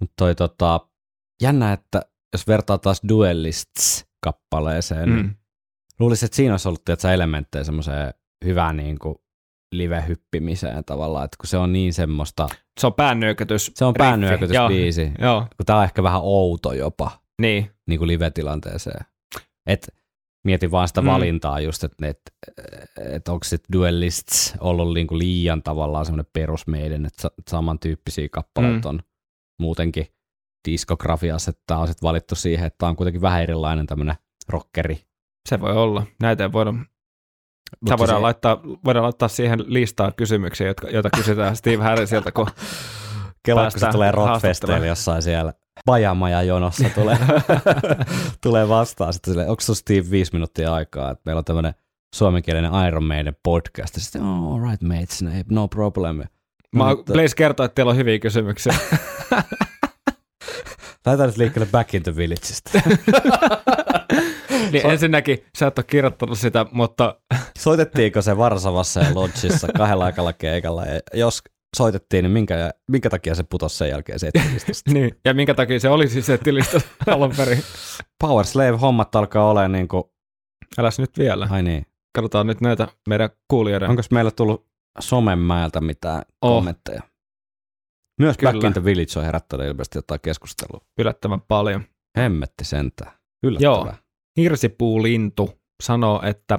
[0.00, 0.80] Mutta toi tota,
[1.42, 2.02] jännä, että
[2.32, 5.14] jos vertaa taas Duelists-kappaleeseen, mm.
[5.14, 5.34] niin Mm.
[6.00, 8.14] luulisin, että siinä olisi ollut tietysti, elementtejä semmoiseen
[8.44, 9.14] hyvään niin kuin
[9.74, 12.48] live-hyppimiseen tavallaan, että kun se on niin semmoista,
[12.80, 13.72] Se on päännyökytys.
[13.74, 14.08] se on riffi.
[14.08, 17.10] päännyökytysbiisi, Joo, joo, kun tämä on ehkä vähän outo jopa
[17.42, 17.70] niin.
[17.88, 19.04] niin kuin live-tilanteeseen.
[19.66, 19.94] Et
[20.44, 21.06] mietin vaan sitä Mm.
[21.06, 22.20] valintaa just, että et,
[23.12, 28.96] et onko sitten Duelists ollut niinku liian tavallaan semmoinen perusmeiden, että sa- samantyyppisiä kappaleita Mm.
[28.98, 29.02] on
[29.60, 30.06] muutenkin
[30.68, 34.16] diskografiassa, että tämä on sitten valittu siihen, että tämä on kuitenkin vähän erilainen tämmöinen
[34.48, 35.00] rockeri.
[35.48, 36.06] Se voi olla.
[36.22, 36.74] Näitä ei voida.
[37.88, 42.46] Sä voidaan, se- laittaa, voidaan laittaa siihen listaan kysymyksiä, jotka, joita kysytään Steve Harrisilta, kun
[43.46, 45.52] Kelaa, kun se tulee rockfesteille jossain siellä
[45.86, 47.18] pajamaja jonossa tulee,
[48.42, 49.12] tulee vastaan.
[49.12, 51.74] Sitten silleen, onko Steve viisi minuuttia aikaa, että meillä on tämmöinen
[52.14, 53.94] suomenkielinen Iron Maiden podcast.
[53.98, 56.16] Sitten, oh, all right mates, no, no problem.
[56.16, 56.24] Mä
[56.88, 58.74] Mutta- Blaze kertoo, että teillä on hyviä kysymyksiä.
[61.06, 62.70] Lähdetään nyt liikkeelle Back in the Villageista.
[64.72, 67.16] niin ensinnäkin sä et ole kirjoittanut sitä, mutta
[67.58, 70.86] Soitettiinko se Varsavassa ja Lodgeissa kahdella aikalla keikalla?
[70.86, 71.42] Ja jos
[71.76, 74.90] soitettiin, niin minkä, minkä takia se putosi sen jälkeen setlistasta?
[74.94, 75.10] niin.
[75.24, 77.62] ja minkä takia se oli siis setilistä alun perin.
[78.20, 80.04] Power Slave-hommat alkaa olemaan niin kuin,
[80.78, 81.48] Äläs nyt vielä.
[81.50, 81.86] ai niin.
[82.16, 83.90] Katsotaan nyt näitä meidän kuulijoiden.
[83.90, 84.66] Onko meillä tullut
[85.00, 86.50] somenmäeltä mitään Oh.
[86.56, 87.02] kommentteja?
[88.20, 88.66] Myös Back Kyllä.
[88.66, 90.80] in the Village on herättänyt ilmeisesti jotain keskustelua.
[90.98, 91.84] yllättävän paljon.
[92.18, 93.12] Hemmetti sentään.
[93.42, 93.74] Yllättävää.
[93.74, 93.94] Joo.
[94.36, 95.50] Hirsipuulintu
[95.82, 96.58] sanoo, että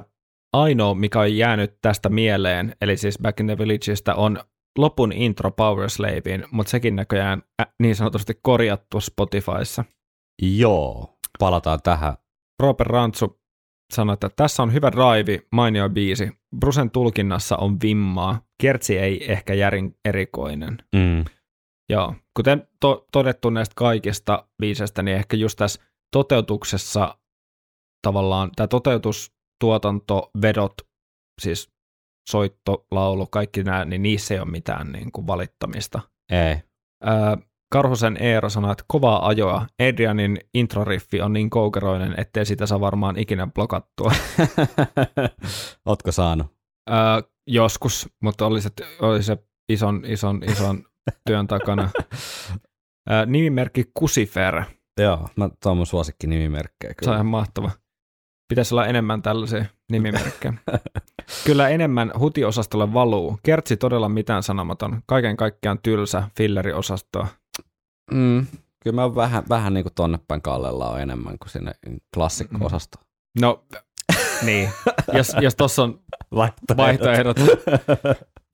[0.52, 4.38] ainoa, mikä on jäänyt tästä mieleen, eli siis Back in the Villageista, on
[4.78, 9.84] lopun intro Power Slaveen, mutta sekin näköjään ä, niin sanotusti korjattu Spotifyssa.
[10.42, 11.18] Joo.
[11.38, 12.14] Palataan tähän.
[12.62, 13.40] Robert Rantsu
[13.92, 16.30] sanoi, että tässä on hyvä drive, mainio biisi.
[16.58, 18.40] Brusen tulkinnassa on vimmaa.
[18.62, 20.78] Kertsi ei ehkä järin erikoinen.
[20.96, 21.24] Mm.
[21.90, 25.82] Joo, kuten to- todettu näistä kaikista biiseistä, niin ehkä just tässä
[26.12, 27.18] toteutuksessa
[28.06, 30.74] tavallaan tämä toteutus, tuotanto, vedot,
[31.42, 31.73] siis
[32.28, 36.00] soitto, laulu, kaikki nämä, niin niissä ei ole mitään niin kuin valittamista.
[36.32, 36.56] Ei.
[37.04, 37.36] Ää,
[37.72, 39.66] Karhusen Eero sanoi, että kovaa ajoa.
[39.88, 44.12] Adrianin introriffi on niin koukeroinen, ettei sitä saa varmaan ikinä blokattua.
[45.86, 46.46] Ootko saanut?
[46.90, 48.70] Ää, joskus, mutta oli se,
[49.00, 49.38] oli se
[49.68, 50.84] ison, ison, ison
[51.26, 51.90] työn takana.
[53.08, 54.62] Ää, nimimerkki Kusifer.
[55.00, 57.70] Joo, mä, tuo on mun suosikki nimimerkkejä Se on ihan mahtava.
[58.48, 60.54] Pitäisi olla enemmän tällaisia nimimerkkejä.
[61.44, 63.38] Kyllä enemmän hutiosastolle valuu.
[63.42, 65.02] Kertsi todella mitään sanomaton.
[65.06, 67.26] Kaiken kaikkiaan tylsä filleriosastoa.
[68.12, 68.46] Mm,
[68.84, 71.72] kyllä mä vähän, vähän niin kuin tonne päin kallella on enemmän kuin sinne
[72.14, 73.04] klassikko-osastoon.
[73.40, 73.64] No,
[74.42, 74.70] niin.
[75.12, 76.00] Jos, jos tuossa on
[76.76, 77.36] vaihtoehdot,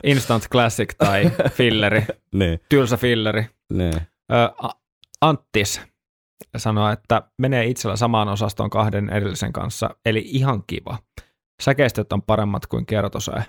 [0.05, 3.47] Instant Classic tai filleri, niin, tylsä filleri.
[3.73, 3.95] niin.
[4.33, 4.69] Ö,
[5.21, 5.81] Anttis
[6.57, 10.99] sanoo, että menee itsellä samaan osastoon kahden edellisen kanssa, eli ihan kiva.
[11.61, 13.45] Säkeistöt on paremmat kuin kertosäe.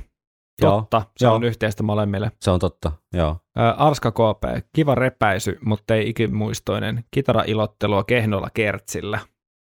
[0.61, 1.35] Joo, Totta, se joo.
[1.35, 2.31] on yhteistä molemmille.
[2.41, 3.37] Se on totta, joo.
[3.59, 7.03] Ö, Arska KP, kiva repäisy, mutta ei ikimuistoinen.
[7.11, 9.19] Kitara-ilottelua kehnolla kertsillä.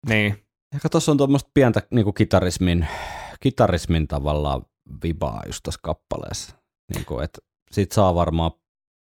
[0.10, 0.44] Niin,
[0.76, 2.88] Ehkä tuossa on tuommoista pientä niin kuin kitarismin,
[3.40, 4.62] kitarismin tavallaan
[5.04, 6.56] vibaa just tässä kappaleessa.
[6.94, 7.42] Niin kuin, että
[7.72, 8.52] siitä saa varmaan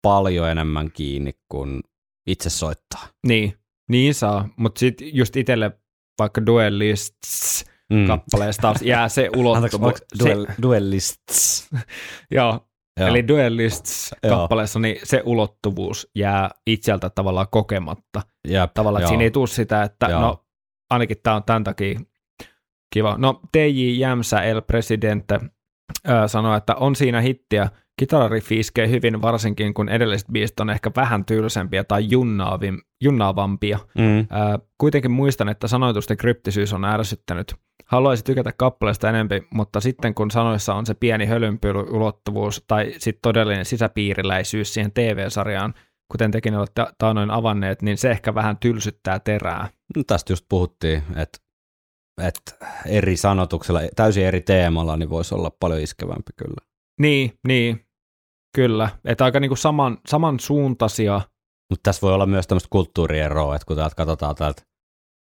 [0.02, 1.80] paljon enemmän kiinni kuin
[2.26, 3.06] itse soittaa.
[3.26, 3.54] niin,
[3.90, 5.80] niin saa, mutta sitten just itselle
[6.18, 8.06] vaikka Duelists Mm.
[8.06, 9.94] kappaleesta jää se ulottuvuus.
[10.24, 11.70] duel, duellists?
[12.30, 12.68] joo,
[13.00, 13.08] Joo.
[13.08, 14.36] Eli Duelists Joo.
[14.36, 18.22] kappaleessa niin se ulottuvuus jää itseltä tavallaan kokematta.
[18.48, 20.20] Jep, Tavallaan, että siinä ei tule sitä, että Joo.
[20.20, 20.44] no
[20.90, 22.00] ainakin tämä on tämän takia
[22.94, 23.14] kiva.
[23.18, 25.40] No TJ Jämsä El Presidente
[26.06, 27.68] ää, sanoi, että on siinä hittiä.
[27.98, 33.78] Kitarariffi iskee hyvin, varsinkin kun edelliset biisit on ehkä vähän tylsempiä tai junnaavim, junnaavampia.
[33.98, 34.26] Mm.
[34.30, 37.54] Ää, kuitenkin muistan, että sanoitusten kryptisyys on ärsyttänyt.
[37.90, 43.64] Haluaisin tykätä kappaleesta enempi, mutta sitten kun sanoissa on se pieni hölynpylyulottuvuus tai sitten todellinen
[43.64, 45.74] sisäpiiriläisyys siihen TV-sarjaan,
[46.12, 49.68] kuten tekin olette taanoin avanneet, niin se ehkä vähän tylsyttää terää.
[49.96, 51.38] No, tästä just puhuttiin, että,
[52.22, 56.68] että eri sanotuksella, täysin eri teemalla, niin voisi olla paljon iskevämpi kyllä.
[57.00, 57.86] Niin, niin,
[58.54, 58.88] kyllä.
[59.04, 61.20] Että aika niinku saman, samansuuntaisia,
[61.70, 64.62] Mutta tässä voi olla myös tämmöistä kulttuurieroa, että kun täältä katsotaan täältä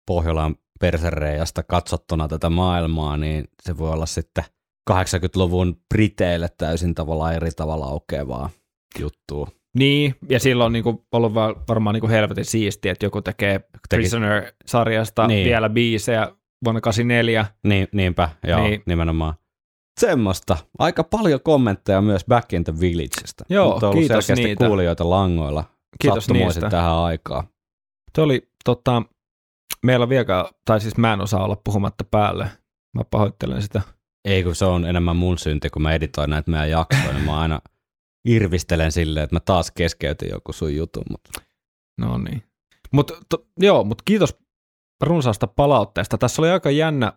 [0.06, 4.44] Pohjolan persereijasta katsottuna tätä maailmaa, niin se voi olla sitten
[4.90, 8.50] 80-luvun Briteille täysin tavallaan eri tavalla aukeavaa
[9.00, 9.48] juttua.
[9.78, 13.96] niin, ja silloin on niinku ollut va- varmaan niinku helvetin siistiä, että joku tekee Teki-
[13.96, 15.36] Prisoner-sarjasta Niin.
[15.36, 15.44] niin.
[15.48, 16.28] vielä biisejä
[16.64, 18.70] vuonna 84, Niin, niinpä, joo, niin.
[18.70, 18.82] Niin.
[18.86, 19.34] nimenomaan.
[20.00, 20.56] Semmoista.
[20.78, 23.44] Aika paljon kommentteja myös Back in the Villageista.
[23.48, 24.66] Joo, Mutta on ollut kiitos selkeästi niitä.
[24.66, 25.64] kuulijoita langoilla.
[26.00, 26.70] Kiitos niistä.
[26.70, 27.44] tähän aikaan.
[28.14, 29.02] Se oli, tota,
[29.84, 32.44] meillä on vielä, tai siis mä en osaa olla puhumatta päälle.
[32.94, 33.80] Mä pahoittelen sitä.
[34.24, 37.40] Ei kun se on enemmän mun synti, kun mä editoin näitä meidän jaksoja, niin mä
[37.40, 37.60] aina
[38.28, 41.04] irvistelen silleen, että mä taas keskeytin joku sun jutun.
[41.10, 41.30] Mutta
[42.00, 42.42] No niin.
[42.92, 44.38] Mut, to, joo, mutta kiitos
[45.02, 46.18] runsaasta palautteesta.
[46.18, 47.12] Tässä oli aika jännä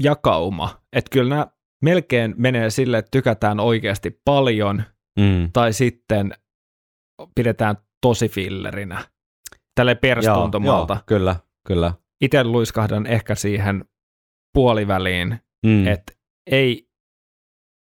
[0.00, 0.80] jakauma.
[0.92, 1.46] Että kyllä nämä
[1.82, 4.82] melkein menee sille, että tykätään oikeasti paljon,
[5.18, 5.52] mm.
[5.52, 6.34] tai sitten
[7.34, 9.04] pidetään tosi fillerinä.
[9.74, 10.94] Tälle perstuntumalta.
[10.94, 11.36] joo, kyllä,
[11.66, 11.92] kyllä.
[12.20, 13.84] Itse luiskahdan ehkä siihen
[14.54, 15.86] puoliväliin, Mm.
[15.86, 16.12] että
[16.50, 16.88] ei,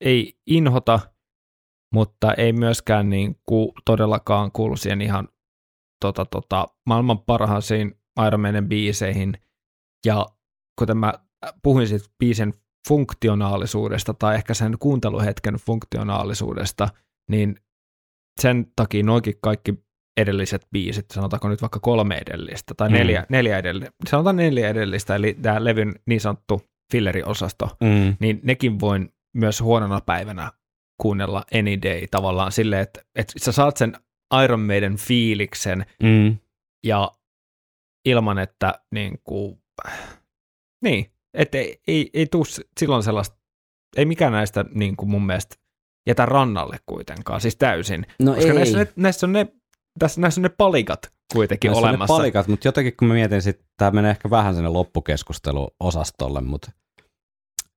[0.01, 0.99] ei inhota,
[1.93, 5.27] mutta ei myöskään niin kuin todellakaan kuulu siihen ihan
[6.01, 7.95] tota, tota, maailman parhaisiin
[8.27, 9.33] Iron Maiden biiseihin.
[10.05, 10.25] Ja
[10.79, 11.13] kuten mä
[11.63, 12.53] puhuin siitä biisin
[12.87, 16.89] funktionaalisuudesta tai ehkä sen kuunteluhetken funktionaalisuudesta,
[17.29, 17.55] niin
[18.41, 19.73] sen takia noinkin kaikki
[20.21, 22.93] edelliset biisit, sanotaanko nyt vaikka kolme edellistä tai Mm.
[22.95, 26.61] neljä, neljä edellistä, sanotaan neljä edellistä, eli tämä levyn niin sanottu
[26.91, 28.15] filleriosasto, Mm.
[28.19, 30.51] niin nekin voin myös huonona päivänä
[31.01, 33.93] kuunnella any day tavallaan silleen, että, että sä saat sen
[34.43, 36.37] Iron Maiden fiiliksen Mm.
[36.85, 37.11] ja
[38.05, 39.61] ilman, että niin kuin,
[40.83, 42.45] niin, että ei, ei, ei tuu
[42.79, 43.37] silloin sellaista,
[43.97, 45.55] ei mikään näistä niin kuin mun mielestä
[46.07, 48.05] jätä rannalle kuitenkaan, siis täysin.
[48.19, 48.55] No Koska ei.
[48.55, 49.47] näissä, näissä, on ne,
[49.99, 52.13] tässä, näissä on ne palikat kuitenkin Näissä on ne olemassa.
[52.13, 56.71] palikat, mutta jotenkin kun mä mietin, sit, tämä menee ehkä vähän sinne loppukeskusteluosastolle, mutta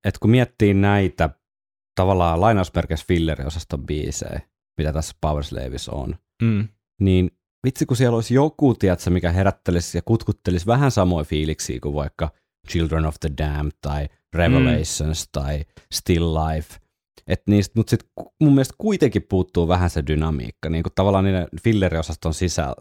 [0.05, 1.31] et kun miettii näitä
[1.95, 4.41] tavallaan lainausmerkeissä filleriosaston biisejä,
[4.79, 6.69] mitä tässä Power Slaves on, Mm.
[7.01, 7.31] niin
[7.67, 12.31] vitsi kun siellä olisi joku, tiedätkö, mikä herättelisi ja kutkuttelisi vähän samoja fiiliksiä kuin vaikka
[12.69, 15.29] Children of the Damned tai Revelations mm.
[15.33, 15.65] tai
[15.95, 16.79] Still Life.
[17.27, 18.09] Et niistä, mutta sitten
[18.41, 22.75] mun mielestä kuitenkin puuttuu vähän se dynamiikka, niin kuin tavallaan niiden filleriosaston sisällä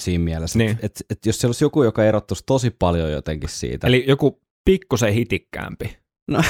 [0.00, 0.70] siinä mielessä, Niin.
[0.70, 3.86] että et, et jos siellä olisi joku, joka erottuisi tosi paljon jotenkin siitä.
[3.86, 5.96] Eli joku pikkusen hitikkäämpi.
[6.30, 6.42] No,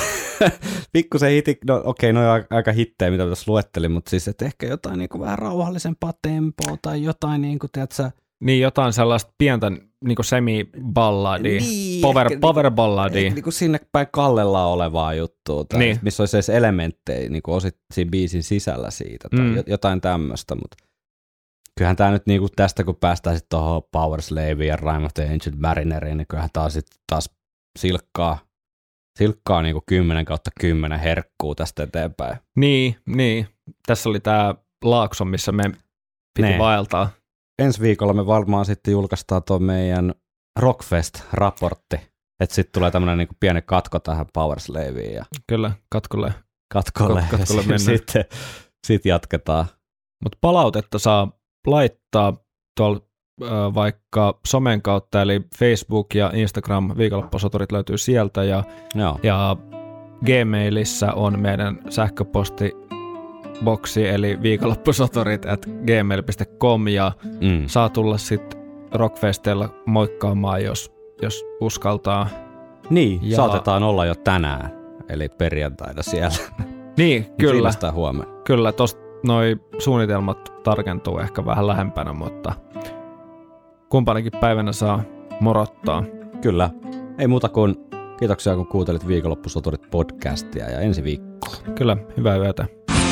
[0.93, 4.45] pikkusen hiti, no okei, okay, no on aika hittejä, mitä tässä luettelin, mutta siis että
[4.45, 8.11] ehkä jotain niin kuin vähän rauhallisempaa tempoa tai jotain, niin kuin, tiedätkö,
[8.41, 9.71] Niin jotain sellaista pientä
[10.05, 13.31] niin semi-balladia, Niin, power, ehkä power balladia.
[13.31, 15.99] Niin kuin sinne päin kallella olevaa juttua, tai Niin.
[16.03, 19.63] missä olisi edes elementtejä niin kuin osit siinä biisin sisällä siitä, tai Mm.
[19.67, 20.77] jotain tämmöistä, mutta
[21.79, 25.15] kyllähän tämä nyt niin kuin tästä, kun päästään sitten tuohon Power Slaveen ja Rime of
[25.15, 27.31] the Ancient Marineriin, niin kyllähän taas, sit, taas
[27.79, 28.39] silkkaa,
[29.19, 32.37] silkkaa niin kuin 10 kautta 10 herkkuu tästä eteenpäin.
[32.57, 33.49] Niin, niin.
[33.87, 34.55] Tässä oli tämä
[34.85, 35.63] laakso, missä me
[36.35, 36.59] piti Nee.
[36.59, 37.11] vaeltaa.
[37.59, 40.15] Ensi viikolla me varmaan sitten julkaistaan tuo meidän
[40.59, 41.97] Rockfest-raportti,
[42.41, 46.35] että sitten tulee tämmöinen niin pieni katko tähän Power Slaveen ja Kyllä, katkolle.
[46.73, 48.25] katkolle, Kat- katkolle ja sitten
[48.87, 49.67] sit jatketaan.
[50.25, 51.33] Mutta palautetta saa
[51.67, 52.37] laittaa
[52.77, 53.01] tuolla
[53.75, 58.65] vaikka somen kautta, eli Facebook ja Instagram, viikonloppusoturit löytyy sieltä, ja,
[58.95, 59.19] Joo.
[59.23, 59.57] ja
[60.25, 61.79] Gmailissa on meidän
[63.57, 67.63] sähköpostiboksi, eli viikonloppusoturit at gmail.com, ja Mm.
[67.67, 68.61] saa tulla sitten
[68.95, 70.93] Rockfestella moikkaamaan, jos,
[71.23, 72.29] jos uskaltaa.
[72.91, 74.71] Niin, Ja- saatetaan olla jo tänään,
[75.09, 76.37] eli perjantaina siellä.
[76.99, 78.33] Niin, kyllä, Viimeistään huomenna.
[78.45, 82.53] kyllä, tosta noi suunnitelmat tarkentuu ehkä vähän lähempänä, mutta
[83.89, 85.03] kumpanakin päivänä saa
[85.41, 86.03] morottaa.
[86.43, 86.71] Kyllä.
[87.19, 87.75] Ei muuta kuin
[88.19, 91.49] kiitoksia, kun kuuntelit viikonloppusoturit podcastia ja ensi viikko.
[91.75, 92.67] Kyllä, hyvää yötä.